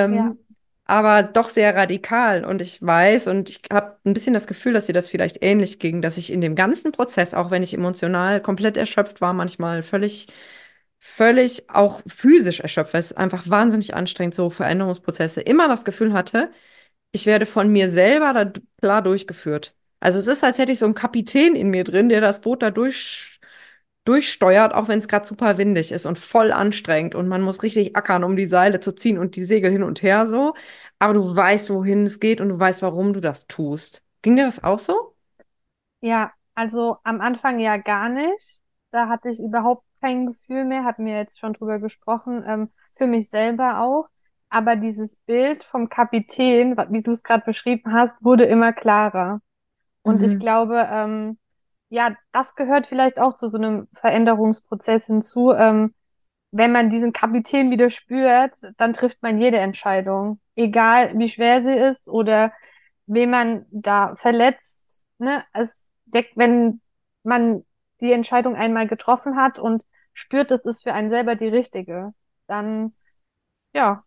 Ja, 0.06 0.34
ähm, 0.34 0.40
aber 0.86 1.24
doch 1.24 1.48
sehr 1.50 1.76
radikal. 1.76 2.44
Und 2.46 2.62
ich 2.62 2.82
weiß 2.82 3.28
und 3.28 3.50
ich 3.50 3.62
habe 3.72 3.98
ein 4.06 4.14
bisschen 4.14 4.34
das 4.34 4.48
Gefühl, 4.48 4.74
dass 4.74 4.88
dir 4.88 4.94
das 4.94 5.10
vielleicht 5.10 5.44
ähnlich 5.44 5.80
ging, 5.80 6.02
dass 6.02 6.18
ich 6.18 6.32
in 6.34 6.42
dem 6.42 6.56
ganzen 6.56 6.92
Prozess, 6.92 7.34
auch 7.34 7.52
wenn 7.52 7.64
ich 7.64 7.74
emotional 7.74 8.42
komplett 8.42 8.76
erschöpft 8.78 9.22
war, 9.22 9.34
manchmal 9.34 9.84
völlig 9.84 10.28
völlig 11.06 11.70
auch 11.70 12.02
physisch 12.08 12.62
erschöpft, 12.62 12.94
weil 12.94 13.02
es 13.02 13.12
einfach 13.14 13.50
wahnsinnig 13.50 13.94
anstrengend, 13.94 14.36
so 14.36 14.50
Veränderungsprozesse, 14.50 15.42
immer 15.42 15.68
das 15.68 15.84
Gefühl 15.84 16.14
hatte, 16.14 16.50
ich 17.12 17.26
werde 17.26 17.46
von 17.46 17.72
mir 17.72 17.90
selber 17.90 18.34
da 18.34 18.52
klar 18.82 19.02
durchgeführt. 19.04 19.76
Also 20.00 20.20
es 20.20 20.28
ist, 20.28 20.44
als 20.44 20.60
hätte 20.60 20.72
ich 20.74 20.80
so 20.80 20.86
einen 20.86 20.96
Kapitän 20.96 21.56
in 21.56 21.70
mir 21.70 21.84
drin, 21.86 22.10
der 22.10 22.22
das 22.22 22.42
Boot 22.42 22.64
da 22.64 22.72
durch, 22.72 23.40
durchsteuert, 24.06 24.74
auch 24.74 24.88
wenn 24.90 25.00
es 25.00 25.08
gerade 25.10 25.26
super 25.28 25.58
windig 25.58 25.92
ist 25.92 26.06
und 26.06 26.20
voll 26.20 26.52
anstrengend 26.54 27.16
und 27.16 27.28
man 27.30 27.42
muss 27.44 27.64
richtig 27.64 27.96
ackern, 27.98 28.24
um 28.24 28.38
die 28.38 28.46
Seile 28.48 28.80
zu 28.82 28.94
ziehen 28.96 29.18
und 29.20 29.36
die 29.36 29.46
Segel 29.46 29.72
hin 29.72 29.84
und 29.84 30.04
her 30.04 30.28
so. 30.28 30.56
Aber 31.00 31.14
du 31.14 31.36
weißt, 31.36 31.70
wohin 31.72 32.06
es 32.06 32.20
geht 32.22 32.42
und 32.42 32.50
du 32.50 32.60
weißt, 32.60 32.82
warum 32.84 33.14
du 33.14 33.22
das 33.22 33.48
tust. 33.48 34.04
Ging 34.24 34.36
dir 34.38 34.46
das 34.46 34.64
auch 34.64 34.80
so? 34.80 35.16
ja, 36.02 36.32
also 36.56 36.98
am 37.04 37.22
Anfang 37.22 37.60
ja 37.60 37.78
gar 37.78 38.10
nicht. 38.10 38.60
Da 38.92 39.08
hatte 39.10 39.30
ich 39.30 39.40
überhaupt 39.40 39.86
kein 40.04 40.28
Gefühl 40.28 40.66
mehr, 40.66 40.84
hatten 40.86 41.06
wir 41.06 41.16
jetzt 41.18 41.40
schon 41.40 41.54
drüber 41.54 41.80
gesprochen, 41.80 42.44
ähm, 42.48 42.70
für 42.96 43.08
mich 43.08 43.30
selber 43.30 43.82
auch. 43.82 44.08
Aber 44.50 44.76
dieses 44.76 45.16
Bild 45.26 45.64
vom 45.64 45.90
Kapitän, 45.90 46.78
wie 46.90 47.02
du 47.02 47.12
es 47.12 47.24
gerade 47.24 47.46
beschrieben 47.46 47.94
hast, 47.94 48.24
wurde 48.24 48.46
immer 48.46 48.74
klarer. 48.74 49.42
Und 50.04 50.22
ich 50.24 50.34
Mhm. 50.34 50.40
glaube, 50.40 50.88
ähm, 50.92 51.40
ja, 51.90 52.16
das 52.32 52.56
gehört 52.56 52.88
vielleicht 52.88 53.20
auch 53.20 53.36
zu 53.36 53.50
so 53.50 53.58
einem 53.58 53.88
Veränderungsprozess 53.94 55.08
hinzu. 55.08 55.54
Ähm, 55.54 55.94
wenn 56.52 56.72
man 56.72 56.90
diesen 56.90 57.14
Kapitän 57.14 57.72
wieder 57.72 57.90
spürt, 57.90 58.54
dann 58.78 58.94
trifft 58.94 59.22
man 59.24 59.40
jede 59.40 59.58
Entscheidung, 59.58 60.40
egal 60.56 61.18
wie 61.18 61.28
schwer 61.30 61.64
sie 61.64 61.74
ist 61.76 62.08
oder 62.10 62.54
wen 63.08 63.30
man 63.32 63.66
da 63.72 64.16
verletzt. 64.18 65.06
Ne? 65.18 65.44
Es 65.54 65.88
wenn 66.36 66.82
man 67.24 67.66
die 68.02 68.12
Entscheidung 68.12 68.56
einmal 68.56 68.88
getroffen 68.88 69.36
hat 69.38 69.60
und 69.60 69.84
spürt, 70.14 70.52
es 70.52 70.66
ist 70.66 70.84
für 70.84 70.94
einen 70.94 71.10
selber 71.10 71.36
die 71.36 71.48
richtige, 71.48 72.14
dann 72.48 72.94
ja, 73.74 74.04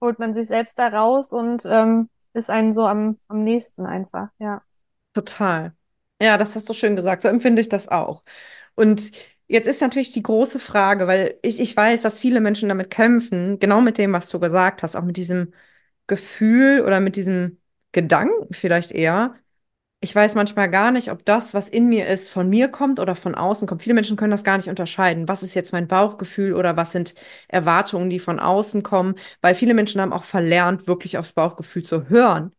holt 0.00 0.18
man 0.18 0.34
sich 0.34 0.48
selbst 0.48 0.78
da 0.78 0.88
raus 0.88 1.32
und 1.32 1.64
ähm, 1.66 2.10
ist 2.34 2.50
einen 2.50 2.72
so 2.72 2.86
am, 2.86 3.18
am 3.28 3.44
nächsten 3.44 3.86
einfach, 3.86 4.28
ja. 4.38 4.62
Total. 5.12 5.74
Ja, 6.20 6.38
das 6.38 6.54
hast 6.54 6.68
du 6.68 6.74
schön 6.74 6.96
gesagt. 6.96 7.22
So 7.22 7.28
empfinde 7.28 7.60
ich 7.62 7.68
das 7.68 7.88
auch. 7.88 8.22
Und 8.74 9.10
jetzt 9.48 9.66
ist 9.68 9.80
natürlich 9.80 10.12
die 10.12 10.22
große 10.22 10.60
Frage, 10.60 11.06
weil 11.06 11.38
ich, 11.42 11.60
ich 11.60 11.76
weiß, 11.76 12.02
dass 12.02 12.18
viele 12.18 12.40
Menschen 12.40 12.68
damit 12.68 12.90
kämpfen, 12.90 13.58
genau 13.58 13.80
mit 13.80 13.98
dem, 13.98 14.12
was 14.12 14.28
du 14.28 14.40
gesagt 14.40 14.82
hast, 14.82 14.96
auch 14.96 15.04
mit 15.04 15.16
diesem 15.16 15.52
Gefühl 16.06 16.82
oder 16.82 17.00
mit 17.00 17.16
diesem 17.16 17.60
Gedanken 17.92 18.52
vielleicht 18.54 18.92
eher. 18.92 19.34
Ich 20.00 20.14
weiß 20.14 20.34
manchmal 20.34 20.70
gar 20.70 20.92
nicht, 20.92 21.10
ob 21.10 21.24
das, 21.24 21.54
was 21.54 21.68
in 21.68 21.88
mir 21.88 22.06
ist, 22.06 22.28
von 22.30 22.48
mir 22.48 22.68
kommt 22.68 23.00
oder 23.00 23.14
von 23.14 23.34
außen 23.34 23.66
kommt. 23.66 23.82
Viele 23.82 23.94
Menschen 23.94 24.16
können 24.16 24.30
das 24.30 24.44
gar 24.44 24.56
nicht 24.56 24.68
unterscheiden. 24.68 25.26
Was 25.26 25.42
ist 25.42 25.54
jetzt 25.54 25.72
mein 25.72 25.88
Bauchgefühl 25.88 26.54
oder 26.54 26.76
was 26.76 26.92
sind 26.92 27.14
Erwartungen, 27.48 28.10
die 28.10 28.20
von 28.20 28.38
außen 28.38 28.82
kommen? 28.82 29.16
Weil 29.40 29.54
viele 29.54 29.74
Menschen 29.74 30.00
haben 30.00 30.12
auch 30.12 30.24
verlernt, 30.24 30.86
wirklich 30.86 31.18
aufs 31.18 31.32
Bauchgefühl 31.32 31.82
zu 31.82 32.08
hören 32.08 32.52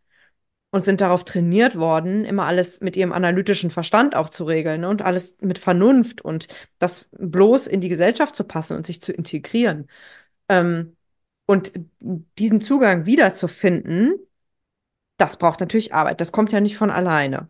und 0.72 0.86
sind 0.86 1.02
darauf 1.02 1.26
trainiert 1.26 1.78
worden, 1.78 2.26
immer 2.26 2.46
alles 2.46 2.82
mit 2.82 2.98
ihrem 2.98 3.14
analytischen 3.14 3.72
Verstand 3.72 4.16
auch 4.16 4.30
zu 4.30 4.46
regeln? 4.46 4.86
Und 4.86 5.02
alles 5.04 5.38
mit 5.42 5.60
Vernunft 5.60 6.22
und 6.22 6.48
das 6.80 7.10
bloß 7.14 7.68
in 7.68 7.82
die 7.82 7.90
Gesellschaft 7.90 8.36
zu 8.36 8.46
passen 8.46 8.78
und 8.78 8.86
sich 8.86 9.02
zu 9.02 9.14
integrieren. 9.14 9.88
Ähm, 10.50 10.98
und 11.46 11.74
diesen 12.00 12.62
Zugang 12.62 13.06
wiederzufinden, 13.06 14.16
das 15.18 15.38
braucht 15.38 15.60
natürlich 15.60 15.94
Arbeit. 15.94 16.22
Das 16.22 16.32
kommt 16.32 16.52
ja 16.52 16.60
nicht 16.62 16.78
von 16.78 16.90
alleine. 16.92 17.50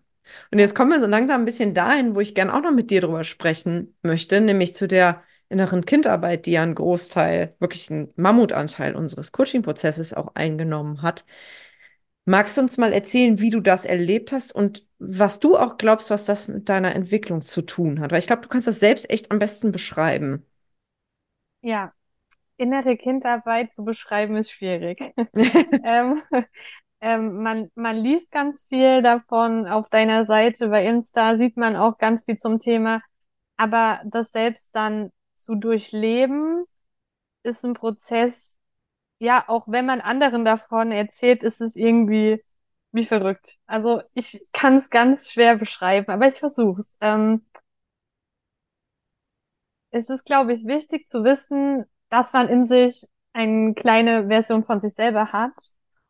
Und 0.51 0.59
jetzt 0.59 0.75
kommen 0.75 0.91
wir 0.91 0.99
so 0.99 1.07
langsam 1.07 1.41
ein 1.41 1.45
bisschen 1.45 1.73
dahin, 1.73 2.15
wo 2.15 2.19
ich 2.19 2.35
gern 2.35 2.49
auch 2.49 2.61
noch 2.61 2.71
mit 2.71 2.91
dir 2.91 3.01
drüber 3.01 3.23
sprechen 3.23 3.95
möchte, 4.03 4.41
nämlich 4.41 4.75
zu 4.75 4.87
der 4.87 5.23
inneren 5.49 5.85
Kindarbeit, 5.85 6.45
die 6.45 6.51
ja 6.53 6.63
einen 6.63 6.75
Großteil, 6.75 7.55
wirklich 7.59 7.89
einen 7.89 8.11
Mammutanteil 8.17 8.95
unseres 8.95 9.31
Coaching-Prozesses 9.31 10.13
auch 10.13 10.35
eingenommen 10.35 11.01
hat. 11.01 11.25
Magst 12.25 12.57
du 12.57 12.61
uns 12.61 12.77
mal 12.77 12.91
erzählen, 12.93 13.39
wie 13.39 13.49
du 13.49 13.61
das 13.61 13.85
erlebt 13.85 14.31
hast 14.33 14.51
und 14.53 14.85
was 14.99 15.39
du 15.39 15.57
auch 15.57 15.77
glaubst, 15.77 16.09
was 16.09 16.25
das 16.25 16.47
mit 16.49 16.67
deiner 16.69 16.93
Entwicklung 16.95 17.41
zu 17.41 17.61
tun 17.61 17.99
hat? 18.01 18.11
Weil 18.11 18.19
ich 18.19 18.27
glaube, 18.27 18.41
du 18.43 18.49
kannst 18.49 18.67
das 18.67 18.79
selbst 18.79 19.09
echt 19.09 19.31
am 19.31 19.39
besten 19.39 19.71
beschreiben. 19.71 20.45
ja. 21.61 21.93
Innere 22.57 22.97
Kindarbeit 22.97 23.73
zu 23.73 23.85
beschreiben 23.85 24.37
ist 24.37 24.51
schwierig. 24.51 24.99
Ähm, 25.83 26.21
ähm, 27.01 27.41
man, 27.43 27.71
man 27.75 27.97
liest 27.97 28.31
ganz 28.31 28.65
viel 28.65 29.01
davon 29.01 29.67
auf 29.67 29.89
deiner 29.89 30.25
Seite. 30.25 30.69
Bei 30.69 30.85
Insta 30.85 31.37
sieht 31.37 31.57
man 31.57 31.75
auch 31.75 31.97
ganz 31.97 32.25
viel 32.25 32.37
zum 32.37 32.59
Thema. 32.59 33.01
Aber 33.57 34.01
das 34.05 34.31
selbst 34.31 34.75
dann 34.75 35.11
zu 35.35 35.55
durchleben, 35.55 36.65
ist 37.43 37.63
ein 37.65 37.73
Prozess. 37.73 38.57
Ja, 39.19 39.45
auch 39.47 39.65
wenn 39.67 39.85
man 39.85 40.01
anderen 40.01 40.45
davon 40.45 40.91
erzählt, 40.91 41.43
ist 41.43 41.61
es 41.61 41.75
irgendwie 41.75 42.43
wie 42.91 43.05
verrückt. 43.05 43.57
Also 43.67 44.01
ich 44.13 44.41
kann 44.53 44.77
es 44.77 44.89
ganz 44.89 45.31
schwer 45.31 45.57
beschreiben, 45.57 46.11
aber 46.11 46.27
ich 46.29 46.39
versuche 46.39 46.81
es. 46.81 46.97
Ähm, 47.01 47.45
es 49.91 50.09
ist, 50.09 50.25
glaube 50.25 50.53
ich, 50.53 50.65
wichtig 50.65 51.07
zu 51.09 51.23
wissen, 51.23 51.85
dass 52.09 52.33
man 52.33 52.49
in 52.49 52.65
sich 52.65 53.07
eine 53.33 53.73
kleine 53.73 54.27
Version 54.27 54.63
von 54.63 54.79
sich 54.79 54.93
selber 54.95 55.31
hat. 55.31 55.53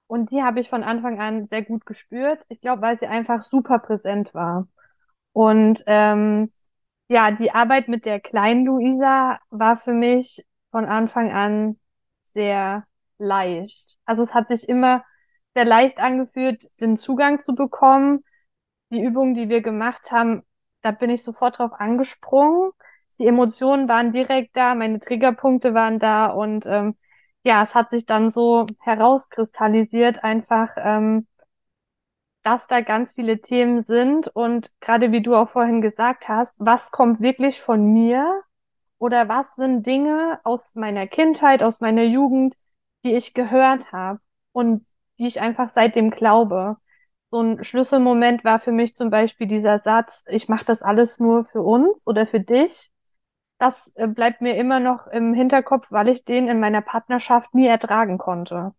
Und 0.08 0.32
die 0.32 0.42
habe 0.42 0.60
ich 0.60 0.70
von 0.70 0.84
Anfang 0.84 1.20
an 1.20 1.48
sehr 1.48 1.64
gut 1.64 1.86
gespürt. 1.86 2.40
Ich 2.50 2.62
glaube, 2.62 2.82
weil 2.82 2.98
sie 2.98 3.08
einfach 3.08 3.44
super 3.44 3.80
präsent 3.80 4.34
war. 4.34 4.68
Und 5.34 5.84
ähm, 5.88 6.52
ja, 7.10 7.32
die 7.32 7.52
Arbeit 7.52 7.88
mit 7.88 8.06
der 8.06 8.20
kleinen 8.20 8.66
Luisa 8.66 9.40
war 9.50 9.78
für 9.78 9.94
mich 9.94 10.46
von 10.72 10.86
Anfang 10.86 11.32
an 11.32 11.80
sehr 12.34 12.86
leicht. 13.18 13.98
Also 14.06 14.24
es 14.24 14.34
hat 14.34 14.48
sich 14.48 14.68
immer 14.70 15.04
sehr 15.56 15.66
leicht 15.66 16.00
angefühlt, 16.00 16.66
den 16.82 16.98
Zugang 16.98 17.42
zu 17.42 17.56
bekommen. 17.56 18.24
Die 18.92 19.02
Übungen, 19.02 19.34
die 19.34 19.50
wir 19.50 19.62
gemacht 19.62 20.12
haben, 20.12 20.44
da 20.82 20.92
bin 20.92 21.10
ich 21.10 21.24
sofort 21.24 21.60
drauf 21.60 21.72
angesprungen. 21.74 22.72
Die 23.20 23.28
Emotionen 23.28 23.90
waren 23.90 24.14
direkt 24.14 24.56
da, 24.56 24.76
meine 24.76 25.00
Triggerpunkte 25.00 25.74
waren 25.74 26.00
da 26.00 26.28
und 26.28 26.66
ähm, 26.68 26.96
ja, 27.48 27.64
es 27.64 27.76
hat 27.76 27.92
sich 27.92 28.06
dann 28.06 28.30
so 28.30 28.68
herauskristallisiert, 28.80 30.24
einfach, 30.24 30.70
ähm, 30.78 31.28
dass 32.44 32.68
da 32.68 32.82
ganz 32.82 33.14
viele 33.14 33.42
Themen 33.42 33.84
sind 33.84 34.28
und 34.30 34.72
gerade 34.82 35.12
wie 35.12 35.22
du 35.22 35.36
auch 35.36 35.50
vorhin 35.50 35.82
gesagt 35.82 36.28
hast, 36.30 36.54
was 36.58 36.92
kommt 36.92 37.22
wirklich 37.22 37.62
von 37.62 37.94
mir 37.94 38.44
oder 39.00 39.30
was 39.30 39.56
sind 39.56 39.86
Dinge 39.88 40.40
aus 40.44 40.76
meiner 40.76 41.08
Kindheit, 41.08 41.64
aus 41.64 41.82
meiner 41.82 42.04
Jugend, 42.04 42.56
die 43.06 43.16
ich 43.16 43.34
gehört 43.34 43.92
habe 43.94 44.20
und 44.52 44.86
die 45.18 45.28
ich 45.28 45.42
einfach 45.42 45.70
seitdem 45.70 46.12
glaube. 46.12 46.78
So 47.32 47.42
ein 47.42 47.64
Schlüsselmoment 47.64 48.44
war 48.46 48.60
für 48.60 48.72
mich 48.74 48.96
zum 48.96 49.10
Beispiel 49.10 49.48
dieser 49.48 49.80
Satz, 49.80 50.24
ich 50.28 50.50
mache 50.50 50.66
das 50.66 50.82
alles 50.82 51.20
nur 51.20 51.46
für 51.46 51.62
uns 51.62 52.06
oder 52.08 52.28
für 52.28 52.40
dich. 52.42 52.92
Das 53.60 53.92
äh, 53.96 54.08
bleibt 54.08 54.42
mir 54.42 54.56
immer 54.56 54.80
noch 54.80 55.08
im 55.08 55.34
Hinterkopf, 55.34 55.88
weil 55.90 56.10
ich 56.10 56.26
den 56.26 56.48
in 56.48 56.60
meiner 56.60 56.82
Partnerschaft 56.82 57.54
nie 57.54 57.68
ertragen 57.68 58.18
konnte. 58.18 58.74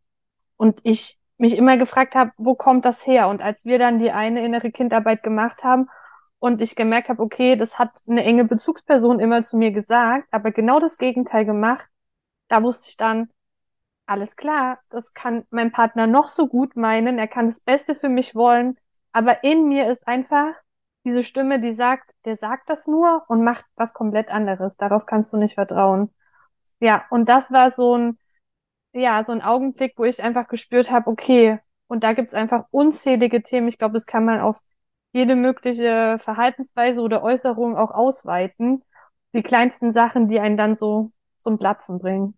Und 0.56 0.80
ich 0.82 1.18
mich 1.38 1.56
immer 1.56 1.76
gefragt 1.76 2.14
habe, 2.14 2.32
wo 2.36 2.54
kommt 2.54 2.84
das 2.84 3.06
her? 3.06 3.28
Und 3.28 3.42
als 3.42 3.64
wir 3.64 3.78
dann 3.78 3.98
die 3.98 4.10
eine 4.10 4.44
innere 4.44 4.70
Kindarbeit 4.70 5.22
gemacht 5.22 5.62
haben 5.62 5.88
und 6.40 6.60
ich 6.60 6.76
gemerkt 6.76 7.08
habe, 7.08 7.22
okay, 7.22 7.56
das 7.56 7.78
hat 7.78 7.90
eine 8.08 8.24
enge 8.24 8.44
Bezugsperson 8.44 9.20
immer 9.20 9.42
zu 9.42 9.56
mir 9.56 9.70
gesagt, 9.72 10.26
aber 10.30 10.50
genau 10.50 10.80
das 10.80 10.98
Gegenteil 10.98 11.44
gemacht, 11.44 11.86
da 12.48 12.62
wusste 12.62 12.88
ich 12.88 12.96
dann, 12.96 13.30
alles 14.06 14.36
klar, 14.36 14.78
das 14.90 15.14
kann 15.14 15.46
mein 15.50 15.70
Partner 15.70 16.06
noch 16.06 16.28
so 16.28 16.48
gut 16.48 16.76
meinen, 16.76 17.18
er 17.18 17.28
kann 17.28 17.46
das 17.46 17.60
Beste 17.60 17.94
für 17.94 18.08
mich 18.08 18.34
wollen, 18.34 18.78
aber 19.12 19.44
in 19.44 19.68
mir 19.68 19.90
ist 19.90 20.08
einfach 20.08 20.54
diese 21.08 21.22
Stimme, 21.22 21.60
die 21.60 21.74
sagt, 21.74 22.14
der 22.24 22.36
sagt 22.36 22.68
das 22.70 22.86
nur 22.86 23.24
und 23.28 23.42
macht 23.42 23.64
was 23.76 23.94
komplett 23.94 24.28
anderes. 24.30 24.76
Darauf 24.76 25.06
kannst 25.06 25.32
du 25.32 25.36
nicht 25.38 25.54
vertrauen. 25.54 26.12
Ja, 26.80 27.04
und 27.10 27.28
das 27.28 27.50
war 27.50 27.70
so 27.70 27.96
ein, 27.96 28.18
ja, 28.92 29.24
so 29.24 29.32
ein 29.32 29.42
Augenblick, 29.42 29.94
wo 29.96 30.04
ich 30.04 30.22
einfach 30.22 30.48
gespürt 30.48 30.90
habe, 30.90 31.10
okay, 31.10 31.58
und 31.88 32.04
da 32.04 32.12
gibt's 32.12 32.34
einfach 32.34 32.66
unzählige 32.70 33.42
Themen. 33.42 33.68
Ich 33.68 33.78
glaube, 33.78 33.94
das 33.94 34.06
kann 34.06 34.24
man 34.24 34.40
auf 34.40 34.60
jede 35.12 35.36
mögliche 35.36 36.18
Verhaltensweise 36.20 37.00
oder 37.00 37.22
Äußerung 37.22 37.76
auch 37.76 37.90
ausweiten. 37.90 38.84
Die 39.32 39.42
kleinsten 39.42 39.92
Sachen, 39.92 40.28
die 40.28 40.40
einen 40.40 40.56
dann 40.56 40.76
so 40.76 41.12
zum 41.38 41.58
Platzen 41.58 41.98
bringen. 41.98 42.36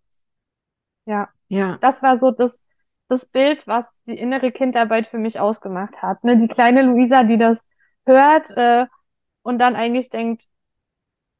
Ja. 1.05 1.29
Ja. 1.49 1.77
Das 1.81 2.01
war 2.01 2.17
so 2.17 2.31
das, 2.31 2.65
das 3.09 3.25
Bild, 3.25 3.67
was 3.67 3.93
die 4.05 4.17
innere 4.17 4.51
Kindarbeit 4.51 5.07
für 5.07 5.17
mich 5.17 5.39
ausgemacht 5.39 6.01
hat. 6.01 6.23
Ne? 6.23 6.37
Die 6.37 6.47
kleine 6.47 6.83
Luisa, 6.83 7.23
die 7.23 7.37
das 7.37 7.67
hört 8.05 8.51
äh, 8.57 8.87
und 9.43 9.59
dann 9.59 9.75
eigentlich 9.75 10.09
denkt, 10.09 10.47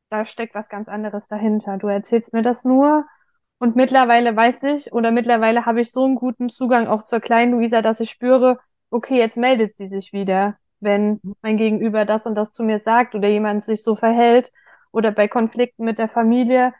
da 0.10 0.26
steckt 0.26 0.56
was 0.56 0.69
ganz 0.69 0.89
anderes 0.89 1.24
dahinter. 1.30 1.78
Du 1.78 1.88
erzählst 1.88 2.34
mir 2.34 2.41
das 2.43 2.63
nur. 2.63 3.06
Und 3.60 3.76
mittlerweile 3.76 4.36
weiß 4.36 4.63
ich 4.63 4.91
oder 4.91 5.12
mittlerweile 5.12 5.65
habe 5.65 5.82
ich 5.82 5.91
so 5.91 6.04
einen 6.06 6.15
guten 6.15 6.50
Zugang 6.50 6.88
auch 6.88 7.04
zur 7.04 7.19
kleinen 7.19 7.54
Luisa, 7.54 7.82
dass 7.82 8.00
ich 8.00 8.10
spüre, 8.10 8.60
okay, 8.89 9.17
jetzt 9.17 9.38
meldet 9.38 9.78
sie 9.78 9.88
sich 9.88 10.13
wieder, 10.13 10.58
wenn 10.80 11.21
mein 11.41 11.58
Gegenüber 11.58 12.06
das 12.06 12.26
und 12.26 12.36
das 12.36 12.52
zu 12.52 12.63
mir 12.63 12.80
sagt 12.80 13.13
oder 13.15 13.28
jemand 13.30 13.63
sich 13.63 13.84
so 13.84 13.95
verhält 13.95 14.52
oder 14.91 15.12
bei 15.12 15.28
Konflikten 15.28 15.86
mit 15.86 16.00
der 16.00 16.10
Familie 16.10 16.74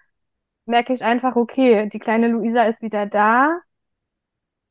merke 0.66 0.94
ich 0.94 1.04
einfach, 1.04 1.36
okay, 1.36 1.90
die 1.90 2.00
kleine 2.00 2.28
Luisa 2.30 2.64
ist 2.64 2.82
wieder 2.82 3.06
da. 3.06 3.60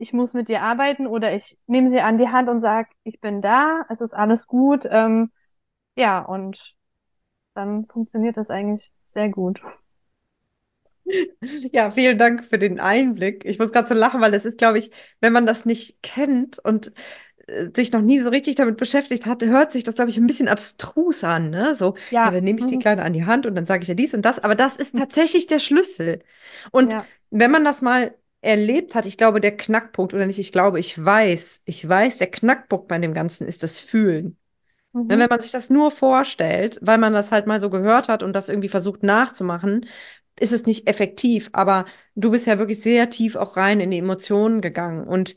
Ich 0.01 0.15
muss 0.15 0.33
mit 0.33 0.49
ihr 0.49 0.63
arbeiten 0.63 1.07
oder 1.07 1.35
ich 1.35 1.59
nehme 1.67 1.91
sie 1.91 2.01
an 2.01 2.17
die 2.17 2.29
Hand 2.29 2.49
und 2.49 2.63
sage, 2.63 2.89
ich 3.05 3.21
bin 3.21 3.43
da, 3.43 3.85
es 3.91 4.01
ist 4.01 4.15
alles 4.15 4.47
gut. 4.47 4.87
Ähm, 4.91 5.31
ja, 5.97 6.21
und 6.21 6.77
dann 7.55 7.87
funktioniert 7.87 8.37
das 8.37 8.51
eigentlich 8.51 8.93
sehr 9.09 9.29
gut. 9.31 9.61
Ja, 11.73 11.91
vielen 11.91 12.19
Dank 12.19 12.45
für 12.45 12.59
den 12.59 12.81
Einblick. 12.81 13.45
Ich 13.45 13.59
muss 13.59 13.73
gerade 13.73 13.89
so 13.89 13.95
lachen, 13.95 14.21
weil 14.21 14.35
es 14.35 14.45
ist, 14.45 14.59
glaube 14.59 14.79
ich, 14.79 14.91
wenn 15.21 15.33
man 15.33 15.47
das 15.47 15.65
nicht 15.65 16.03
kennt 16.03 16.59
und 16.59 16.93
äh, 17.49 17.71
sich 17.75 17.93
noch 17.93 18.03
nie 18.03 18.21
so 18.21 18.31
richtig 18.31 18.57
damit 18.57 18.77
beschäftigt 18.77 19.27
hat, 19.27 19.43
hört 19.45 19.73
sich 19.73 19.85
das, 19.85 19.97
glaube 19.97 20.11
ich, 20.11 20.19
ein 20.19 20.27
bisschen 20.27 20.49
abstrus 20.49 21.25
an, 21.25 21.51
ne? 21.51 21.75
So, 21.75 21.97
ja, 22.23 22.31
Ja, 22.31 22.31
dann 22.31 22.45
nehme 22.45 22.61
ich 22.61 22.67
die 22.67 22.77
mhm. 22.77 22.81
Kleine 22.81 23.03
an 23.05 23.13
die 23.13 23.25
Hand 23.27 23.47
und 23.47 23.55
dann 23.55 23.67
sage 23.67 23.83
ich 23.83 23.89
ja 23.89 23.95
dies 23.95 24.15
und 24.15 24.23
das, 24.25 24.39
aber 24.41 24.55
das 24.55 24.77
ist 24.77 24.95
tatsächlich 24.97 25.47
der 25.47 25.59
Schlüssel. 25.61 26.21
Und 26.73 26.93
ja, 26.93 27.07
wenn 27.31 27.51
man 27.51 27.65
das 27.65 27.83
mal 27.83 28.15
erlebt 28.43 28.95
hat, 28.95 29.07
ich 29.07 29.19
glaube, 29.19 29.41
der 29.41 29.57
Knackpunkt, 29.57 30.15
oder 30.15 30.27
nicht, 30.27 30.39
ich 30.39 30.53
glaube, 30.53 30.81
ich 30.81 31.03
weiß, 31.03 31.63
ich 31.65 31.87
weiß, 31.87 32.19
der 32.19 32.31
Knackpunkt 32.31 32.89
bei 32.89 32.99
dem 32.99 33.15
Ganzen 33.15 33.47
ist 33.47 33.63
das 33.63 33.79
Fühlen. 33.81 34.39
Ne, 34.93 35.03
mhm. 35.03 35.09
Wenn 35.21 35.29
man 35.29 35.41
sich 35.41 35.53
das 35.53 35.71
nur 35.71 35.91
vorstellt, 35.91 36.79
weil 36.83 36.99
man 36.99 37.13
das 37.13 37.33
halt 37.33 37.47
mal 37.47 37.61
so 37.61 37.71
gehört 37.71 38.09
hat 38.09 38.23
und 38.23 38.33
das 38.35 38.49
irgendwie 38.49 38.69
versucht 38.69 39.03
nachzumachen, 39.03 39.87
ist 40.39 40.53
es 40.53 40.67
nicht 40.67 40.89
effektiv. 40.89 41.51
Aber 41.53 41.85
du 42.15 42.31
bist 42.31 42.47
ja 42.47 42.59
wirklich 42.59 42.81
sehr 42.81 43.11
tief 43.11 43.37
auch 43.37 43.57
rein 43.57 43.81
in 43.81 43.91
die 43.91 43.99
Emotionen 43.99 44.61
gegangen. 44.61 45.07
Und 45.07 45.37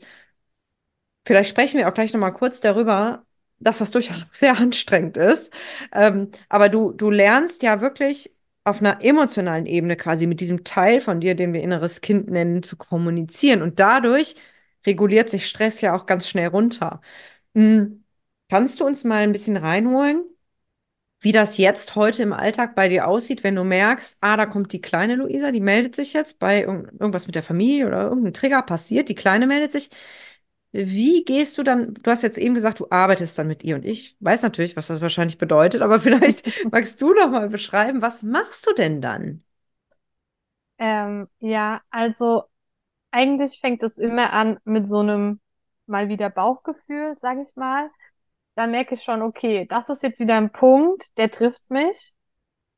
vielleicht 1.26 1.50
sprechen 1.50 1.78
wir 1.78 1.88
auch 1.88 1.94
gleich 1.94 2.12
nochmal 2.12 2.32
kurz 2.32 2.60
darüber, 2.60 3.24
dass 3.58 3.78
das 3.78 3.90
durchaus 3.90 4.26
sehr 4.32 4.56
anstrengend 4.58 5.16
ist. 5.16 5.52
Ähm, 5.92 6.30
aber 6.48 6.68
du, 6.68 6.92
du 6.92 7.10
lernst 7.10 7.62
ja 7.62 7.80
wirklich 7.80 8.33
auf 8.64 8.80
einer 8.80 9.02
emotionalen 9.04 9.66
Ebene 9.66 9.96
quasi 9.96 10.26
mit 10.26 10.40
diesem 10.40 10.64
Teil 10.64 11.00
von 11.00 11.20
dir, 11.20 11.34
den 11.34 11.52
wir 11.52 11.62
inneres 11.62 12.00
Kind 12.00 12.30
nennen, 12.30 12.62
zu 12.62 12.76
kommunizieren. 12.76 13.62
Und 13.62 13.80
dadurch 13.80 14.36
reguliert 14.86 15.30
sich 15.30 15.46
Stress 15.48 15.80
ja 15.80 15.94
auch 15.96 16.06
ganz 16.06 16.28
schnell 16.28 16.48
runter. 16.48 17.00
Hm. 17.54 18.04
Kannst 18.50 18.80
du 18.80 18.86
uns 18.86 19.04
mal 19.04 19.22
ein 19.22 19.32
bisschen 19.32 19.56
reinholen? 19.56 20.24
wie 21.24 21.32
das 21.32 21.56
jetzt 21.56 21.96
heute 21.96 22.22
im 22.22 22.34
Alltag 22.34 22.74
bei 22.74 22.88
dir 22.88 23.08
aussieht, 23.08 23.44
wenn 23.44 23.56
du 23.56 23.64
merkst, 23.64 24.18
ah, 24.20 24.36
da 24.36 24.44
kommt 24.44 24.72
die 24.74 24.82
kleine 24.82 25.16
Luisa, 25.16 25.52
die 25.52 25.60
meldet 25.60 25.96
sich 25.96 26.12
jetzt 26.12 26.38
bei 26.38 26.62
irg 26.64 26.92
irgendwas 27.00 27.26
mit 27.26 27.34
der 27.34 27.42
Familie 27.42 27.86
oder 27.86 28.02
irgendein 28.04 28.34
Trigger 28.34 28.60
passiert, 28.62 29.08
die 29.08 29.14
Kleine 29.14 29.46
meldet 29.46 29.72
sich. 29.72 29.88
Wie 30.76 31.24
gehst 31.24 31.56
du 31.56 31.62
dann, 31.62 31.94
du 31.94 32.10
hast 32.10 32.22
jetzt 32.22 32.36
eben 32.36 32.54
gesagt, 32.54 32.80
du 32.80 32.88
arbeitest 32.90 33.38
dann 33.38 33.46
mit 33.46 33.62
ihr 33.62 33.76
und 33.76 33.84
ich 33.84 34.16
weiß 34.18 34.42
natürlich, 34.42 34.76
was 34.76 34.88
das 34.88 35.00
wahrscheinlich 35.00 35.38
bedeutet, 35.38 35.82
aber 35.82 36.00
vielleicht 36.00 36.64
magst 36.72 37.00
du 37.00 37.14
noch 37.14 37.30
mal 37.30 37.48
beschreiben, 37.48 38.02
was 38.02 38.24
machst 38.24 38.66
du 38.66 38.74
denn 38.74 39.00
dann? 39.00 39.44
Ähm, 40.78 41.28
ja, 41.38 41.80
also 41.90 42.44
eigentlich 43.12 43.60
fängt 43.60 43.84
es 43.84 43.98
immer 43.98 44.32
an 44.32 44.58
mit 44.64 44.88
so 44.88 44.98
einem 44.98 45.40
mal 45.86 46.08
wieder 46.08 46.28
Bauchgefühl, 46.28 47.14
sage 47.18 47.42
ich 47.42 47.54
mal. 47.54 47.88
Dann 48.56 48.72
merke 48.72 48.94
ich 48.94 49.02
schon, 49.04 49.22
okay, 49.22 49.66
das 49.68 49.88
ist 49.88 50.02
jetzt 50.02 50.18
wieder 50.18 50.36
ein 50.36 50.50
Punkt, 50.50 51.16
der 51.18 51.30
trifft 51.30 51.70
mich. 51.70 52.14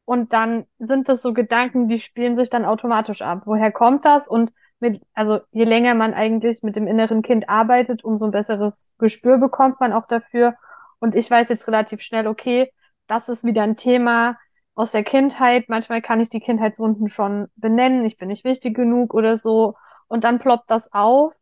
Und 0.05 0.35
dann 0.35 0.67
sind 0.79 1.09
das 1.09 1.23
so 1.23 1.33
Gedanken, 1.33 1.89
die 1.89 1.99
spielen 1.99 2.37
sich 2.37 2.51
dann 2.51 2.67
automatisch 2.67 3.23
ab. 3.23 3.43
Woher 3.47 3.73
kommt 3.73 4.05
das? 4.05 4.29
Und 4.29 4.53
mit, 4.81 5.03
also 5.15 5.41
je 5.53 5.65
länger 5.65 5.95
man 5.95 6.15
eigentlich 6.15 6.63
mit 6.63 6.77
dem 6.77 6.87
inneren 6.87 7.23
Kind 7.23 7.49
arbeitet, 7.49 8.05
umso 8.05 8.27
ein 8.27 8.31
besseres 8.31 8.91
Gespür 8.99 9.39
bekommt 9.39 9.81
man 9.81 9.93
auch 9.93 10.07
dafür. 10.07 10.55
Und 10.99 11.15
ich 11.15 11.31
weiß 11.31 11.49
jetzt 11.49 11.67
relativ 11.69 12.03
schnell, 12.03 12.27
okay, 12.27 12.73
das 13.07 13.29
ist 13.29 13.45
wieder 13.45 13.63
ein 13.63 13.77
Thema 13.77 14.37
aus 14.75 14.93
der 14.93 15.05
Kindheit. 15.05 15.69
Manchmal 15.69 16.03
kann 16.03 16.21
ich 16.21 16.29
die 16.29 16.41
Kindheitswunden 16.41 17.09
schon 17.09 17.49
benennen. 17.57 18.05
Ich 18.05 18.17
bin 18.19 18.29
nicht 18.29 18.45
wichtig 18.45 18.75
genug 18.77 19.15
oder 19.15 19.37
so. 19.37 19.75
Und 20.09 20.25
dann 20.25 20.39
ploppt 20.39 20.71
das 20.71 20.93
auf. 20.93 21.33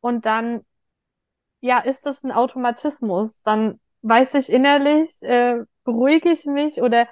Und 0.00 0.26
dann, 0.26 0.62
ja, 1.60 1.78
ist 1.78 2.06
das 2.06 2.24
ein 2.24 2.32
Automatismus. 2.32 3.40
Dann 3.42 3.80
weiß 4.02 4.34
ich 4.34 4.50
innerlich, 4.52 5.10
äh, 5.22 5.60
beruhige 5.84 6.30
ich 6.30 6.44
mich 6.46 6.82
oder 6.82 7.06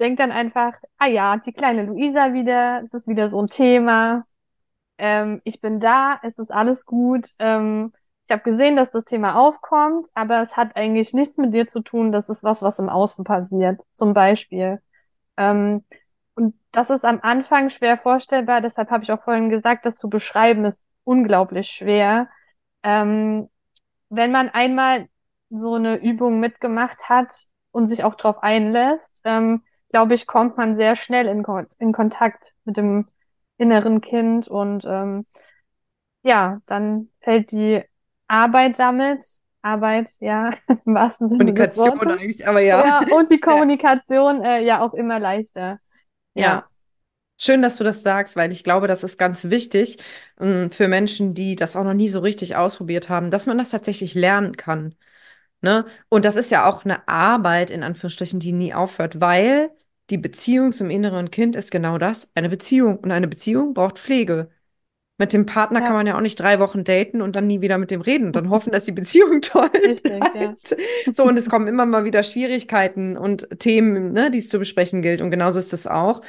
denk 0.00 0.18
dann 0.18 0.32
einfach, 0.32 0.74
ah 0.98 1.06
ja, 1.06 1.36
die 1.38 1.52
kleine 1.52 1.84
Luisa 1.84 2.32
wieder, 2.32 2.82
es 2.84 2.94
ist 2.94 3.08
wieder 3.08 3.28
so 3.28 3.40
ein 3.42 3.48
Thema. 3.48 4.24
Ähm, 4.98 5.40
ich 5.44 5.60
bin 5.60 5.80
da, 5.80 6.18
es 6.22 6.38
ist 6.38 6.52
alles 6.52 6.86
gut. 6.86 7.30
Ähm, 7.38 7.92
ich 8.24 8.32
habe 8.32 8.42
gesehen, 8.42 8.76
dass 8.76 8.90
das 8.90 9.04
Thema 9.04 9.36
aufkommt, 9.36 10.08
aber 10.14 10.40
es 10.42 10.56
hat 10.56 10.76
eigentlich 10.76 11.12
nichts 11.14 11.36
mit 11.36 11.54
dir 11.54 11.68
zu 11.68 11.80
tun. 11.80 12.12
Das 12.12 12.28
ist 12.28 12.42
was, 12.42 12.62
was 12.62 12.78
im 12.78 12.88
Außen 12.88 13.24
passiert, 13.24 13.80
zum 13.92 14.14
Beispiel. 14.14 14.80
Ähm, 15.36 15.84
und 16.34 16.54
das 16.72 16.90
ist 16.90 17.04
am 17.04 17.20
Anfang 17.22 17.70
schwer 17.70 17.98
vorstellbar. 17.98 18.60
Deshalb 18.60 18.90
habe 18.90 19.04
ich 19.04 19.12
auch 19.12 19.22
vorhin 19.22 19.48
gesagt, 19.50 19.86
das 19.86 19.96
zu 19.96 20.08
beschreiben 20.10 20.64
ist 20.64 20.84
unglaublich 21.04 21.68
schwer. 21.68 22.28
Ähm, 22.82 23.48
wenn 24.08 24.32
man 24.32 24.48
einmal 24.50 25.08
so 25.50 25.74
eine 25.74 25.96
Übung 25.96 26.40
mitgemacht 26.40 27.08
hat 27.08 27.46
und 27.70 27.88
sich 27.88 28.04
auch 28.04 28.16
drauf 28.16 28.42
einlässt, 28.42 29.20
ähm, 29.24 29.62
glaube 29.90 30.14
ich, 30.14 30.26
kommt 30.26 30.56
man 30.56 30.74
sehr 30.74 30.96
schnell 30.96 31.26
in, 31.26 31.44
in 31.78 31.92
Kontakt 31.92 32.52
mit 32.64 32.76
dem 32.76 33.06
inneren 33.58 34.00
Kind 34.00 34.48
und 34.48 34.84
ähm, 34.86 35.26
ja, 36.22 36.60
dann 36.66 37.10
fällt 37.20 37.52
die 37.52 37.82
Arbeit 38.28 38.78
damit, 38.78 39.24
Arbeit, 39.62 40.10
ja, 40.20 40.52
im 40.86 40.94
wahrsten 40.94 41.28
Sinne 41.28 41.54
des 41.54 41.74
Kommunikation 41.76 42.00
Wortes, 42.00 42.22
eigentlich, 42.22 42.46
aber 42.46 42.60
ja. 42.60 42.84
ja, 42.84 43.06
und 43.16 43.30
die 43.30 43.40
Ja. 43.46 43.52
Kommunikation 43.52 44.42
äh, 44.44 44.62
ja 44.64 44.80
auch 44.80 44.94
immer 44.94 45.18
leichter. 45.20 45.78
Ja, 46.34 46.62
Ja. 46.62 46.68
Schön, 47.38 47.62
dass 47.62 47.76
du 47.76 47.84
das 47.84 48.02
sagst, 48.02 48.36
weil 48.36 48.52
ich 48.52 48.64
glaube, 48.64 48.86
das 48.88 49.04
ist 49.04 49.18
ganz 49.18 49.50
wichtig, 49.50 49.98
ähm, 50.40 50.70
für 50.70 50.88
Menschen, 50.88 51.34
die 51.34 51.56
das 51.56 51.76
auch 51.76 51.84
noch 51.84 51.94
nie 51.94 52.08
so 52.08 52.20
richtig 52.20 52.56
ausprobiert 52.56 53.10
haben, 53.10 53.30
dass 53.30 53.46
man 53.46 53.58
das 53.58 53.70
tatsächlich 53.70 54.14
lernen 54.14 54.56
kann. 54.56 54.94
Ne? 55.62 55.86
Und 56.08 56.24
das 56.24 56.36
ist 56.36 56.50
ja 56.50 56.66
auch 56.68 56.84
eine 56.84 57.08
Arbeit, 57.08 57.70
in 57.70 57.82
Anführungsstrichen, 57.82 58.40
die 58.40 58.52
nie 58.52 58.74
aufhört, 58.74 59.20
weil 59.20 59.70
die 60.10 60.18
Beziehung 60.18 60.72
zum 60.72 60.90
inneren 60.90 61.30
Kind 61.30 61.56
ist 61.56 61.70
genau 61.70 61.98
das, 61.98 62.30
eine 62.34 62.48
Beziehung. 62.48 62.98
Und 62.98 63.10
eine 63.10 63.28
Beziehung 63.28 63.74
braucht 63.74 63.98
Pflege. 63.98 64.50
Mit 65.18 65.32
dem 65.32 65.46
Partner 65.46 65.80
kann 65.80 65.92
ja, 65.92 65.96
man 65.96 66.06
ja 66.06 66.16
auch 66.16 66.20
nicht 66.20 66.38
drei 66.38 66.58
Wochen 66.60 66.84
daten 66.84 67.22
und 67.22 67.34
dann 67.36 67.46
nie 67.46 67.62
wieder 67.62 67.78
mit 67.78 67.90
dem 67.90 68.02
reden 68.02 68.26
und 68.26 68.36
dann 68.36 68.50
hoffen, 68.50 68.70
dass 68.70 68.84
die 68.84 68.92
Beziehung 68.92 69.40
toll 69.40 69.70
richtig, 69.72 70.22
ja. 70.34 70.54
So, 71.12 71.24
und 71.24 71.38
es 71.38 71.48
kommen 71.48 71.68
immer 71.68 71.86
mal 71.86 72.04
wieder 72.04 72.22
Schwierigkeiten 72.22 73.16
und 73.16 73.48
Themen, 73.58 74.12
ne, 74.12 74.30
die 74.30 74.38
es 74.38 74.48
zu 74.48 74.58
besprechen 74.58 75.02
gilt. 75.02 75.22
Und 75.22 75.30
genauso 75.30 75.58
ist 75.58 75.72
es 75.72 75.86
auch. 75.86 76.20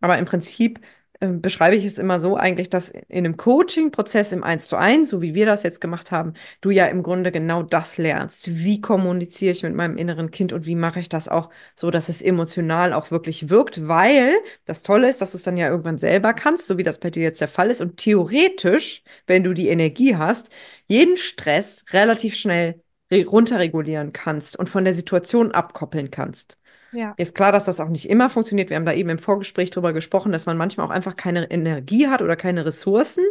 Aber 0.00 0.16
im 0.18 0.24
Prinzip 0.26 0.80
beschreibe 1.20 1.76
ich 1.76 1.84
es 1.84 1.98
immer 1.98 2.18
so 2.18 2.36
eigentlich, 2.36 2.70
dass 2.70 2.88
in 2.88 3.04
einem 3.10 3.36
Coaching-Prozess 3.36 4.32
im 4.32 4.42
Eins 4.42 4.68
zu 4.68 4.76
eins, 4.76 5.10
so 5.10 5.20
wie 5.20 5.34
wir 5.34 5.44
das 5.44 5.62
jetzt 5.62 5.80
gemacht 5.80 6.10
haben, 6.10 6.32
du 6.62 6.70
ja 6.70 6.86
im 6.86 7.02
Grunde 7.02 7.30
genau 7.30 7.62
das 7.62 7.98
lernst. 7.98 8.56
Wie 8.56 8.80
kommuniziere 8.80 9.52
ich 9.52 9.62
mit 9.62 9.74
meinem 9.74 9.98
inneren 9.98 10.30
Kind 10.30 10.54
und 10.54 10.64
wie 10.64 10.76
mache 10.76 10.98
ich 11.00 11.10
das 11.10 11.28
auch 11.28 11.50
so, 11.74 11.90
dass 11.90 12.08
es 12.08 12.22
emotional 12.22 12.94
auch 12.94 13.10
wirklich 13.10 13.50
wirkt, 13.50 13.86
weil 13.86 14.32
das 14.64 14.82
Tolle 14.82 15.10
ist, 15.10 15.20
dass 15.20 15.32
du 15.32 15.36
es 15.36 15.42
dann 15.42 15.58
ja 15.58 15.68
irgendwann 15.68 15.98
selber 15.98 16.32
kannst, 16.32 16.66
so 16.66 16.78
wie 16.78 16.84
das 16.84 16.98
bei 16.98 17.10
dir 17.10 17.22
jetzt 17.22 17.40
der 17.42 17.48
Fall 17.48 17.70
ist. 17.70 17.82
Und 17.82 17.98
theoretisch, 17.98 19.02
wenn 19.26 19.44
du 19.44 19.52
die 19.52 19.68
Energie 19.68 20.16
hast, 20.16 20.48
jeden 20.86 21.18
Stress 21.18 21.84
relativ 21.92 22.34
schnell 22.34 22.82
re- 23.12 23.26
runterregulieren 23.26 24.12
kannst 24.12 24.58
und 24.58 24.68
von 24.70 24.84
der 24.84 24.94
Situation 24.94 25.52
abkoppeln 25.52 26.10
kannst. 26.10 26.56
Ja. 26.92 27.14
Ist 27.16 27.34
klar, 27.34 27.52
dass 27.52 27.64
das 27.64 27.80
auch 27.80 27.88
nicht 27.88 28.08
immer 28.08 28.30
funktioniert. 28.30 28.70
Wir 28.70 28.76
haben 28.76 28.84
da 28.84 28.92
eben 28.92 29.10
im 29.10 29.18
Vorgespräch 29.18 29.70
drüber 29.70 29.92
gesprochen, 29.92 30.32
dass 30.32 30.46
man 30.46 30.56
manchmal 30.56 30.86
auch 30.86 30.90
einfach 30.90 31.16
keine 31.16 31.50
Energie 31.50 32.08
hat 32.08 32.22
oder 32.22 32.36
keine 32.36 32.66
Ressourcen. 32.66 33.24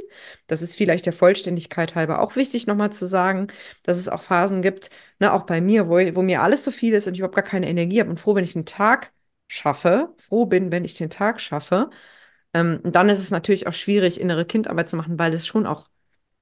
Das 0.47 0.61
ist 0.61 0.75
vielleicht 0.75 1.05
der 1.05 1.13
Vollständigkeit 1.13 1.95
halber 1.95 2.21
auch 2.21 2.35
wichtig, 2.35 2.67
nochmal 2.67 2.91
zu 2.91 3.05
sagen, 3.05 3.47
dass 3.83 3.97
es 3.97 4.07
auch 4.07 4.21
Phasen 4.21 4.61
gibt, 4.61 4.89
ne, 5.19 5.33
auch 5.33 5.43
bei 5.43 5.61
mir, 5.61 5.87
wo, 5.89 5.95
wo 6.15 6.21
mir 6.21 6.41
alles 6.41 6.63
so 6.63 6.71
viel 6.71 6.93
ist 6.93 7.07
und 7.07 7.13
ich 7.13 7.19
überhaupt 7.19 7.35
gar 7.35 7.43
keine 7.43 7.67
Energie 7.67 7.99
habe 7.99 8.09
und 8.09 8.19
froh, 8.19 8.35
wenn 8.35 8.43
ich 8.43 8.55
einen 8.55 8.65
Tag 8.65 9.11
schaffe, 9.47 10.13
froh 10.17 10.45
bin, 10.45 10.71
wenn 10.71 10.85
ich 10.85 10.95
den 10.95 11.09
Tag 11.09 11.41
schaffe. 11.41 11.89
Ähm, 12.53 12.81
dann 12.83 13.09
ist 13.09 13.19
es 13.19 13.31
natürlich 13.31 13.67
auch 13.67 13.73
schwierig, 13.73 14.19
innere 14.19 14.45
Kindarbeit 14.45 14.89
zu 14.89 14.97
machen, 14.97 15.19
weil 15.19 15.33
es 15.33 15.45
schon 15.47 15.65
auch 15.67 15.89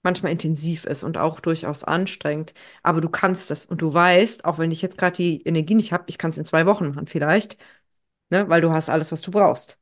manchmal 0.03 0.31
intensiv 0.31 0.85
ist 0.85 1.03
und 1.03 1.17
auch 1.17 1.39
durchaus 1.39 1.83
anstrengend. 1.83 2.53
Aber 2.83 3.01
du 3.01 3.09
kannst 3.09 3.51
es 3.51 3.65
und 3.65 3.81
du 3.81 3.93
weißt, 3.93 4.45
auch 4.45 4.57
wenn 4.59 4.71
ich 4.71 4.81
jetzt 4.81 4.97
gerade 4.97 5.15
die 5.17 5.41
Energie 5.43 5.75
nicht 5.75 5.91
habe, 5.91 6.05
ich 6.07 6.17
kann 6.17 6.31
es 6.31 6.37
in 6.37 6.45
zwei 6.45 6.65
Wochen 6.65 6.89
machen 6.89 7.07
vielleicht, 7.07 7.57
ne, 8.31 8.49
weil 8.49 8.61
du 8.61 8.71
hast 8.73 8.89
alles, 8.89 9.11
was 9.11 9.21
du 9.21 9.31
brauchst. 9.31 9.79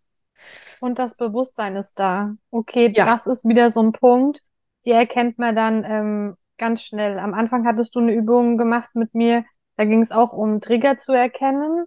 Und 0.80 1.00
das 1.00 1.16
Bewusstsein 1.16 1.76
ist 1.76 1.96
da. 2.00 2.36
Okay, 2.52 2.98
Ja. 2.98 3.04
das 3.04 3.28
ist 3.28 3.48
wieder 3.48 3.70
so 3.70 3.82
ein 3.82 3.92
Punkt, 3.92 4.42
die 4.86 4.92
erkennt 4.92 5.40
man 5.40 5.56
dann 5.56 5.84
ähm, 5.86 6.38
ganz 6.58 6.84
schnell. 6.84 7.18
Am 7.20 7.34
Anfang 7.34 7.66
hattest 7.66 7.96
du 7.96 8.00
eine 8.00 8.14
Übung 8.14 8.58
gemacht 8.58 8.90
mit 8.94 9.14
mir, 9.14 9.46
da 9.78 9.86
ging 9.86 10.02
es 10.02 10.12
auch 10.12 10.34
um 10.34 10.62
Trigger 10.62 10.98
zu 10.98 11.14
erkennen. 11.14 11.86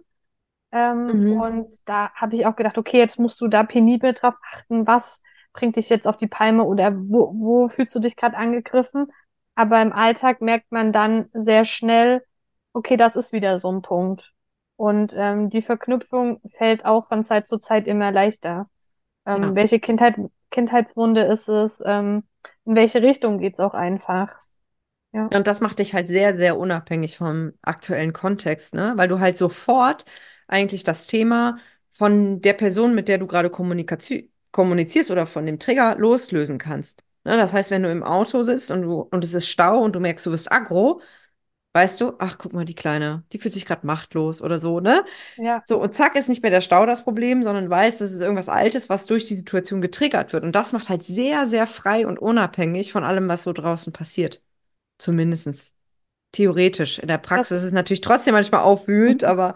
Ähm, 0.71 1.13
Mhm. 1.13 1.29
und 1.29 1.75
da 1.85 2.11
habe 2.13 2.35
ich 2.35 2.45
auch 2.47 2.55
gedacht, 2.55 2.77
okay, 2.77 2.97
jetzt 2.99 3.19
musst 3.19 3.41
du 3.41 3.47
da 3.47 3.63
penibel 3.63 4.13
drauf 4.13 4.35
achten, 4.53 4.87
was 4.87 5.21
bringt 5.53 5.75
dich 5.75 5.89
jetzt 5.89 6.07
auf 6.07 6.17
die 6.17 6.27
Palme 6.27 6.63
oder 6.63 6.93
wo, 6.95 7.33
wo 7.35 7.67
fühlst 7.69 7.95
du 7.95 7.99
dich 7.99 8.15
gerade 8.15 8.37
angegriffen? 8.37 9.11
Aber 9.55 9.81
im 9.81 9.91
Alltag 9.93 10.41
merkt 10.41 10.71
man 10.71 10.93
dann 10.93 11.29
sehr 11.33 11.65
schnell, 11.65 12.23
okay, 12.73 12.97
das 12.97 13.15
ist 13.15 13.33
wieder 13.33 13.59
so 13.59 13.71
ein 13.71 13.81
Punkt. 13.81 14.33
Und 14.77 15.13
ähm, 15.15 15.49
die 15.49 15.61
Verknüpfung 15.61 16.41
fällt 16.57 16.85
auch 16.85 17.07
von 17.07 17.25
Zeit 17.25 17.47
zu 17.47 17.57
Zeit 17.59 17.87
immer 17.87 18.11
leichter. 18.11 18.69
Ähm, 19.25 19.55
Ja. 19.55 19.55
welche 19.55 19.79
Kindheit, 19.79 20.15
Kindheitswunde 20.51 21.23
ist 21.23 21.49
es? 21.49 21.81
Ähm, 21.85 22.23
in 22.65 22.75
welche 22.75 23.01
Richtung 23.01 23.39
geht's 23.39 23.59
auch 23.59 23.73
einfach? 23.73 24.37
Ja, 25.13 25.31
Und 25.31 25.45
das 25.47 25.61
macht 25.61 25.79
dich 25.79 25.93
halt 25.93 26.07
sehr, 26.07 26.35
sehr 26.35 26.57
unabhängig 26.57 27.17
vom 27.17 27.53
aktuellen 27.61 28.13
Kontext, 28.13 28.73
ne? 28.73 28.93
Weil 28.95 29.07
du 29.07 29.19
halt 29.19 29.37
sofort 29.37 30.05
eigentlich 30.47 30.83
das 30.83 31.05
Thema 31.07 31.57
von 31.93 32.41
der 32.41 32.53
Person, 32.53 32.95
mit 32.95 33.07
der 33.07 33.19
du 33.19 33.27
gerade 33.27 33.49
kommunikazi- 33.49 34.28
kommunizierst 34.51 35.11
oder 35.11 35.25
von 35.25 35.45
dem 35.45 35.59
Trigger 35.59 35.95
loslösen 35.97 36.57
kannst. 36.57 37.03
Ne? 37.25 37.37
Das 37.37 37.53
heißt, 37.53 37.71
wenn 37.71 37.83
du 37.83 37.91
im 37.91 38.03
Auto 38.03 38.43
sitzt 38.43 38.71
und 38.71 38.81
du, 38.83 39.01
und 39.11 39.23
es 39.23 39.33
ist 39.33 39.47
Stau 39.47 39.81
und 39.83 39.93
du 39.95 39.99
merkst, 39.99 40.25
du 40.25 40.31
wirst 40.31 40.51
aggro, 40.51 41.01
weißt 41.73 42.01
du, 42.01 42.13
ach, 42.19 42.37
guck 42.37 42.53
mal, 42.53 42.65
die 42.65 42.75
Kleine, 42.75 43.23
die 43.31 43.39
fühlt 43.39 43.53
sich 43.53 43.65
gerade 43.65 43.85
machtlos 43.85 44.41
oder 44.41 44.59
so, 44.59 44.79
ne? 44.79 45.05
ja, 45.37 45.65
So, 45.65 45.79
und 45.81 45.93
zack, 45.95 46.15
ist 46.15 46.29
nicht 46.29 46.41
mehr 46.41 46.51
der 46.51 46.61
Stau 46.61 46.85
das 46.87 47.03
Problem, 47.03 47.43
sondern 47.43 47.69
weiß, 47.69 47.99
das 47.99 48.11
ist 48.11 48.21
irgendwas 48.21 48.49
Altes, 48.49 48.89
was 48.89 49.05
durch 49.05 49.25
die 49.25 49.35
Situation 49.35 49.81
getriggert 49.81 50.33
wird. 50.33 50.43
Und 50.43 50.53
das 50.55 50.73
macht 50.73 50.89
halt 50.89 51.03
sehr, 51.03 51.45
sehr 51.47 51.67
frei 51.67 52.07
und 52.07 52.17
unabhängig 52.19 52.91
von 52.91 53.03
allem, 53.03 53.27
was 53.27 53.43
so 53.43 53.53
draußen 53.53 53.93
passiert. 53.93 54.43
Zumindest 54.99 55.73
theoretisch. 56.33 56.99
In 56.99 57.07
der 57.07 57.17
Praxis 57.19 57.51
das 57.51 57.59
ist 57.59 57.63
es 57.65 57.73
natürlich 57.73 58.01
trotzdem 58.01 58.33
manchmal 58.33 58.61
aufwühlend, 58.61 59.23
aber 59.25 59.55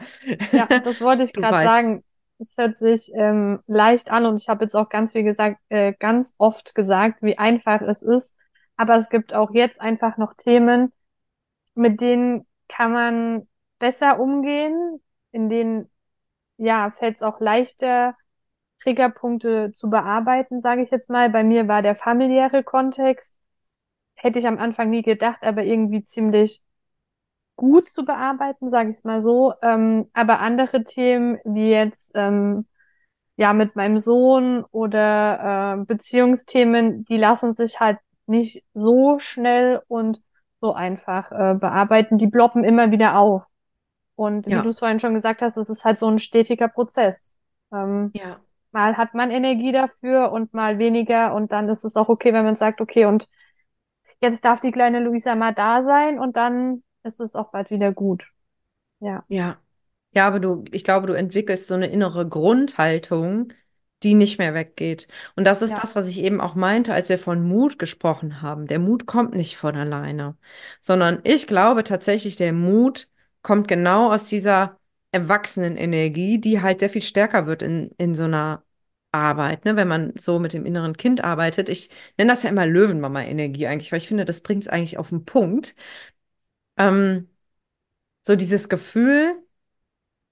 Ja, 0.52 0.70
das 0.84 1.02
wollte 1.02 1.24
ich 1.24 1.34
gerade 1.36 1.60
weißt. 1.60 1.62
sagen. 1.62 2.04
Es 2.44 2.58
hört 2.58 2.78
sich 2.78 3.12
ähm, 3.16 3.62
leicht 3.68 4.12
an 4.12 4.26
und 4.26 4.38
ich 4.38 4.50
habe 4.50 4.66
jetzt 4.66 4.76
auch 4.76 4.89
ganz 4.89 5.14
viel 5.14 5.24
gesagt, 5.24 5.60
äh, 5.70 5.94
ganz 5.94 6.36
oft 6.38 6.76
gesagt, 6.76 7.22
wie 7.22 7.38
einfach 7.38 7.82
es 7.82 8.02
ist. 8.02 8.36
Aber 8.76 8.98
es 8.98 9.10
gibt 9.10 9.34
auch 9.34 9.52
jetzt 9.52 9.80
einfach 9.80 10.18
noch 10.18 10.34
Themen, 10.36 10.91
mit 11.76 12.02
denen 12.02 12.46
kann 12.68 12.91
man 12.91 13.48
besser 13.80 14.20
umgehen, 14.20 15.02
in 15.32 15.50
denen 15.50 15.89
ja 16.58 16.91
fällt 16.91 17.18
es 17.18 17.24
auch 17.24 17.39
leichter, 17.39 18.16
Triggerpunkte 18.82 19.72
zu 19.74 19.89
bearbeiten, 19.89 20.60
sage 20.60 20.84
ich 20.84 20.91
jetzt 20.91 21.10
mal. 21.10 21.30
Bei 21.30 21.44
mir 21.44 21.68
war 21.68 21.82
der 21.82 21.96
familiäre 21.96 22.64
Kontext, 22.64 23.36
hätte 24.16 24.39
ich 24.39 24.48
am 24.48 24.60
Anfang 24.60 24.89
nie 24.89 25.04
gedacht, 25.04 25.44
aber 25.44 25.64
irgendwie 25.64 26.04
ziemlich 26.04 26.62
gut 27.64 27.89
zu 27.91 28.05
bearbeiten, 28.05 28.70
sage 28.72 28.91
ich 28.91 28.97
es 28.97 29.03
mal 29.03 29.22
so. 29.22 29.53
Ähm, 29.61 30.09
aber 30.14 30.39
andere 30.39 30.84
Themen, 30.84 31.39
wie 31.45 31.70
jetzt 31.70 32.11
ähm, 32.16 32.68
ja 33.38 33.53
mit 33.53 33.76
meinem 33.76 33.97
Sohn 33.97 34.64
oder 34.72 35.80
äh, 35.82 35.86
Beziehungsthemen, 35.86 37.05
die 37.05 37.18
lassen 37.18 37.53
sich 37.53 37.80
halt 37.80 37.99
nicht 38.28 38.64
so 38.74 39.20
schnell 39.20 39.82
und 39.88 40.22
so 40.61 40.74
einfach 40.74 41.32
äh, 41.32 41.55
bearbeiten. 41.55 42.18
Die 42.18 42.28
ploppen 42.30 42.64
immer 42.64 42.91
wieder 42.91 43.18
auf. 43.18 43.43
Und 44.16 44.47
wie 44.47 44.61
du 44.61 44.70
Ja, 44.70 44.70
es 44.70 44.80
vorhin 44.80 44.99
schon 44.99 45.16
gesagt 45.16 45.41
hast, 45.41 45.57
es 45.57 45.70
ist 45.70 45.86
halt 45.86 45.99
so 45.99 46.07
ein 46.07 46.20
stetiger 46.20 46.68
Prozess. 46.68 47.34
Ähm, 47.72 48.14
ja, 48.14 48.41
mal 48.72 48.97
hat 48.97 49.14
man 49.16 49.32
Energie 49.32 49.72
dafür 49.72 50.32
und 50.32 50.53
mal 50.53 50.80
weniger 50.80 51.34
und 51.36 51.51
dann 51.51 51.70
ist 51.70 51.86
es 51.86 51.97
auch 51.97 52.09
okay, 52.09 52.34
wenn 52.34 52.45
man 52.45 52.57
sagt, 52.57 52.82
okay, 52.82 53.05
und 53.05 53.28
jetzt 54.22 54.45
darf 54.45 54.61
die 54.61 54.72
kleine 54.72 54.99
Luisa 55.01 55.36
mal 55.36 55.53
da 55.53 55.84
sein 55.84 56.20
und 56.20 56.36
dann 56.38 56.84
ist 57.04 57.20
es 57.20 57.36
auch 57.36 57.51
bald 57.51 57.70
wieder 57.72 57.91
gut. 57.93 58.32
Ja, 58.99 59.26
ja. 59.28 59.60
Ja, 60.16 60.28
aber 60.28 60.39
du, 60.39 60.64
ich 60.72 60.84
glaube, 60.84 61.08
du 61.08 61.14
entwickelst 61.14 61.68
so 61.68 61.74
eine 61.76 61.88
innere 61.88 62.28
Grundhaltung, 62.30 63.51
die 64.04 64.14
nicht 64.14 64.38
mehr 64.38 64.54
weggeht. 64.54 65.08
Und 65.36 65.45
das 65.45 65.62
ist 65.64 65.72
ja, 65.72 65.80
das, 65.80 65.95
was 65.95 66.08
ich 66.08 66.22
eben 66.22 66.39
auch 66.41 66.54
meinte, 66.56 66.93
als 66.93 67.10
wir 67.10 67.18
von 67.18 67.43
Mut 67.47 67.80
gesprochen 67.80 68.41
haben. 68.41 68.68
Der 68.68 68.78
Mut 68.80 69.08
kommt 69.08 69.34
nicht 69.36 69.58
von 69.58 69.76
alleine, 69.76 70.38
sondern 70.82 71.22
ich 71.24 71.47
glaube 71.47 71.84
tatsächlich, 71.84 72.36
der 72.36 72.54
Mut 72.54 73.10
kommt 73.41 73.68
genau 73.68 74.12
aus 74.14 74.28
dieser 74.30 74.80
erwachsenen 75.12 75.78
Energie, 75.78 76.39
die 76.39 76.62
halt 76.62 76.80
sehr 76.82 76.89
viel 76.91 77.01
stärker 77.01 77.47
wird 77.47 77.62
in, 77.64 77.91
in 77.97 78.14
so 78.16 78.24
einer 78.26 78.64
Arbeit, 79.12 79.66
ne? 79.66 79.76
Wenn 79.76 79.88
man 79.88 80.14
so 80.18 80.39
mit 80.39 80.54
dem 80.54 80.66
inneren 80.66 80.97
Kind 80.97 81.24
arbeitet. 81.24 81.70
Ich 81.70 81.89
nenne 82.18 82.32
das 82.32 82.43
ja 82.43 82.49
immer 82.49 82.66
Löwenmama-Energie 82.66 83.68
eigentlich, 83.68 83.91
weil 83.91 83.99
ich 83.99 84.08
finde, 84.08 84.26
das 84.26 84.41
bringt 84.41 84.64
es 84.64 84.68
eigentlich 84.70 84.97
auf 84.97 85.10
den 85.10 85.26
Punkt. 85.26 85.76
Ähm, 86.78 87.30
so 88.24 88.36
dieses 88.36 88.69
Gefühl, 88.69 89.36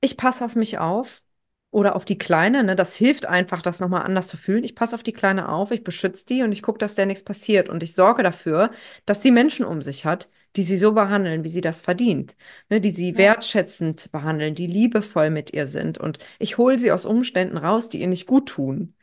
ich 0.02 0.18
passe 0.18 0.46
auf 0.46 0.56
mich 0.56 0.80
auf 0.80 1.24
oder 1.72 1.96
auf 1.96 2.06
die 2.06 2.18
Kleine, 2.18 2.64
ne? 2.64 2.76
Das 2.76 2.96
hilft 2.96 3.26
einfach, 3.26 3.62
das 3.62 3.80
nochmal 3.80 4.04
anders 4.04 4.28
zu 4.28 4.38
fühlen. 4.38 4.64
Ich 4.64 4.76
passe 4.76 4.96
auf 4.96 5.04
die 5.04 5.14
Kleine 5.14 5.50
auf, 5.50 5.72
ich 5.72 5.84
beschütze 5.84 6.26
die 6.26 6.44
und 6.44 6.52
ich 6.52 6.64
gucke, 6.64 6.80
dass 6.80 6.96
der 6.96 7.06
nichts 7.06 7.24
passiert. 7.24 7.70
Und 7.70 7.84
ich 7.84 7.94
sorge 7.96 8.24
dafür, 8.24 8.72
dass 9.06 9.22
sie 9.22 9.32
Menschen 9.32 9.66
um 9.66 9.82
sich 9.82 10.06
hat, 10.06 10.30
die 10.58 10.64
sie 10.64 10.78
so 10.78 10.92
behandeln, 10.94 11.44
wie 11.46 11.50
sie 11.50 11.62
das 11.62 11.82
verdient. 11.82 12.36
Ne? 12.70 12.82
Die 12.82 12.92
sie 12.92 13.12
ja, 13.12 13.18
wertschätzend 13.18 14.12
behandeln, 14.12 14.56
die 14.56 14.68
liebevoll 14.68 15.30
mit 15.30 15.54
ihr 15.54 15.68
sind. 15.68 15.98
Und 15.98 16.20
ich 16.40 16.58
hole 16.58 16.78
sie 16.78 16.92
aus 16.92 17.06
Umständen 17.06 17.58
raus, 17.58 17.90
die 17.90 18.02
ihr 18.02 18.08
nicht 18.08 18.28
gut 18.28 18.50
tun. 18.50 18.96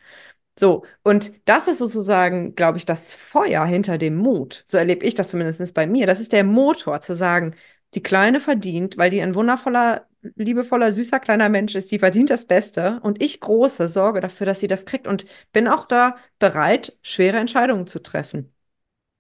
So, 0.59 0.85
und 1.05 1.31
das 1.45 1.69
ist 1.69 1.79
sozusagen, 1.79 2.55
glaube 2.57 2.79
ich, 2.79 2.85
das 2.85 3.15
Feuer 3.15 3.65
hinter 3.65 3.97
dem 3.97 4.17
Mut. 4.17 4.65
So 4.67 4.77
erlebe 4.79 5.07
ich 5.07 5.15
das 5.15 5.29
zumindest 5.31 5.73
bei 5.75 5.87
mir. 5.87 6.07
Das 6.07 6.21
ist 6.21 6.33
der 6.33 6.43
Motor, 6.45 7.01
zu 7.01 7.15
sagen, 7.15 7.55
die 7.95 8.03
Kleine 8.03 8.41
verdient, 8.41 8.99
weil 8.99 9.11
die 9.11 9.23
ein 9.23 9.35
wundervoller 9.35 10.07
liebevoller, 10.35 10.91
süßer 10.91 11.21
kleiner 11.21 11.49
Mensch 11.49 11.77
ist, 11.77 11.93
die 11.93 12.01
verdient 12.01 12.29
das 12.31 12.45
Beste 12.47 12.99
und 13.05 13.23
ich 13.23 13.39
große 13.41 13.87
sorge 13.89 14.21
dafür, 14.21 14.47
dass 14.47 14.59
sie 14.59 14.67
das 14.67 14.85
kriegt 14.85 15.07
und 15.07 15.25
bin 15.53 15.69
auch 15.69 15.87
da 15.87 16.17
bereit, 16.41 16.99
schwere 17.03 17.37
Entscheidungen 17.39 17.87
zu 17.87 18.01
treffen. 18.03 18.53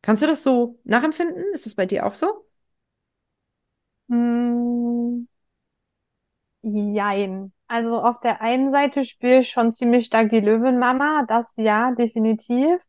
Kannst 0.03 0.23
du 0.23 0.29
das 0.29 0.43
so 0.45 0.81
nachempfinden? 0.85 1.45
Ist 1.55 1.67
es 1.67 1.77
bei 1.77 1.87
dir 1.87 2.07
auch 2.07 2.15
so? 2.15 2.47
Mm, 4.11 5.28
jein. 6.63 7.53
Also 7.69 8.01
auf 8.03 8.21
der 8.21 8.41
einen 8.41 8.73
Seite 8.73 9.05
spüre 9.05 9.41
ich 9.41 9.51
schon 9.51 9.73
ziemlich 9.73 10.07
stark 10.07 10.31
die 10.31 10.41
Löwenmama, 10.41 11.25
das 11.29 11.55
ja, 11.57 11.93
definitiv. 11.93 12.81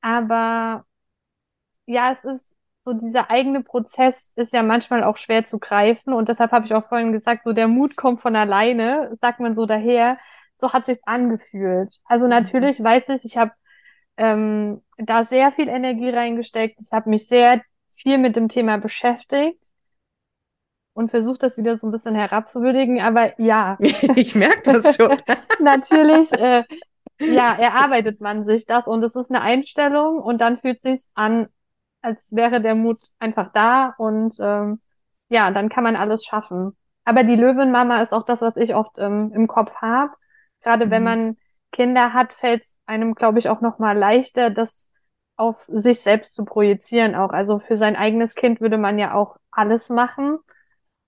Aber 0.00 0.84
ja, 1.86 2.12
es 2.12 2.24
ist 2.24 2.54
so 2.84 2.92
dieser 2.94 3.30
eigene 3.30 3.62
Prozess 3.62 4.32
ist 4.34 4.52
ja 4.52 4.62
manchmal 4.62 5.04
auch 5.04 5.16
schwer 5.16 5.44
zu 5.44 5.58
greifen 5.60 6.12
und 6.12 6.28
deshalb 6.28 6.50
habe 6.52 6.66
ich 6.66 6.74
auch 6.74 6.88
vorhin 6.88 7.12
gesagt, 7.12 7.44
so 7.44 7.52
der 7.52 7.68
Mut 7.68 7.96
kommt 7.96 8.20
von 8.20 8.34
alleine, 8.36 9.16
sagt 9.20 9.38
man 9.40 9.54
so 9.54 9.66
daher. 9.66 10.18
So 10.58 10.72
hat 10.72 10.86
sich's 10.86 11.02
angefühlt. 11.06 12.00
Also 12.04 12.26
natürlich 12.28 12.82
weiß 12.82 13.08
ich, 13.10 13.24
ich 13.24 13.36
habe 13.36 13.52
ähm, 14.16 14.82
da 14.98 15.24
sehr 15.24 15.52
viel 15.52 15.68
Energie 15.68 16.10
reingesteckt. 16.10 16.80
Ich 16.80 16.92
habe 16.92 17.10
mich 17.10 17.28
sehr 17.28 17.62
viel 17.90 18.18
mit 18.18 18.36
dem 18.36 18.48
Thema 18.48 18.78
beschäftigt 18.78 19.71
und 20.94 21.10
versucht 21.10 21.42
das 21.42 21.56
wieder 21.56 21.78
so 21.78 21.86
ein 21.86 21.90
bisschen 21.90 22.14
herabzuwürdigen. 22.14 23.00
Aber 23.00 23.38
ja. 23.40 23.76
Ich 24.16 24.34
merke 24.34 24.72
das 24.72 24.96
schon. 24.96 25.16
Natürlich, 25.60 26.32
äh, 26.32 26.64
ja, 27.18 27.54
erarbeitet 27.54 28.20
man 28.20 28.44
sich 28.44 28.66
das 28.66 28.86
und 28.86 29.02
es 29.02 29.16
ist 29.16 29.30
eine 29.30 29.42
Einstellung 29.42 30.18
und 30.18 30.40
dann 30.40 30.58
fühlt 30.58 30.82
sich's 30.82 31.10
an, 31.14 31.48
als 32.02 32.34
wäre 32.34 32.60
der 32.60 32.74
Mut 32.74 32.98
einfach 33.18 33.52
da 33.52 33.94
und 33.96 34.36
ähm, 34.40 34.80
ja, 35.28 35.50
dann 35.50 35.68
kann 35.68 35.84
man 35.84 35.96
alles 35.96 36.24
schaffen. 36.24 36.76
Aber 37.04 37.24
die 37.24 37.36
Löwenmama 37.36 38.02
ist 38.02 38.12
auch 38.12 38.24
das, 38.24 38.42
was 38.42 38.56
ich 38.56 38.74
oft 38.74 38.92
ähm, 38.98 39.32
im 39.34 39.46
Kopf 39.46 39.74
habe. 39.76 40.12
Gerade 40.62 40.86
mhm. 40.86 40.90
wenn 40.90 41.02
man 41.02 41.36
Kinder 41.72 42.12
hat, 42.12 42.34
fällt 42.34 42.62
es 42.62 42.76
einem, 42.86 43.14
glaube 43.14 43.38
ich, 43.38 43.48
auch 43.48 43.60
noch 43.60 43.78
mal 43.78 43.96
leichter, 43.96 44.50
das 44.50 44.88
auf 45.36 45.64
sich 45.68 46.00
selbst 46.00 46.34
zu 46.34 46.44
projizieren 46.44 47.14
auch. 47.14 47.30
Also 47.30 47.58
für 47.58 47.76
sein 47.76 47.96
eigenes 47.96 48.34
Kind 48.34 48.60
würde 48.60 48.78
man 48.78 48.98
ja 48.98 49.14
auch 49.14 49.36
alles 49.50 49.88
machen. 49.88 50.38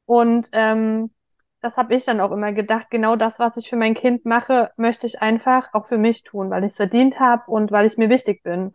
Und 0.07 0.48
ähm, 0.52 1.11
das 1.61 1.76
habe 1.78 1.94
ich 1.94 2.05
dann 2.05 2.20
auch 2.20 2.30
immer 2.30 2.52
gedacht, 2.52 2.88
genau 2.90 3.16
das, 3.16 3.38
was 3.38 3.57
ich 3.57 3.70
für 3.70 3.76
mein 3.76 3.94
Kind 3.94 4.26
mache, 4.26 4.70
möchte 4.76 5.07
ich 5.07 5.22
einfach 5.22 5.72
auch 5.72 5.86
für 5.86 5.96
mich 5.96 6.22
tun, 6.22 6.50
weil 6.50 6.64
ich 6.64 6.70
es 6.70 6.76
verdient 6.76 7.18
habe 7.18 7.50
und 7.50 7.72
weil 7.72 7.86
ich 7.86 7.96
mir 7.96 8.11
wichtig 8.11 8.42
bin. 8.42 8.74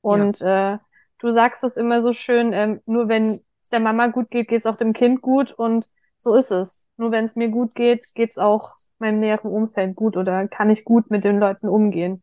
Und 0.00 0.40
ja. 0.40 0.74
äh, 0.74 0.78
du 1.18 1.32
sagst 1.32 1.62
es 1.64 1.76
immer 1.76 2.00
so 2.00 2.14
schön, 2.14 2.52
ähm, 2.54 2.80
nur 2.86 3.08
wenn 3.08 3.44
es 3.60 3.68
der 3.68 3.80
Mama 3.80 4.06
gut 4.06 4.30
geht, 4.30 4.48
geht 4.48 4.60
es 4.60 4.66
auch 4.66 4.76
dem 4.76 4.94
Kind 4.94 5.20
gut 5.20 5.52
und 5.52 5.90
so 6.16 6.34
ist 6.34 6.50
es. 6.50 6.88
Nur 6.96 7.12
wenn 7.12 7.26
es 7.26 7.36
mir 7.36 7.48
gut 7.48 7.74
geht, 7.74 8.06
geht 8.14 8.30
es 8.30 8.38
auch 8.38 8.76
meinem 8.98 9.20
näheren 9.20 9.50
Umfeld 9.50 9.94
gut 9.94 10.16
oder 10.16 10.48
kann 10.48 10.70
ich 10.70 10.84
gut 10.84 11.10
mit 11.10 11.24
den 11.24 11.38
Leuten 11.38 11.68
umgehen. 11.68 12.22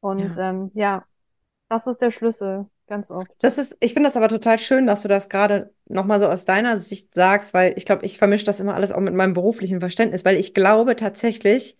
Und 0.00 0.36
ja, 0.36 0.50
ähm, 0.50 0.70
ja 0.74 1.04
das 1.68 1.86
ist 1.86 2.02
der 2.02 2.10
Schlüssel 2.10 2.66
ganz 2.88 3.10
oft. 3.10 3.30
Das 3.40 3.58
ist, 3.58 3.76
ich 3.80 3.92
finde 3.94 4.08
das 4.08 4.16
aber 4.16 4.28
total 4.28 4.58
schön, 4.58 4.86
dass 4.86 5.02
du 5.02 5.08
das 5.08 5.28
gerade 5.28 5.72
nochmal 5.86 6.20
so 6.20 6.26
aus 6.26 6.44
deiner 6.44 6.76
Sicht 6.76 7.14
sagst, 7.14 7.54
weil 7.54 7.74
ich 7.76 7.84
glaube, 7.84 8.04
ich 8.04 8.18
vermische 8.18 8.44
das 8.44 8.60
immer 8.60 8.74
alles 8.74 8.92
auch 8.92 9.00
mit 9.00 9.14
meinem 9.14 9.34
beruflichen 9.34 9.80
Verständnis, 9.80 10.24
weil 10.24 10.36
ich 10.36 10.54
glaube 10.54 10.96
tatsächlich, 10.96 11.78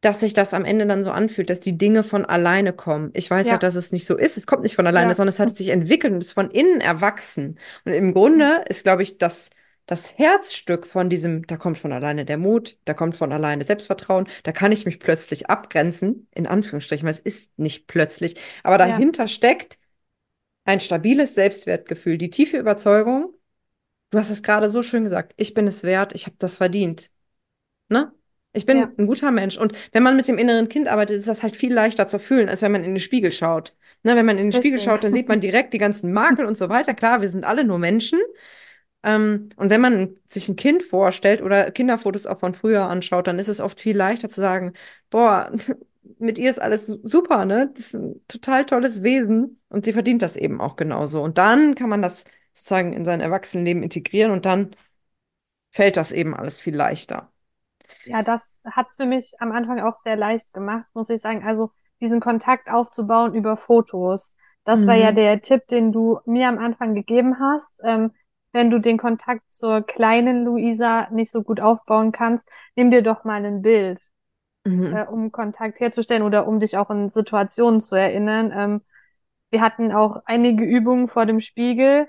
dass 0.00 0.20
sich 0.20 0.32
das 0.32 0.54
am 0.54 0.64
Ende 0.64 0.86
dann 0.86 1.02
so 1.02 1.10
anfühlt, 1.10 1.50
dass 1.50 1.58
die 1.60 1.76
Dinge 1.76 2.04
von 2.04 2.24
alleine 2.24 2.72
kommen. 2.72 3.10
Ich 3.14 3.28
weiß 3.30 3.46
ja. 3.46 3.52
halt, 3.52 3.64
dass 3.64 3.74
es 3.74 3.90
nicht 3.90 4.06
so 4.06 4.16
ist. 4.16 4.36
Es 4.36 4.46
kommt 4.46 4.62
nicht 4.62 4.76
von 4.76 4.86
alleine, 4.86 5.10
ja. 5.10 5.14
sondern 5.14 5.32
es 5.34 5.40
hat 5.40 5.56
sich 5.56 5.70
entwickelt 5.70 6.12
und 6.12 6.22
ist 6.22 6.32
von 6.32 6.50
innen 6.50 6.80
erwachsen. 6.80 7.58
Und 7.84 7.92
im 7.92 8.14
Grunde 8.14 8.64
ist, 8.68 8.84
glaube 8.84 9.02
ich, 9.02 9.18
das, 9.18 9.50
das 9.88 10.18
Herzstück 10.18 10.86
von 10.86 11.08
diesem, 11.08 11.46
da 11.46 11.56
kommt 11.56 11.78
von 11.78 11.94
alleine 11.94 12.26
der 12.26 12.36
Mut, 12.36 12.76
da 12.84 12.92
kommt 12.92 13.16
von 13.16 13.32
alleine 13.32 13.64
Selbstvertrauen, 13.64 14.28
da 14.42 14.52
kann 14.52 14.70
ich 14.70 14.84
mich 14.84 15.00
plötzlich 15.00 15.48
abgrenzen, 15.48 16.28
in 16.34 16.46
Anführungsstrichen, 16.46 17.06
weil 17.06 17.14
es 17.14 17.20
ist 17.20 17.58
nicht 17.58 17.86
plötzlich. 17.86 18.36
Aber 18.62 18.76
dahinter 18.76 19.24
ja. 19.24 19.28
steckt 19.28 19.78
ein 20.64 20.80
stabiles 20.80 21.34
Selbstwertgefühl, 21.34 22.18
die 22.18 22.28
tiefe 22.28 22.58
Überzeugung, 22.58 23.32
du 24.10 24.18
hast 24.18 24.28
es 24.28 24.42
gerade 24.42 24.68
so 24.68 24.82
schön 24.82 25.04
gesagt, 25.04 25.32
ich 25.38 25.54
bin 25.54 25.66
es 25.66 25.82
wert, 25.82 26.14
ich 26.14 26.26
habe 26.26 26.36
das 26.38 26.58
verdient. 26.58 27.10
Ne? 27.88 28.12
Ich 28.52 28.66
bin 28.66 28.76
ja. 28.76 28.92
ein 28.98 29.06
guter 29.06 29.30
Mensch. 29.30 29.56
Und 29.56 29.72
wenn 29.92 30.02
man 30.02 30.16
mit 30.16 30.28
dem 30.28 30.36
inneren 30.36 30.68
Kind 30.68 30.88
arbeitet, 30.88 31.16
ist 31.16 31.28
das 31.28 31.42
halt 31.42 31.56
viel 31.56 31.72
leichter 31.72 32.08
zu 32.08 32.18
fühlen, 32.18 32.50
als 32.50 32.60
wenn 32.60 32.72
man 32.72 32.84
in 32.84 32.90
den 32.90 33.00
Spiegel 33.00 33.32
schaut. 33.32 33.74
Ne, 34.02 34.16
wenn 34.16 34.26
man 34.26 34.36
in 34.36 34.44
den 34.44 34.52
Richtig. 34.52 34.60
Spiegel 34.60 34.80
schaut, 34.80 35.02
dann 35.02 35.14
sieht 35.14 35.28
man 35.28 35.40
direkt 35.40 35.72
die 35.72 35.78
ganzen 35.78 36.12
Makel 36.12 36.44
und 36.44 36.58
so 36.58 36.68
weiter. 36.68 36.92
Klar, 36.92 37.22
wir 37.22 37.30
sind 37.30 37.44
alle 37.44 37.64
nur 37.64 37.78
Menschen. 37.78 38.20
Ähm, 39.02 39.50
und 39.56 39.70
wenn 39.70 39.80
man 39.80 40.16
sich 40.26 40.48
ein 40.48 40.56
Kind 40.56 40.82
vorstellt 40.82 41.40
oder 41.42 41.70
Kinderfotos 41.70 42.26
auch 42.26 42.40
von 42.40 42.54
früher 42.54 42.88
anschaut, 42.88 43.26
dann 43.26 43.38
ist 43.38 43.48
es 43.48 43.60
oft 43.60 43.78
viel 43.78 43.96
leichter 43.96 44.28
zu 44.28 44.40
sagen, 44.40 44.72
boah, 45.10 45.52
mit 46.18 46.38
ihr 46.38 46.50
ist 46.50 46.60
alles 46.60 46.86
super, 46.86 47.44
ne? 47.44 47.70
Das 47.74 47.86
ist 47.86 47.94
ein 47.94 48.20
total 48.28 48.66
tolles 48.66 49.02
Wesen 49.02 49.60
und 49.68 49.84
sie 49.84 49.92
verdient 49.92 50.22
das 50.22 50.36
eben 50.36 50.60
auch 50.60 50.76
genauso. 50.76 51.22
Und 51.22 51.38
dann 51.38 51.74
kann 51.74 51.88
man 51.88 52.02
das 52.02 52.24
sozusagen 52.52 52.92
in 52.92 53.04
sein 53.04 53.20
Erwachsenenleben 53.20 53.82
integrieren 53.82 54.32
und 54.32 54.46
dann 54.46 54.74
fällt 55.70 55.96
das 55.96 56.12
eben 56.12 56.34
alles 56.34 56.60
viel 56.60 56.74
leichter. 56.74 57.30
Ja, 58.04 58.22
das 58.22 58.58
hat's 58.64 58.96
für 58.96 59.06
mich 59.06 59.34
am 59.38 59.52
Anfang 59.52 59.80
auch 59.80 60.00
sehr 60.02 60.16
leicht 60.16 60.52
gemacht, 60.52 60.86
muss 60.94 61.10
ich 61.10 61.20
sagen. 61.20 61.44
Also 61.44 61.70
diesen 62.00 62.20
Kontakt 62.20 62.68
aufzubauen 62.68 63.34
über 63.34 63.56
Fotos. 63.56 64.34
Das 64.64 64.80
mhm. 64.80 64.86
war 64.86 64.94
ja 64.96 65.10
mhm. 65.12 65.16
der 65.16 65.40
Tipp, 65.40 65.66
den 65.68 65.92
du 65.92 66.18
mir 66.26 66.48
am 66.48 66.58
Anfang 66.58 66.94
gegeben 66.94 67.38
hast. 67.38 67.80
Ähm, 67.84 68.12
wenn 68.52 68.70
du 68.70 68.78
den 68.78 68.98
Kontakt 68.98 69.50
zur 69.50 69.82
kleinen 69.82 70.44
Luisa 70.44 71.08
nicht 71.10 71.30
so 71.30 71.42
gut 71.42 71.60
aufbauen 71.60 72.12
kannst, 72.12 72.48
nimm 72.76 72.90
dir 72.90 73.02
doch 73.02 73.24
mal 73.24 73.44
ein 73.44 73.62
Bild, 73.62 74.00
mhm. 74.64 74.96
äh, 74.96 75.04
um 75.04 75.32
Kontakt 75.32 75.80
herzustellen 75.80 76.22
oder 76.22 76.46
um 76.46 76.60
dich 76.60 76.76
auch 76.76 76.90
in 76.90 77.10
Situationen 77.10 77.80
zu 77.80 77.96
erinnern. 77.96 78.52
Ähm, 78.54 78.82
wir 79.50 79.60
hatten 79.60 79.92
auch 79.92 80.22
einige 80.26 80.64
Übungen 80.64 81.08
vor 81.08 81.26
dem 81.26 81.40
Spiegel, 81.40 82.08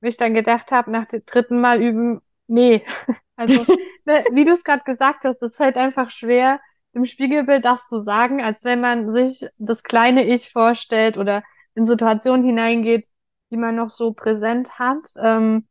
wo 0.00 0.08
ich 0.08 0.16
dann 0.16 0.34
gedacht 0.34 0.72
habe, 0.72 0.90
nach 0.90 1.06
dem 1.06 1.22
dritten 1.26 1.60
Mal 1.60 1.82
üben, 1.82 2.20
nee, 2.46 2.84
Also, 3.40 3.64
ne, 4.04 4.24
wie 4.32 4.44
du 4.44 4.52
es 4.52 4.64
gerade 4.64 4.84
gesagt 4.84 5.24
hast, 5.24 5.42
es 5.42 5.56
fällt 5.56 5.76
einfach 5.76 6.10
schwer, 6.10 6.60
im 6.92 7.06
Spiegelbild 7.06 7.64
das 7.64 7.86
zu 7.86 8.02
sagen, 8.02 8.42
als 8.42 8.64
wenn 8.64 8.80
man 8.80 9.14
sich 9.14 9.46
das 9.56 9.82
kleine 9.82 10.24
Ich 10.24 10.52
vorstellt 10.52 11.16
oder 11.16 11.42
in 11.74 11.86
Situationen 11.86 12.44
hineingeht, 12.44 13.06
die 13.50 13.56
man 13.56 13.76
noch 13.76 13.90
so 13.90 14.12
präsent 14.12 14.78
hat. 14.78 15.04
Ähm, 15.20 15.66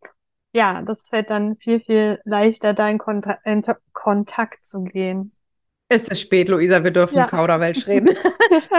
ja, 0.52 0.82
das 0.82 1.10
fällt 1.10 1.30
dann 1.30 1.58
viel, 1.58 1.80
viel 1.80 2.20
leichter, 2.26 2.74
da 2.74 2.90
in, 2.90 2.98
Konta 2.98 3.38
in 3.46 3.64
Kontakt 3.94 4.66
zu 4.66 4.84
gehen. 4.84 5.32
Es 5.92 6.08
ist 6.08 6.22
spät, 6.22 6.50
Luisa, 6.50 6.84
wir 6.84 6.92
dürfen 6.92 7.18
ja. 7.18 7.26
Kauderwelsch 7.26 7.88
reden. 7.88 8.16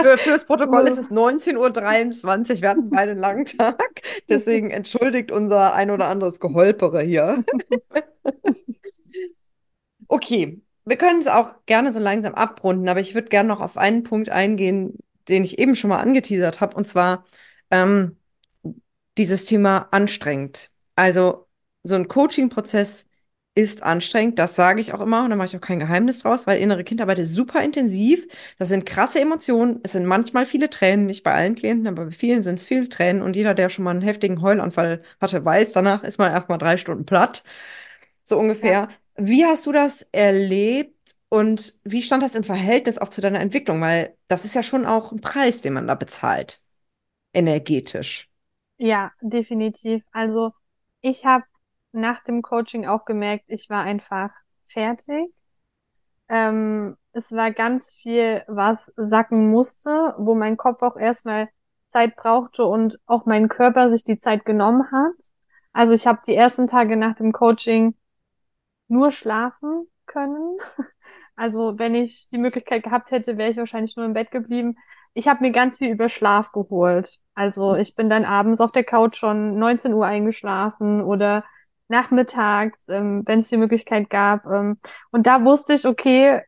Für, 0.01 0.17
fürs 0.17 0.45
Protokoll 0.45 0.87
ist 0.87 0.97
es 0.97 1.11
19.23 1.11 1.57
Uhr, 1.57 2.61
wir 2.61 2.69
hatten 2.69 2.89
beide 2.89 3.11
einen 3.11 3.19
langen 3.19 3.45
Tag. 3.45 4.01
Deswegen 4.29 4.71
entschuldigt 4.71 5.31
unser 5.31 5.73
ein 5.73 5.91
oder 5.91 6.07
anderes 6.07 6.39
Geholpere 6.39 7.01
hier. 7.01 7.43
Okay, 10.07 10.61
wir 10.83 10.97
können 10.97 11.21
es 11.21 11.27
auch 11.27 11.53
gerne 11.65 11.93
so 11.93 12.01
langsam 12.01 12.35
abrunden, 12.35 12.89
aber 12.89 12.99
ich 12.99 13.15
würde 13.15 13.29
gerne 13.29 13.47
noch 13.47 13.61
auf 13.61 13.77
einen 13.77 14.03
Punkt 14.03 14.29
eingehen, 14.29 14.97
den 15.29 15.45
ich 15.45 15.57
eben 15.57 15.73
schon 15.73 15.89
mal 15.89 15.99
angeteasert 15.99 16.59
habe, 16.59 16.75
und 16.75 16.85
zwar 16.85 17.23
ähm, 17.69 18.17
dieses 19.17 19.45
Thema 19.45 19.87
anstrengend. 19.91 20.71
Also 20.95 21.47
so 21.83 21.95
ein 21.95 22.07
Coaching-Prozess 22.07 23.07
ist 23.53 23.83
anstrengend, 23.83 24.39
das 24.39 24.55
sage 24.55 24.79
ich 24.79 24.93
auch 24.93 25.01
immer 25.01 25.25
und 25.25 25.29
da 25.29 25.35
mache 25.35 25.47
ich 25.47 25.57
auch 25.57 25.61
kein 25.61 25.79
Geheimnis 25.79 26.19
draus, 26.19 26.47
weil 26.47 26.61
innere 26.61 26.85
Kindarbeit 26.85 27.19
ist 27.19 27.33
super 27.33 27.61
intensiv. 27.61 28.25
Das 28.57 28.69
sind 28.69 28.85
krasse 28.85 29.19
Emotionen. 29.19 29.81
Es 29.83 29.91
sind 29.91 30.05
manchmal 30.05 30.45
viele 30.45 30.69
Tränen, 30.69 31.05
nicht 31.05 31.23
bei 31.23 31.33
allen 31.33 31.55
Klienten, 31.55 31.87
aber 31.87 32.05
bei 32.05 32.11
vielen 32.11 32.43
sind 32.43 32.59
es 32.59 32.65
viele 32.65 32.87
Tränen 32.87 33.21
und 33.21 33.35
jeder, 33.35 33.53
der 33.53 33.69
schon 33.69 33.83
mal 33.83 33.91
einen 33.91 34.01
heftigen 34.01 34.41
Heulanfall 34.41 35.01
hatte, 35.19 35.43
weiß, 35.43 35.73
danach 35.73 36.03
ist 36.03 36.17
man 36.17 36.31
erstmal 36.31 36.59
drei 36.59 36.77
Stunden 36.77 37.05
platt. 37.05 37.43
So 38.23 38.39
ungefähr. 38.39 38.71
Ja. 38.71 38.89
Wie 39.17 39.45
hast 39.45 39.65
du 39.65 39.73
das 39.73 40.07
erlebt 40.13 41.15
und 41.27 41.75
wie 41.83 42.03
stand 42.03 42.23
das 42.23 42.35
im 42.35 42.45
Verhältnis 42.45 42.97
auch 42.97 43.09
zu 43.09 43.19
deiner 43.19 43.41
Entwicklung? 43.41 43.81
Weil 43.81 44.15
das 44.29 44.45
ist 44.45 44.55
ja 44.55 44.63
schon 44.63 44.85
auch 44.85 45.11
ein 45.11 45.19
Preis, 45.19 45.61
den 45.61 45.73
man 45.73 45.87
da 45.87 45.95
bezahlt, 45.95 46.61
energetisch. 47.33 48.30
Ja, 48.83 49.11
definitiv. 49.21 50.03
Also 50.11 50.53
ich 51.01 51.23
habe 51.25 51.45
nach 51.91 52.23
dem 52.23 52.41
Coaching 52.41 52.87
auch 52.87 53.05
gemerkt, 53.05 53.45
ich 53.47 53.69
war 53.69 53.83
einfach 53.83 54.31
fertig. 54.69 55.31
Ähm, 56.29 56.97
es 57.13 57.31
war 57.31 57.51
ganz 57.51 57.93
viel, 57.95 58.43
was 58.47 58.91
sacken 58.95 59.51
musste, 59.51 60.15
wo 60.17 60.35
mein 60.35 60.57
Kopf 60.57 60.81
auch 60.81 60.97
erstmal 60.97 61.49
Zeit 61.89 62.15
brauchte 62.15 62.65
und 62.65 62.99
auch 63.05 63.25
mein 63.27 63.49
Körper 63.49 63.89
sich 63.91 64.03
die 64.03 64.17
Zeit 64.19 64.45
genommen 64.45 64.89
hat. 64.91 65.15
Also 65.73 65.93
ich 65.93 66.07
habe 66.07 66.21
die 66.25 66.35
ersten 66.35 66.67
Tage 66.67 66.97
nach 66.97 67.15
dem 67.15 67.33
Coaching 67.33 67.95
nur 68.87 69.11
schlafen 69.11 69.87
können. 70.05 70.57
Also 71.37 71.79
wenn 71.79 71.95
ich 71.95 72.29
die 72.29 72.37
Möglichkeit 72.37 72.83
gehabt 72.83 73.09
hätte, 73.09 73.37
wäre 73.37 73.49
ich 73.49 73.57
wahrscheinlich 73.57 73.95
nur 73.95 74.05
im 74.05 74.13
Bett 74.13 74.29
geblieben. 74.31 74.77
Ich 75.15 75.27
habe 75.27 75.41
mir 75.41 75.51
ganz 75.51 75.77
viel 75.77 75.89
über 75.89 76.07
Schlaf 76.09 76.51
geholt. 76.51 77.19
Also 77.41 77.75
ich 77.75 77.95
bin 77.95 78.07
dann 78.07 78.23
abends 78.23 78.61
auf 78.61 78.71
der 78.71 78.83
Couch 78.83 79.17
schon 79.17 79.57
19 79.57 79.93
Uhr 79.93 80.05
eingeschlafen 80.05 81.01
oder 81.01 81.43
nachmittags, 81.87 82.87
ähm, 82.87 83.23
wenn 83.25 83.39
es 83.39 83.49
die 83.49 83.57
Möglichkeit 83.57 84.09
gab. 84.11 84.45
Ähm, 84.45 84.77
und 85.11 85.25
da 85.25 85.43
wusste 85.43 85.73
ich, 85.73 85.87
okay, 85.87 86.41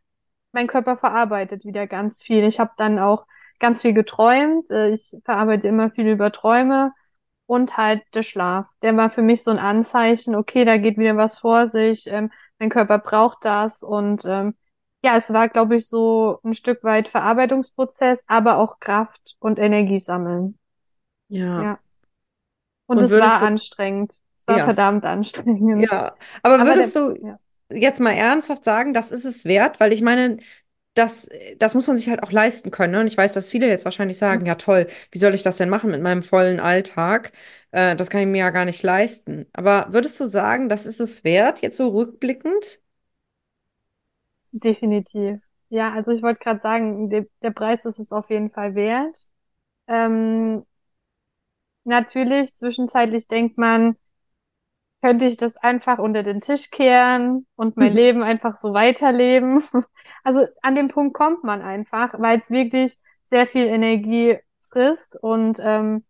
mein 0.51 0.67
Körper 0.67 0.95
verarbeitet 0.97 1.65
wieder 1.65 1.87
ganz 1.87 2.21
viel. 2.21 2.43
Ich 2.45 2.59
habe 2.59 2.71
dann 2.77 2.99
auch 2.99 3.25
ganz 3.59 3.81
viel 3.81 3.93
geträumt. 3.93 4.69
Äh, 4.69 4.91
ich 4.91 5.15
verarbeite 5.25 5.67
immer 5.67 5.89
viel 5.89 6.07
über 6.07 6.31
Träume 6.31 6.93
und 7.47 7.75
halt 7.77 8.03
der 8.13 8.23
Schlaf. 8.23 8.67
Der 8.83 8.95
war 8.95 9.09
für 9.09 9.23
mich 9.23 9.43
so 9.43 9.49
ein 9.51 9.59
Anzeichen, 9.59 10.35
okay, 10.35 10.63
da 10.65 10.77
geht 10.77 10.97
wieder 10.99 11.17
was 11.17 11.39
vor 11.39 11.69
sich, 11.69 12.05
ähm, 12.07 12.31
mein 12.59 12.69
Körper 12.69 12.99
braucht 12.99 13.45
das 13.45 13.83
und 13.83 14.25
ähm, 14.25 14.55
ja, 15.03 15.17
es 15.17 15.33
war, 15.33 15.49
glaube 15.49 15.75
ich, 15.77 15.87
so 15.89 16.39
ein 16.43 16.53
Stück 16.53 16.83
weit 16.83 17.07
Verarbeitungsprozess, 17.09 18.25
aber 18.27 18.57
auch 18.57 18.79
Kraft 18.79 19.35
und 19.39 19.59
Energie 19.59 19.99
sammeln. 19.99 20.57
Ja. 21.33 21.61
Ja. 21.61 21.79
Und, 22.87 22.97
Und 22.97 23.03
es 23.03 23.19
war 23.19 23.41
du, 23.41 23.47
anstrengend. 23.47 24.13
Es 24.39 24.47
war 24.47 24.57
ja, 24.57 24.65
verdammt 24.65 25.05
anstrengend. 25.05 25.91
ja. 25.91 26.15
Aber 26.43 26.59
Aber 26.59 26.75
der, 26.75 26.75
würdest 26.77 26.95
du 26.95 27.17
ja. 27.21 27.39
jetzt 27.71 27.99
mal 27.99 28.11
ernsthaft 28.13 28.63
sagen, 28.63 28.93
das 28.93 29.11
ist 29.11 29.25
es 29.25 29.45
wert? 29.45 29.79
Weil 29.79 29.93
ich 29.93 30.01
meine, 30.01 30.37
das, 30.95 31.29
das 31.59 31.75
muss 31.75 31.87
man 31.87 31.97
sich 31.97 32.09
halt 32.09 32.23
auch 32.23 32.31
leisten 32.31 32.71
können. 32.71 32.93
Ne? 32.93 32.99
Und 33.01 33.07
ich 33.07 33.17
weiß, 33.17 33.33
dass 33.33 33.47
viele 33.49 33.67
jetzt 33.67 33.85
wahrscheinlich 33.85 34.17
sagen, 34.17 34.45
ja 34.45 34.55
toll, 34.55 34.87
wie 35.11 35.17
soll 35.19 35.33
ich 35.33 35.43
das 35.43 35.57
denn 35.57 35.69
machen 35.69 35.91
mit 35.91 36.01
meinem 36.01 36.23
vollen 36.23 36.59
Alltag? 36.59 37.33
Äh, 37.71 37.95
das 37.95 38.09
kann 38.09 38.21
ich 38.21 38.27
mir 38.27 38.39
ja 38.39 38.49
gar 38.51 38.65
nicht 38.65 38.83
leisten. 38.83 39.47
Aber 39.53 39.87
würdest 39.91 40.19
du 40.19 40.27
sagen, 40.29 40.69
das 40.69 40.85
ist 40.85 40.99
es 41.01 41.23
wert, 41.23 41.61
jetzt 41.61 41.77
so 41.77 41.89
rückblickend? 41.89 42.79
Definitiv. 44.51 45.39
Ja, 45.69 45.93
also 45.93 46.11
ich 46.11 46.21
wollte 46.21 46.39
gerade 46.43 46.59
sagen, 46.59 47.09
der, 47.09 47.25
der 47.41 47.51
Preis 47.51 47.85
ist 47.85 47.99
es 47.99 48.11
auf 48.11 48.29
jeden 48.29 48.51
Fall 48.51 48.75
wert. 48.75 49.25
Ähm, 49.87 50.65
natürlich, 51.85 52.55
zwischenzeitlich 52.55 53.27
denkt 53.27 53.57
man, 53.57 53.97
könnte 55.01 55.25
ich 55.25 55.35
das 55.37 55.57
einfach 55.57 55.99
unter 55.99 56.23
den 56.23 56.39
Tisch 56.39 56.69
kehren 56.69 57.45
und 57.55 57.75
mein 57.75 57.93
Leben 57.93 58.23
einfach 58.23 58.55
so 58.55 58.73
weiterleben. 58.73 59.63
Also 60.23 60.45
an 60.61 60.75
dem 60.75 60.87
Punkt 60.87 61.13
kommt 61.15 61.43
man 61.43 61.61
einfach, 61.61 62.13
weil 62.17 62.39
es 62.39 62.49
wirklich 62.49 62.97
sehr 63.25 63.45
viel 63.45 63.65
Energie 63.65 64.37
frisst 64.61 65.17
und 65.21 65.59
ähm, 65.61 66.05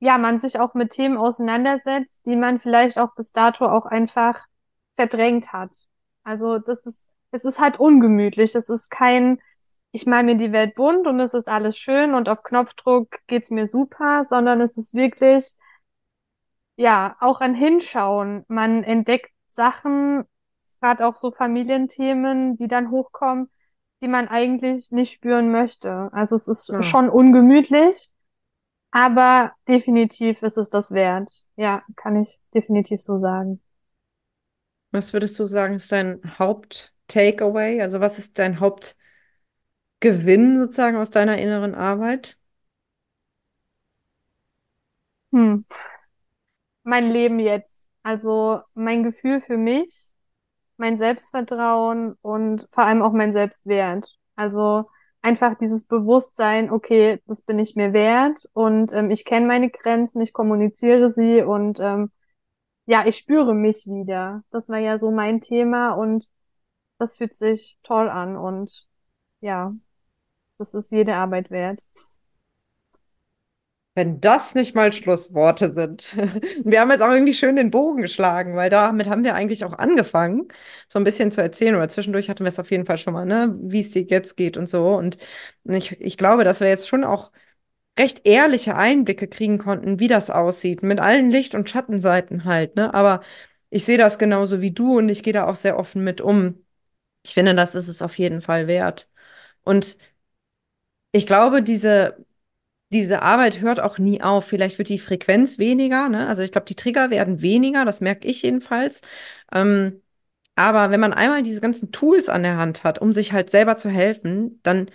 ja, 0.00 0.18
man 0.18 0.38
sich 0.38 0.60
auch 0.60 0.74
mit 0.74 0.90
Themen 0.92 1.16
auseinandersetzt, 1.18 2.24
die 2.26 2.36
man 2.36 2.60
vielleicht 2.60 2.98
auch 2.98 3.14
bis 3.16 3.32
dato 3.32 3.66
auch 3.66 3.86
einfach 3.86 4.40
verdrängt 4.94 5.52
hat. 5.52 5.70
Also 6.22 6.58
das 6.58 6.86
ist, 6.86 7.08
es 7.32 7.44
ist 7.44 7.58
halt 7.58 7.80
ungemütlich. 7.80 8.54
Es 8.54 8.68
ist 8.68 8.90
kein, 8.90 9.40
ich 9.92 10.06
mal 10.06 10.22
mir 10.24 10.36
die 10.36 10.52
Welt 10.52 10.74
bunt 10.74 11.06
und 11.06 11.20
es 11.20 11.34
ist 11.34 11.48
alles 11.48 11.76
schön 11.78 12.14
und 12.14 12.28
auf 12.28 12.42
Knopfdruck 12.42 13.16
geht's 13.26 13.50
mir 13.50 13.68
super, 13.68 14.24
sondern 14.24 14.60
es 14.60 14.76
ist 14.76 14.94
wirklich 14.94 15.54
ja, 16.76 17.16
auch 17.20 17.40
ein 17.40 17.54
Hinschauen. 17.54 18.44
Man 18.48 18.84
entdeckt 18.84 19.30
Sachen, 19.48 20.24
gerade 20.80 21.06
auch 21.06 21.16
so 21.16 21.32
Familienthemen, 21.32 22.56
die 22.56 22.68
dann 22.68 22.90
hochkommen, 22.90 23.50
die 24.00 24.08
man 24.08 24.28
eigentlich 24.28 24.92
nicht 24.92 25.12
spüren 25.12 25.50
möchte. 25.50 26.08
Also 26.12 26.36
es 26.36 26.46
ist 26.48 26.72
Ja. 26.72 26.80
schon 26.84 27.08
ungemütlich, 27.10 28.10
aber 28.90 29.52
definitiv 29.68 30.42
ist 30.42 30.58
es 30.58 30.70
das 30.70 30.92
wert. 30.92 31.30
Ja, 31.56 31.82
kann 31.96 32.22
ich 32.22 32.40
definitiv 32.54 33.02
so 33.02 33.20
sagen. 33.20 33.60
Was 34.90 35.12
würdest 35.12 35.38
du 35.38 35.44
sagen, 35.44 35.74
ist 35.74 35.92
dein 35.92 36.20
Haupt-Takeaway? 36.38 37.80
Also 37.82 38.00
was 38.00 38.18
ist 38.18 38.38
dein 38.38 38.60
Hauptgewinn 39.98 40.58
sozusagen 40.62 40.96
aus 40.96 41.10
deiner 41.10 41.38
inneren 41.38 41.74
Arbeit? 41.74 42.38
Hm. 45.32 45.64
Mein 46.84 47.10
Leben 47.10 47.38
jetzt. 47.40 47.86
Also 48.02 48.60
mein 48.74 49.02
Gefühl 49.02 49.40
für 49.40 49.56
mich, 49.56 50.14
mein 50.76 50.98
Selbstvertrauen 50.98 52.14
und 52.22 52.68
vor 52.72 52.84
allem 52.84 53.02
auch 53.02 53.12
mein 53.12 53.32
Selbstwert. 53.32 54.16
Also 54.36 54.88
einfach 55.20 55.58
dieses 55.58 55.84
Bewusstsein, 55.84 56.70
okay, 56.70 57.20
das 57.26 57.42
bin 57.42 57.58
ich 57.58 57.74
mir 57.76 57.92
wert 57.92 58.48
und 58.54 58.92
ähm, 58.92 59.10
ich 59.10 59.24
kenne 59.24 59.46
meine 59.46 59.70
Grenzen, 59.70 60.20
ich 60.22 60.32
kommuniziere 60.32 61.10
sie 61.10 61.42
und 61.42 61.80
ähm, 61.80 62.12
ja, 62.86 63.06
ich 63.06 63.18
spüre 63.18 63.54
mich 63.54 63.86
wieder. 63.86 64.44
Das 64.50 64.68
war 64.68 64.78
ja 64.78 64.98
so 64.98 65.10
mein 65.10 65.40
Thema 65.42 65.92
und 65.92 66.28
das 66.98 67.16
fühlt 67.16 67.36
sich 67.36 67.78
toll 67.82 68.08
an 68.08 68.36
und 68.36 68.88
ja, 69.40 69.74
das 70.58 70.74
ist 70.74 70.90
jede 70.92 71.14
Arbeit 71.14 71.50
wert. 71.50 71.80
Wenn 73.94 74.20
das 74.20 74.54
nicht 74.54 74.76
mal 74.76 74.92
Schlussworte 74.92 75.72
sind. 75.72 76.14
Wir 76.64 76.80
haben 76.80 76.90
jetzt 76.92 77.00
auch 77.02 77.10
irgendwie 77.10 77.34
schön 77.34 77.56
den 77.56 77.70
Bogen 77.72 78.02
geschlagen, 78.02 78.54
weil 78.54 78.70
damit 78.70 79.08
haben 79.08 79.24
wir 79.24 79.34
eigentlich 79.34 79.64
auch 79.64 79.72
angefangen, 79.72 80.46
so 80.88 81.00
ein 81.00 81.04
bisschen 81.04 81.32
zu 81.32 81.42
erzählen. 81.42 81.74
Oder 81.74 81.88
zwischendurch 81.88 82.30
hatten 82.30 82.44
wir 82.44 82.48
es 82.48 82.60
auf 82.60 82.70
jeden 82.70 82.86
Fall 82.86 82.98
schon 82.98 83.12
mal, 83.14 83.26
ne, 83.26 83.56
wie 83.60 83.80
es 83.80 83.90
dir 83.90 84.02
jetzt 84.02 84.36
geht 84.36 84.56
und 84.56 84.68
so. 84.68 84.94
Und 84.94 85.16
ich, 85.64 86.00
ich 86.00 86.16
glaube, 86.16 86.44
dass 86.44 86.60
wir 86.60 86.68
jetzt 86.68 86.86
schon 86.88 87.02
auch 87.02 87.32
recht 87.98 88.22
ehrliche 88.26 88.76
Einblicke 88.76 89.28
kriegen 89.28 89.58
konnten, 89.58 90.00
wie 90.00 90.08
das 90.08 90.30
aussieht, 90.30 90.82
mit 90.82 91.00
allen 91.00 91.30
Licht- 91.30 91.54
und 91.56 91.68
Schattenseiten 91.70 92.44
halt, 92.44 92.76
ne? 92.76 92.94
Aber 92.94 93.22
ich 93.70 93.84
sehe 93.84 93.98
das 93.98 94.18
genauso 94.18 94.60
wie 94.60 94.72
du 94.72 94.98
und 94.98 95.08
ich 95.08 95.22
gehe 95.24 95.32
da 95.32 95.46
auch 95.46 95.56
sehr 95.56 95.78
offen 95.78 96.04
mit 96.04 96.20
um. 96.20 96.64
Ich 97.24 97.34
finde, 97.34 97.54
das 97.54 97.74
ist 97.74 97.88
es 97.88 98.02
auf 98.02 98.18
jeden 98.18 98.40
Fall 98.42 98.66
wert. 98.68 99.08
Und 99.64 99.98
ich 101.12 101.26
glaube, 101.26 101.62
diese 101.62 102.24
diese 102.92 103.22
Arbeit 103.22 103.60
hört 103.60 103.80
auch 103.80 103.98
nie 103.98 104.22
auf. 104.22 104.46
Vielleicht 104.46 104.78
wird 104.78 104.88
die 104.90 104.98
Frequenz 105.00 105.58
weniger, 105.58 106.08
ne? 106.08 106.28
Also 106.28 106.42
ich 106.42 106.52
glaube, 106.52 106.66
die 106.66 106.76
Trigger 106.76 107.10
werden 107.10 107.42
weniger, 107.42 107.84
das 107.84 108.00
merke 108.02 108.28
ich 108.28 108.42
jedenfalls. 108.42 109.02
Ähm, 109.52 110.02
aber 110.56 110.90
wenn 110.90 111.00
man 111.00 111.12
einmal 111.14 111.42
diese 111.42 111.60
ganzen 111.62 111.92
Tools 111.92 112.28
an 112.30 112.44
der 112.44 112.56
Hand 112.58 112.84
hat, 112.84 113.00
um 113.00 113.12
sich 113.12 113.32
halt 113.32 113.50
selber 113.50 113.76
zu 113.76 113.90
helfen, 113.90 114.60
dann 114.64 114.90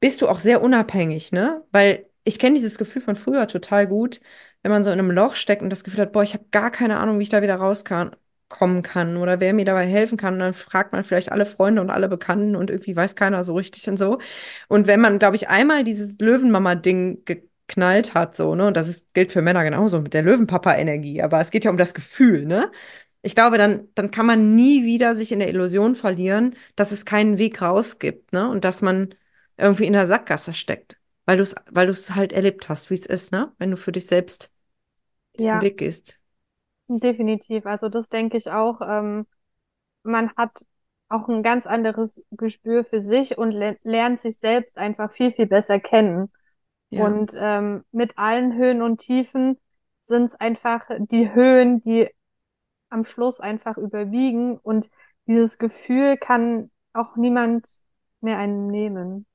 bist 0.00 0.22
du 0.22 0.28
auch 0.28 0.38
sehr 0.40 0.62
unabhängig, 0.62 1.32
ne? 1.32 1.64
Weil 1.72 2.08
ich 2.24 2.38
kenne 2.38 2.56
dieses 2.56 2.78
Gefühl 2.78 3.02
von 3.02 3.16
früher 3.16 3.48
total 3.48 3.86
gut, 3.88 4.20
wenn 4.62 4.72
man 4.72 4.84
so 4.84 4.90
in 4.90 4.98
einem 4.98 5.10
Loch 5.12 5.36
steckt 5.36 5.62
und 5.62 5.70
das 5.70 5.84
Gefühl 5.84 6.02
hat, 6.02 6.12
boah, 6.12 6.22
ich 6.22 6.34
habe 6.34 6.46
gar 6.52 6.70
keine 6.70 6.98
Ahnung, 6.98 7.18
wie 7.18 7.24
ich 7.24 7.28
da 7.30 7.42
wieder 7.42 7.56
rauskommen 7.56 8.12
kann 8.12 8.20
oder 8.62 9.40
wer 9.40 9.52
mir 9.54 9.64
dabei 9.64 9.86
helfen 9.86 10.16
kann. 10.18 10.34
Und 10.34 10.40
dann 10.40 10.54
fragt 10.54 10.92
man 10.92 11.04
vielleicht 11.04 11.32
alle 11.32 11.46
Freunde 11.46 11.80
und 11.82 11.90
alle 11.90 12.08
Bekannten 12.08 12.56
und 12.56 12.70
irgendwie 12.70 12.96
weiß 12.96 13.16
keiner 13.16 13.44
so 13.44 13.54
richtig 13.56 13.88
und 13.88 13.98
so. 13.98 14.18
Und 14.68 14.86
wenn 14.86 15.00
man, 15.00 15.18
glaube 15.18 15.36
ich, 15.36 15.48
einmal 15.48 15.84
dieses 15.84 16.18
Löwenmama-Ding 16.18 17.24
geknallt 17.24 18.14
hat, 18.14 18.36
so, 18.36 18.54
ne, 18.54 18.66
und 18.66 18.76
das 18.76 18.88
ist, 18.88 19.12
gilt 19.14 19.32
für 19.32 19.42
Männer 19.42 19.64
genauso 19.64 20.00
mit 20.00 20.14
der 20.14 20.22
Löwenpapa-Energie, 20.22 21.22
aber 21.22 21.40
es 21.40 21.50
geht 21.50 21.64
ja 21.64 21.70
um 21.70 21.78
das 21.78 21.94
Gefühl, 21.94 22.44
ne? 22.46 22.70
Ich 23.22 23.34
glaube, 23.34 23.56
dann, 23.58 23.88
dann 23.94 24.10
kann 24.10 24.26
man 24.26 24.54
nie 24.54 24.84
wieder 24.84 25.14
sich 25.14 25.32
in 25.32 25.38
der 25.38 25.48
Illusion 25.48 25.96
verlieren, 25.96 26.56
dass 26.76 26.92
es 26.92 27.06
keinen 27.06 27.38
Weg 27.38 27.62
raus 27.62 27.98
gibt, 27.98 28.32
ne? 28.32 28.48
Und 28.50 28.64
dass 28.64 28.82
man 28.82 29.14
irgendwie 29.56 29.84
in 29.86 29.92
der 29.94 30.06
Sackgasse 30.06 30.52
steckt, 30.54 30.98
weil 31.26 31.36
du 31.38 31.42
es, 31.42 31.54
weil 31.70 31.86
du 31.86 31.92
es 31.92 32.14
halt 32.14 32.32
erlebt 32.32 32.68
hast, 32.68 32.90
wie 32.90 32.94
es 32.94 33.06
ist, 33.06 33.32
ne? 33.32 33.52
Wenn 33.58 33.70
du 33.70 33.76
für 33.76 33.92
dich 33.92 34.06
selbst 34.06 34.52
diesen 35.38 35.60
Ja, 35.60 35.62
Weg 35.62 35.78
gehst. 35.78 36.18
Definitiv. 36.88 37.66
Also 37.66 37.88
das 37.88 38.08
denke 38.08 38.36
ich 38.36 38.50
auch. 38.50 38.80
Ähm, 38.82 39.26
man 40.02 40.32
hat 40.36 40.66
auch 41.08 41.28
ein 41.28 41.42
ganz 41.42 41.66
anderes 41.66 42.22
Gespür 42.32 42.84
für 42.84 43.02
sich 43.02 43.38
und 43.38 43.52
le 43.52 43.78
lernt 43.84 44.20
sich 44.20 44.38
selbst 44.38 44.78
einfach 44.78 45.12
viel, 45.12 45.30
viel 45.32 45.46
besser 45.46 45.80
kennen. 45.80 46.30
Ja, 46.90 47.04
Und 47.04 47.32
ähm, 47.36 47.84
mit 47.92 48.18
allen 48.18 48.54
Höhen 48.56 48.82
und 48.82 48.98
Tiefen 49.00 49.58
sind 50.00 50.26
es 50.26 50.34
einfach 50.36 50.86
die 50.98 51.34
Höhen, 51.34 51.82
die 51.82 52.10
am 52.90 53.04
Schluss 53.04 53.40
einfach 53.40 53.78
überwiegen. 53.78 54.58
Und 54.58 54.90
dieses 55.26 55.58
Gefühl 55.58 56.16
kann 56.18 56.70
auch 56.94 57.16
niemand 57.16 57.80
mehr 58.20 58.38
einem 58.38 58.68
nehmen. 58.68 59.26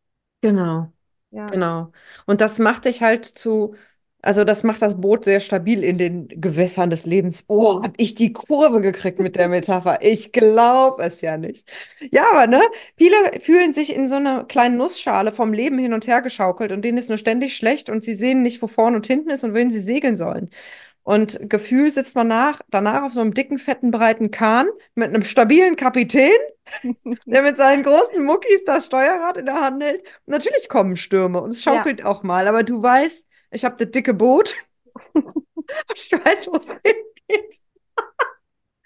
genau. 0.41 0.91
Ja, 1.32 1.47
Genau. 1.52 1.91
Und 2.28 2.41
das 2.41 2.60
macht 2.60 2.86
dich 2.86 3.04
halt 3.04 3.26
zu, 3.26 3.76
also 4.22 4.43
das 4.43 4.63
macht 4.63 4.82
das 4.82 4.99
Boot 4.99 5.24
sehr 5.24 5.39
stabil 5.39 5.84
in 5.84 5.97
den 5.97 6.28
Gewässern 6.28 6.89
des 6.89 7.05
Lebens. 7.05 7.45
Oh, 7.47 7.82
hab 7.82 7.93
ich 7.97 8.15
die 8.15 8.34
Kurve 8.34 8.82
gekriegt 8.82 9.20
mit 9.20 9.38
der 9.38 9.47
Metapher. 9.47 9.99
Ich 10.01 10.32
glaube 10.34 11.03
es 11.03 11.22
ja 11.22 11.38
nicht. 11.38 11.70
Ja, 12.11 12.26
aber 12.32 12.47
ne, 12.47 12.61
viele 12.97 13.15
fühlen 13.39 13.74
sich 13.74 13.95
in 13.95 14.09
so 14.09 14.15
einer 14.15 14.43
kleinen 14.43 14.78
Nussschale 14.78 15.32
vom 15.32 15.53
Leben 15.53 15.80
hin 15.80 15.93
und 15.93 16.05
her 16.07 16.22
geschaukelt 16.22 16.72
und 16.72 16.84
denen 16.84 16.97
ist 16.97 17.09
nur 17.09 17.17
ständig 17.17 17.55
schlecht 17.55 17.89
und 17.89 18.03
sie 18.03 18.15
sehen 18.15 18.41
nicht, 18.41 18.61
wo 18.61 18.67
vorne 18.67 18.97
und 18.97 19.07
hinten 19.07 19.30
ist 19.30 19.43
und 19.43 19.53
wohin 19.53 19.72
sie 19.72 19.80
segeln 19.80 20.17
sollen. 20.17 20.49
Und 21.03 21.49
gefühlt 21.49 21.93
sitzt 21.93 22.15
man 22.15 22.28
nach, 22.28 22.61
danach 22.70 23.03
auf 23.03 23.13
so 23.13 23.22
einem 23.22 23.34
dicken, 23.34 23.57
fetten, 23.57 23.89
breiten 23.89 24.32
Kahn 24.32 24.67
mit 24.95 25.09
einem 25.09 25.24
stabilen 25.24 25.76
Kapitän 25.76 26.30
der 27.26 27.41
mit 27.41 27.57
seinen 27.57 27.84
großen 27.84 28.24
Muckis 28.24 28.63
das 28.65 28.86
Steuerrad 28.86 29.38
in 29.38 29.45
der 29.45 29.61
Hand 29.61 29.82
hält. 29.84 30.01
Und 30.26 30.34
natürlich 30.34 30.70
kommen 30.70 30.97
Stürme 30.97 31.41
und 31.41 31.51
es 31.51 31.63
ja, 31.63 31.74
schaukelt 31.74 32.03
auch 32.03 32.24
mal, 32.24 32.47
aber 32.47 32.63
du 32.63 32.82
weißt, 32.82 33.26
ich 33.52 33.66
habe 33.66 33.76
das 33.78 33.91
dicke 33.91 34.14
Boot 34.14 34.56
ich 35.95 36.12
weiß, 36.12 36.47
wo 36.47 36.58
es 36.58 36.66
hingeht. 36.66 37.60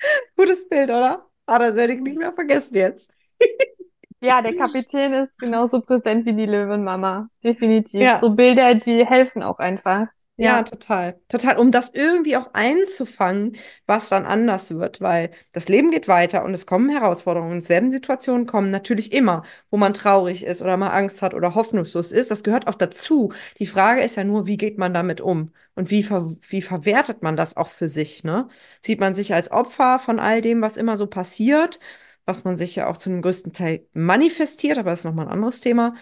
Gutes 0.36 0.68
Bild, 0.68 0.90
oder? 0.90 1.26
Ah, 1.46 1.60
das 1.60 1.76
werde 1.76 1.94
ich 1.94 2.02
nicht 2.02 2.18
mehr 2.18 2.34
vergessen 2.34 2.76
jetzt. 2.76 3.14
ja, 4.22 4.42
der 4.42 4.56
Kapitän 4.56 5.14
ist 5.14 5.40
genauso 5.40 5.82
präsent 5.82 6.26
wie 6.26 6.34
die 6.34 6.46
Löwenmama. 6.46 7.30
Definitiv. 7.44 8.02
Ja, 8.02 8.18
So 8.20 8.32
Bilder, 8.32 8.76
die 8.76 9.06
helfen 9.06 9.44
auch 9.44 9.60
einfach. 9.60 10.08
Ja, 10.46 10.62
Ja, 10.62 10.64
total. 10.64 11.20
Total, 11.30 11.58
um 11.58 11.72
das 11.72 11.92
irgendwie 11.94 12.38
auch 12.38 12.54
einzufangen, 12.54 13.58
was 13.86 14.10
dann 14.10 14.26
anders 14.26 14.72
wird, 14.76 15.02
weil 15.02 15.32
das 15.54 15.70
Leben 15.70 15.90
geht 15.92 16.08
weiter 16.08 16.44
und 16.44 16.54
es 16.54 16.66
kommen 16.68 16.90
Herausforderungen. 16.90 17.58
Es 17.60 17.70
werden 17.70 17.92
Situationen 17.92 18.46
kommen, 18.48 18.70
natürlich 18.72 19.14
immer, 19.14 19.44
wo 19.70 19.78
man 19.78 19.94
traurig 19.94 20.44
ist 20.44 20.62
oder 20.62 20.78
mal 20.78 20.90
Angst 20.90 21.22
hat 21.22 21.34
oder 21.34 21.56
hoffnungslos 21.56 22.12
ist. 22.12 22.32
Das 22.32 22.44
gehört 22.44 22.68
auch 22.68 22.76
dazu. 22.76 23.32
Die 23.60 23.68
Frage 23.68 24.02
ist 24.04 24.16
ja 24.18 24.24
nur, 24.26 24.48
wie 24.48 24.58
geht 24.58 24.78
man 24.78 24.94
damit 24.94 25.22
um 25.22 25.52
und 25.76 25.92
wie, 25.92 26.04
ver 26.04 26.36
wie 26.50 26.62
verwertet 26.62 27.24
man 27.24 27.38
das 27.38 27.58
auch 27.58 27.70
für 27.70 27.90
sich, 27.90 28.24
ne? 28.24 28.50
Sieht 28.82 29.00
man 29.00 29.16
sich 29.16 29.34
als 29.34 29.52
Opfer 29.52 30.00
von 30.00 30.20
all 30.20 30.42
dem, 30.42 30.62
was 30.62 30.78
immer 30.78 30.98
so 30.98 31.08
passiert, 31.08 31.80
was 32.26 32.44
man 32.44 32.58
sich 32.58 32.76
ja 32.76 32.88
auch 32.88 32.98
zu 32.98 33.10
einem 33.10 33.22
größten 33.22 33.54
Teil 33.54 33.88
manifestiert, 33.94 34.78
aber 34.78 34.92
das 34.92 35.00
ist 35.02 35.06
nochmal 35.06 35.26
ein 35.28 35.32
anderes 35.34 35.62
Thema. 35.62 35.96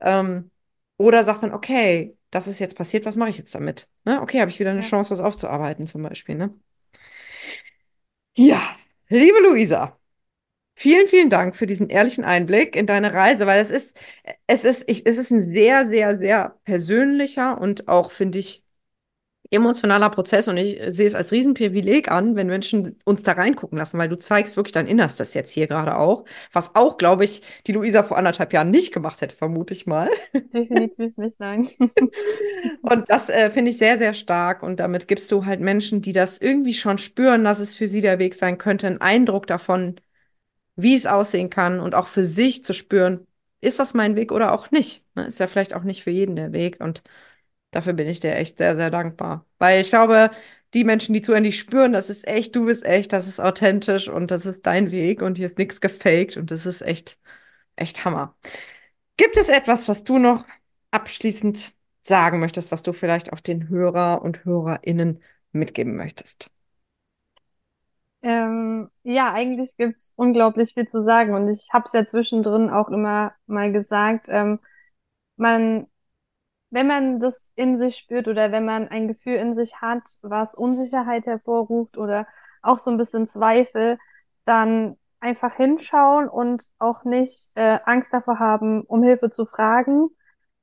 Ähm, 0.00 0.50
oder 0.96 1.24
sagt 1.24 1.42
man, 1.42 1.52
okay, 1.52 2.16
das 2.34 2.48
ist 2.48 2.58
jetzt 2.58 2.76
passiert, 2.76 3.06
was 3.06 3.16
mache 3.16 3.30
ich 3.30 3.38
jetzt 3.38 3.54
damit? 3.54 3.88
Ne? 4.04 4.20
Okay, 4.20 4.40
habe 4.40 4.50
ich 4.50 4.58
wieder 4.58 4.70
eine 4.70 4.80
ja, 4.80 4.86
Chance, 4.86 5.12
was 5.12 5.20
aufzuarbeiten, 5.20 5.86
zum 5.86 6.02
Beispiel. 6.02 6.34
Ne? 6.34 6.52
Ja, 8.36 8.76
liebe 9.08 9.38
Luisa, 9.40 9.96
vielen, 10.74 11.06
vielen 11.06 11.30
Dank 11.30 11.54
für 11.54 11.66
diesen 11.66 11.88
ehrlichen 11.88 12.24
Einblick 12.24 12.74
in 12.74 12.86
deine 12.86 13.12
Reise, 13.12 13.46
weil 13.46 13.60
es 13.60 13.70
ist, 13.70 13.96
es 14.48 14.64
ist, 14.64 14.84
ich, 14.88 15.06
es 15.06 15.16
ist 15.16 15.30
ein 15.30 15.52
sehr, 15.52 15.88
sehr, 15.88 16.18
sehr 16.18 16.58
persönlicher 16.64 17.60
und 17.60 17.86
auch, 17.86 18.10
finde 18.10 18.40
ich, 18.40 18.63
emotionaler 19.54 20.10
Prozess 20.10 20.48
und 20.48 20.56
ich 20.56 20.80
sehe 20.94 21.06
es 21.06 21.14
als 21.14 21.32
Riesenprivileg 21.32 22.10
an, 22.10 22.36
wenn 22.36 22.46
Menschen 22.48 22.98
uns 23.04 23.22
da 23.22 23.32
reingucken 23.32 23.78
lassen, 23.78 23.98
weil 23.98 24.08
du 24.08 24.18
zeigst 24.18 24.56
wirklich 24.56 24.72
dein 24.72 24.86
Innerstes 24.86 25.34
jetzt 25.34 25.50
hier 25.50 25.66
gerade 25.66 25.96
auch, 25.96 26.24
was 26.52 26.74
auch, 26.74 26.98
glaube 26.98 27.24
ich, 27.24 27.42
die 27.66 27.72
Luisa 27.72 28.02
vor 28.02 28.18
anderthalb 28.18 28.52
Jahren 28.52 28.70
nicht 28.70 28.92
gemacht 28.92 29.20
hätte, 29.20 29.36
vermute 29.36 29.74
ich 29.74 29.86
mal. 29.86 30.10
definitiv 30.34 31.16
nicht, 31.16 31.38
nein. 31.40 31.68
Und 32.82 33.08
das 33.08 33.28
äh, 33.30 33.50
finde 33.50 33.70
ich 33.70 33.78
sehr, 33.78 33.98
sehr 33.98 34.14
stark. 34.14 34.62
Und 34.62 34.80
damit 34.80 35.08
gibst 35.08 35.30
du 35.30 35.46
halt 35.46 35.60
Menschen, 35.60 36.02
die 36.02 36.12
das 36.12 36.38
irgendwie 36.40 36.74
schon 36.74 36.98
spüren, 36.98 37.44
dass 37.44 37.60
es 37.60 37.74
für 37.74 37.88
sie 37.88 38.00
der 38.00 38.18
Weg 38.18 38.34
sein 38.34 38.58
könnte, 38.58 38.86
einen 38.86 39.00
Eindruck 39.00 39.46
davon, 39.46 39.96
wie 40.76 40.94
es 40.96 41.06
aussehen 41.06 41.50
kann 41.50 41.80
und 41.80 41.94
auch 41.94 42.08
für 42.08 42.24
sich 42.24 42.64
zu 42.64 42.72
spüren, 42.72 43.26
ist 43.60 43.78
das 43.78 43.94
mein 43.94 44.16
Weg 44.16 44.32
oder 44.32 44.52
auch 44.52 44.70
nicht. 44.70 45.04
Ne? 45.14 45.26
Ist 45.26 45.40
ja 45.40 45.46
vielleicht 45.46 45.74
auch 45.74 45.82
nicht 45.84 46.02
für 46.02 46.10
jeden 46.10 46.36
der 46.36 46.52
Weg. 46.52 46.80
Und 46.80 47.02
dafür 47.74 47.92
bin 47.94 48.08
ich 48.08 48.20
dir 48.20 48.34
echt 48.34 48.58
sehr, 48.58 48.76
sehr 48.76 48.90
dankbar. 48.90 49.46
Weil 49.58 49.80
ich 49.80 49.90
glaube, 49.90 50.30
die 50.74 50.84
Menschen, 50.84 51.12
die 51.14 51.22
zuhören, 51.22 51.44
die 51.44 51.52
spüren, 51.52 51.92
das 51.92 52.10
ist 52.10 52.26
echt, 52.26 52.54
du 52.56 52.66
bist 52.66 52.84
echt, 52.84 53.12
das 53.12 53.28
ist 53.28 53.40
authentisch 53.40 54.08
und 54.08 54.30
das 54.30 54.46
ist 54.46 54.66
dein 54.66 54.90
Weg 54.90 55.22
und 55.22 55.36
hier 55.38 55.48
ist 55.48 55.58
nichts 55.58 55.80
gefaked 55.80 56.36
und 56.36 56.50
das 56.50 56.66
ist 56.66 56.82
echt, 56.82 57.18
echt 57.76 58.04
Hammer. 58.04 58.36
Gibt 59.16 59.36
es 59.36 59.48
etwas, 59.48 59.88
was 59.88 60.04
du 60.04 60.18
noch 60.18 60.44
abschließend 60.90 61.72
sagen 62.02 62.40
möchtest, 62.40 62.72
was 62.72 62.82
du 62.82 62.92
vielleicht 62.92 63.32
auch 63.32 63.40
den 63.40 63.68
Hörer 63.68 64.22
und 64.22 64.44
Hörerinnen 64.44 65.22
mitgeben 65.52 65.96
möchtest? 65.96 66.50
Ähm, 68.22 68.90
ja, 69.02 69.32
eigentlich 69.32 69.76
gibt's 69.76 70.12
unglaublich 70.16 70.72
viel 70.74 70.86
zu 70.88 71.02
sagen 71.02 71.34
und 71.34 71.48
ich 71.48 71.68
habe 71.72 71.84
es 71.84 71.92
ja 71.92 72.06
zwischendrin 72.06 72.70
auch 72.70 72.88
immer 72.88 73.34
mal 73.46 73.70
gesagt, 73.70 74.28
ähm, 74.30 74.60
man, 75.36 75.86
wenn 76.74 76.88
man 76.88 77.20
das 77.20 77.50
in 77.54 77.78
sich 77.78 77.96
spürt 77.96 78.28
oder 78.28 78.52
wenn 78.52 78.64
man 78.64 78.88
ein 78.88 79.08
Gefühl 79.08 79.34
in 79.36 79.54
sich 79.54 79.80
hat, 79.80 80.02
was 80.22 80.56
Unsicherheit 80.56 81.26
hervorruft 81.26 81.96
oder 81.98 82.26
auch 82.62 82.80
so 82.80 82.90
ein 82.90 82.98
bisschen 82.98 83.28
Zweifel, 83.28 83.98
dann 84.44 84.96
einfach 85.20 85.54
hinschauen 85.56 86.28
und 86.28 86.68
auch 86.80 87.04
nicht 87.04 87.48
äh, 87.54 87.78
Angst 87.84 88.12
davor 88.12 88.40
haben, 88.40 88.82
um 88.82 89.04
Hilfe 89.04 89.30
zu 89.30 89.46
fragen. 89.46 90.08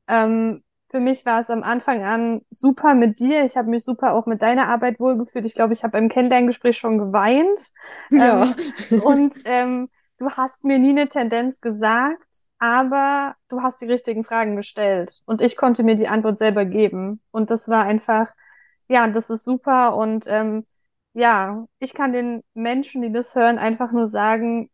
Ähm, 0.07 0.64
für 0.89 0.99
mich 0.99 1.26
war 1.26 1.39
es 1.39 1.49
am 1.49 1.64
Anfang 1.64 2.03
an 2.03 2.41
super 2.49 2.93
mit 2.95 3.20
dir. 3.20 3.45
Ich 3.45 3.55
habe 3.57 3.70
mich 3.70 3.86
super 3.86 4.14
auch 4.14 4.26
mit 4.26 4.41
deiner 4.41 4.68
Arbeit 4.68 4.99
wohlgefühlt. 4.99 5.45
Ich 5.45 5.55
glaube, 5.55 5.74
ich 5.74 5.84
habe 5.84 5.93
beim 5.93 6.09
Kennenlerngespräch 6.09 6.78
schon 6.78 6.97
geweint. 6.97 7.72
Ähm, 8.18 8.26
Ja. 8.26 8.55
und 8.97 9.34
ähm, 9.45 9.89
du 10.18 10.30
hast 10.32 10.66
mir 10.66 10.80
nie 10.80 10.89
eine 10.89 11.07
Tendenz 11.07 11.62
gesagt, 11.62 12.40
aber 12.62 13.36
du 13.49 13.64
hast 13.64 13.82
die 13.82 13.88
richtigen 13.88 14.24
Fragen 14.24 14.55
gestellt. 14.55 15.24
Und 15.26 15.41
ich 15.41 15.57
konnte 15.57 15.82
mir 15.82 15.95
die 15.95 16.07
Antwort 16.07 16.38
selber 16.38 16.64
geben. 16.64 17.20
Und 17.32 17.49
das 17.49 17.68
war 17.70 17.86
einfach, 17.86 18.28
ja, 18.88 19.07
das 19.07 19.32
ist 19.32 19.43
super. 19.43 19.95
Und 19.95 20.28
ähm, 20.28 20.68
ja, 21.14 21.66
ich 21.80 21.95
kann 21.95 22.14
den 22.14 22.43
Menschen, 22.53 23.01
die 23.01 23.12
das 23.12 23.34
hören, 23.34 23.57
einfach 23.57 23.91
nur 23.91 24.07
sagen, 24.07 24.70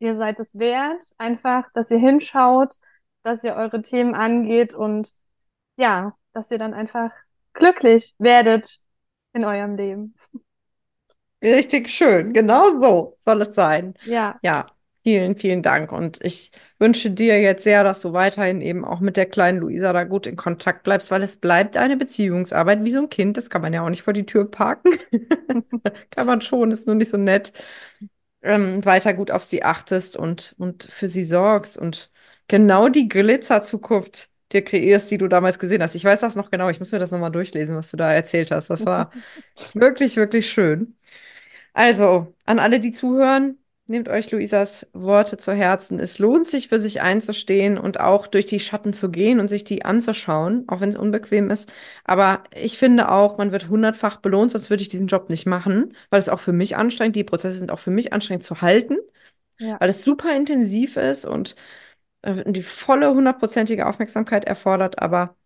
ihr 0.00 0.16
seid 0.16 0.38
es 0.38 0.58
wert. 0.58 1.02
Einfach, 1.16 1.72
dass 1.72 1.90
ihr 1.90 1.98
hinschaut, 1.98 2.74
dass 3.22 3.42
ihr 3.42 3.54
eure 3.54 3.80
Themen 3.80 4.14
angeht 4.14 4.74
und 4.74 5.14
ja, 5.76 6.14
dass 6.34 6.50
ihr 6.50 6.58
dann 6.58 6.74
einfach 6.74 7.10
glücklich 7.54 8.14
werdet 8.18 8.80
in 9.32 9.46
eurem 9.46 9.76
Leben. 9.76 10.14
Richtig 11.42 11.90
schön. 11.90 12.34
Genau 12.34 12.78
so 12.80 13.16
soll 13.20 13.42
es 13.42 13.54
sein. 13.54 13.94
Ja, 14.04 14.38
Ja, 14.42 14.66
vielen, 15.04 15.36
vielen 15.38 15.62
Dank. 15.62 15.92
Und 15.92 16.18
ich 16.24 16.50
wünsche 16.80 17.10
dir 17.12 17.40
jetzt 17.40 17.64
sehr, 17.64 17.84
dass 17.84 18.00
du 18.00 18.12
weiterhin 18.14 18.60
eben 18.62 18.84
auch 18.84 19.00
mit 19.00 19.16
der 19.16 19.26
kleinen 19.26 19.60
Luisa 19.60 19.92
da 19.92 20.04
gut 20.04 20.26
in 20.26 20.36
Kontakt 20.36 20.82
bleibst, 20.84 21.10
weil 21.12 21.22
es 21.22 21.36
bleibt 21.36 21.76
eine 21.76 21.96
Beziehungsarbeit 21.96 22.84
wie 22.84 22.90
so 22.90 23.00
ein 23.00 23.10
Kind. 23.10 23.36
Das 23.36 23.50
kann 23.50 23.62
man 23.62 23.72
ja 23.74 23.84
auch 23.84 23.90
nicht 23.90 24.02
vor 24.02 24.14
die 24.14 24.26
Tür 24.26 24.50
parken. 24.50 24.98
Kann 26.10 26.26
man 26.26 26.40
schon, 26.40 26.72
ist 26.72 26.86
nur 26.86 26.96
nicht 26.96 27.10
so 27.10 27.16
nett. 27.16 27.52
ähm, 28.42 28.84
weiter 28.84 29.14
gut 29.14 29.30
auf 29.30 29.44
sie 29.44 29.62
achtest 29.64 30.16
und, 30.16 30.54
und 30.58 30.84
für 30.84 31.08
sie 31.08 31.24
sorgst 31.24 31.78
und 31.78 32.10
genau 32.48 32.88
die 32.88 33.08
Glitzer-Zukunft 33.08 34.30
dir 34.52 34.64
kreierst, 34.64 35.10
die 35.10 35.18
du 35.18 35.28
damals 35.28 35.58
gesehen 35.58 35.82
hast. 35.82 35.94
Ich 35.96 36.04
weiß 36.04 36.20
das 36.20 36.36
noch 36.36 36.50
genau, 36.50 36.68
ich 36.70 36.78
muss 36.80 36.92
mir 36.92 36.98
das 37.00 37.10
nochmal 37.12 37.32
durchlesen, 37.32 37.76
was 37.76 37.90
du 37.90 37.96
da 37.98 38.12
erzählt 38.12 38.50
hast. 38.52 38.70
Das 38.70 38.86
war 38.86 39.10
wirklich, 39.74 40.16
wirklich 40.16 40.50
schön. 40.50 40.96
Also, 41.72 42.34
an 42.46 42.58
alle, 42.58 42.80
die 42.80 42.92
zuhören, 42.92 43.58
nehmt 43.86 44.08
euch 44.08 44.30
Luisas 44.30 44.86
Worte 44.92 45.36
zu 45.36 45.52
Herzen. 45.52 46.00
Es 46.00 46.18
lohnt 46.18 46.48
sich, 46.48 46.68
für 46.68 46.78
sich 46.78 47.02
einzustehen 47.02 47.78
und 47.78 48.00
auch 48.00 48.26
durch 48.26 48.46
die 48.46 48.60
Schatten 48.60 48.92
zu 48.92 49.10
gehen 49.10 49.40
und 49.40 49.48
sich 49.48 49.64
die 49.64 49.84
anzuschauen, 49.84 50.64
auch 50.68 50.80
wenn 50.80 50.88
es 50.90 50.96
unbequem 50.96 51.50
ist. 51.50 51.70
Aber 52.04 52.44
ich 52.54 52.78
finde 52.78 53.10
auch, 53.10 53.36
man 53.38 53.52
wird 53.52 53.68
hundertfach 53.68 54.16
belohnt, 54.18 54.50
sonst 54.52 54.70
würde 54.70 54.82
ich 54.82 54.88
diesen 54.88 55.06
Job 55.08 55.28
nicht 55.28 55.46
machen, 55.46 55.94
weil 56.10 56.18
es 56.18 56.28
auch 56.30 56.40
für 56.40 56.52
mich 56.52 56.76
anstrengend, 56.76 57.16
die 57.16 57.24
Prozesse 57.24 57.58
sind 57.58 57.70
auch 57.70 57.78
für 57.78 57.90
mich 57.90 58.12
anstrengend 58.12 58.44
zu 58.44 58.60
halten, 58.62 58.96
ja, 59.58 59.80
weil 59.80 59.90
es 59.90 60.02
super 60.04 60.34
intensiv 60.36 60.96
ist 60.96 61.24
und 61.26 61.56
äh, 62.22 62.50
die 62.52 62.62
volle 62.62 63.14
hundertprozentige 63.14 63.86
Aufmerksamkeit 63.86 64.44
erfordert. 64.46 65.00
Aber 65.00 65.36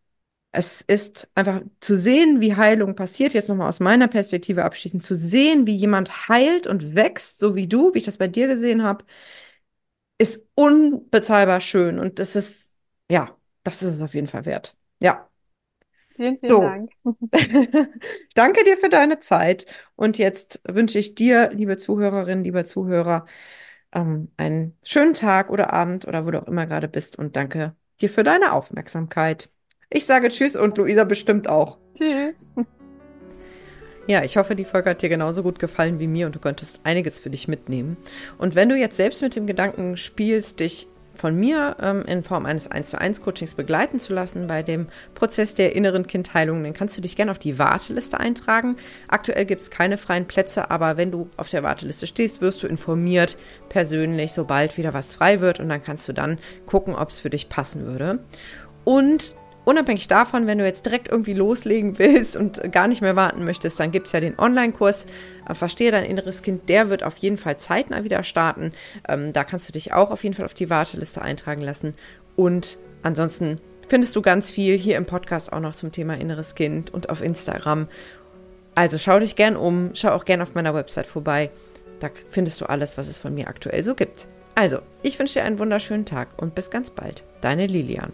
es 0.58 0.80
ist 0.82 1.30
einfach 1.36 1.62
zu 1.80 1.94
sehen, 1.96 2.40
wie 2.40 2.56
Heilung 2.56 2.96
passiert, 2.96 3.32
jetzt 3.32 3.48
nochmal 3.48 3.68
aus 3.68 3.78
meiner 3.80 4.08
Perspektive 4.08 4.64
abschließend, 4.64 5.02
zu 5.04 5.14
sehen, 5.14 5.66
wie 5.66 5.76
jemand 5.76 6.28
heilt 6.28 6.66
und 6.66 6.96
wächst, 6.96 7.38
so 7.38 7.54
wie 7.54 7.68
du, 7.68 7.94
wie 7.94 7.98
ich 7.98 8.04
das 8.04 8.18
bei 8.18 8.26
dir 8.28 8.48
gesehen 8.48 8.82
habe, 8.82 9.04
ist 10.18 10.44
unbezahlbar 10.54 11.60
schön. 11.60 11.98
Und 11.98 12.18
das 12.18 12.36
ist, 12.36 12.76
ja, 13.10 13.36
das 13.62 13.82
ist 13.82 13.94
es 13.94 14.02
auf 14.02 14.14
jeden 14.14 14.26
Fall 14.26 14.44
wert. 14.46 14.76
Ja, 15.00 15.28
vielen, 16.16 16.38
vielen 16.40 16.50
so. 16.50 16.60
Dank. 16.60 16.90
Ich 17.32 17.48
danke 18.34 18.64
dir 18.64 18.76
für 18.78 18.88
deine 18.88 19.20
Zeit. 19.20 19.66
Und 19.96 20.18
jetzt 20.18 20.60
wünsche 20.66 20.98
ich 20.98 21.14
dir, 21.14 21.50
liebe 21.52 21.76
Zuhörerinnen, 21.76 22.44
lieber 22.44 22.64
Zuhörer, 22.64 23.26
ähm, 23.92 24.32
einen 24.36 24.78
schönen 24.84 25.14
Tag 25.14 25.50
oder 25.50 25.72
Abend 25.72 26.06
oder 26.08 26.26
wo 26.26 26.30
du 26.30 26.42
auch 26.42 26.48
immer 26.48 26.66
gerade 26.66 26.88
bist. 26.88 27.18
Und 27.18 27.36
danke 27.36 27.76
dir 28.00 28.10
für 28.10 28.24
deine 28.24 28.52
Aufmerksamkeit. 28.52 29.50
Ich 29.90 30.04
sage 30.04 30.28
Tschüss 30.28 30.54
und 30.54 30.76
Luisa 30.76 31.04
bestimmt 31.04 31.48
auch. 31.48 31.78
Tschüss. 31.94 32.52
Ja, 34.06 34.22
ich 34.22 34.36
hoffe, 34.36 34.54
die 34.54 34.64
Folge 34.64 34.90
hat 34.90 35.02
dir 35.02 35.08
genauso 35.08 35.42
gut 35.42 35.58
gefallen 35.58 35.98
wie 35.98 36.06
mir 36.06 36.26
und 36.26 36.34
du 36.34 36.38
konntest 36.38 36.80
einiges 36.84 37.20
für 37.20 37.30
dich 37.30 37.48
mitnehmen. 37.48 37.96
Und 38.38 38.54
wenn 38.54 38.68
du 38.68 38.76
jetzt 38.76 38.96
selbst 38.96 39.22
mit 39.22 39.36
dem 39.36 39.46
Gedanken 39.46 39.96
spielst, 39.96 40.60
dich 40.60 40.88
von 41.14 41.36
mir 41.36 41.76
ähm, 41.82 42.04
in 42.06 42.22
Form 42.22 42.46
eines 42.46 42.70
1 42.70 42.90
zu 42.90 43.00
1 43.00 43.22
Coachings 43.22 43.54
begleiten 43.54 43.98
zu 43.98 44.14
lassen 44.14 44.46
bei 44.46 44.62
dem 44.62 44.86
Prozess 45.14 45.54
der 45.54 45.74
inneren 45.74 46.06
Kindheilung, 46.06 46.62
dann 46.62 46.74
kannst 46.74 46.96
du 46.96 47.00
dich 47.00 47.16
gerne 47.16 47.30
auf 47.30 47.38
die 47.38 47.58
Warteliste 47.58 48.20
eintragen. 48.20 48.76
Aktuell 49.08 49.44
gibt 49.44 49.62
es 49.62 49.70
keine 49.70 49.98
freien 49.98 50.26
Plätze, 50.26 50.70
aber 50.70 50.96
wenn 50.96 51.10
du 51.10 51.28
auf 51.36 51.50
der 51.50 51.62
Warteliste 51.62 52.06
stehst, 52.06 52.40
wirst 52.40 52.62
du 52.62 52.66
informiert 52.66 53.36
persönlich, 53.68 54.32
sobald 54.32 54.78
wieder 54.78 54.94
was 54.94 55.14
frei 55.14 55.40
wird 55.40 55.60
und 55.60 55.68
dann 55.68 55.82
kannst 55.82 56.08
du 56.08 56.12
dann 56.12 56.38
gucken, 56.66 56.94
ob 56.94 57.08
es 57.08 57.20
für 57.20 57.30
dich 57.30 57.48
passen 57.48 57.84
würde. 57.84 58.20
Und 58.84 59.36
Unabhängig 59.68 60.08
davon, 60.08 60.46
wenn 60.46 60.56
du 60.56 60.64
jetzt 60.64 60.86
direkt 60.86 61.08
irgendwie 61.08 61.34
loslegen 61.34 61.98
willst 61.98 62.36
und 62.36 62.72
gar 62.72 62.88
nicht 62.88 63.02
mehr 63.02 63.16
warten 63.16 63.44
möchtest, 63.44 63.78
dann 63.78 63.90
gibt 63.90 64.06
es 64.06 64.14
ja 64.14 64.20
den 64.20 64.38
Online-Kurs 64.38 65.04
äh, 65.46 65.52
Verstehe 65.52 65.90
dein 65.90 66.06
inneres 66.06 66.40
Kind. 66.40 66.70
Der 66.70 66.88
wird 66.88 67.02
auf 67.02 67.18
jeden 67.18 67.36
Fall 67.36 67.58
zeitnah 67.58 68.02
wieder 68.02 68.24
starten. 68.24 68.72
Ähm, 69.06 69.34
da 69.34 69.44
kannst 69.44 69.68
du 69.68 69.72
dich 69.74 69.92
auch 69.92 70.10
auf 70.10 70.22
jeden 70.24 70.34
Fall 70.34 70.46
auf 70.46 70.54
die 70.54 70.70
Warteliste 70.70 71.20
eintragen 71.20 71.60
lassen. 71.60 71.92
Und 72.34 72.78
ansonsten 73.02 73.60
findest 73.88 74.16
du 74.16 74.22
ganz 74.22 74.50
viel 74.50 74.78
hier 74.78 74.96
im 74.96 75.04
Podcast 75.04 75.52
auch 75.52 75.60
noch 75.60 75.74
zum 75.74 75.92
Thema 75.92 76.14
inneres 76.14 76.54
Kind 76.54 76.94
und 76.94 77.10
auf 77.10 77.22
Instagram. 77.22 77.88
Also 78.74 78.96
schau 78.96 79.18
dich 79.18 79.36
gern 79.36 79.54
um, 79.54 79.90
schau 79.92 80.12
auch 80.12 80.24
gern 80.24 80.40
auf 80.40 80.54
meiner 80.54 80.72
Website 80.72 81.04
vorbei. 81.04 81.50
Da 82.00 82.08
findest 82.30 82.62
du 82.62 82.64
alles, 82.64 82.96
was 82.96 83.06
es 83.06 83.18
von 83.18 83.34
mir 83.34 83.48
aktuell 83.48 83.84
so 83.84 83.94
gibt. 83.94 84.28
Also, 84.54 84.78
ich 85.02 85.18
wünsche 85.18 85.40
dir 85.40 85.44
einen 85.44 85.58
wunderschönen 85.58 86.06
Tag 86.06 86.28
und 86.40 86.54
bis 86.54 86.70
ganz 86.70 86.90
bald. 86.90 87.24
Deine 87.42 87.66
Lilian. 87.66 88.12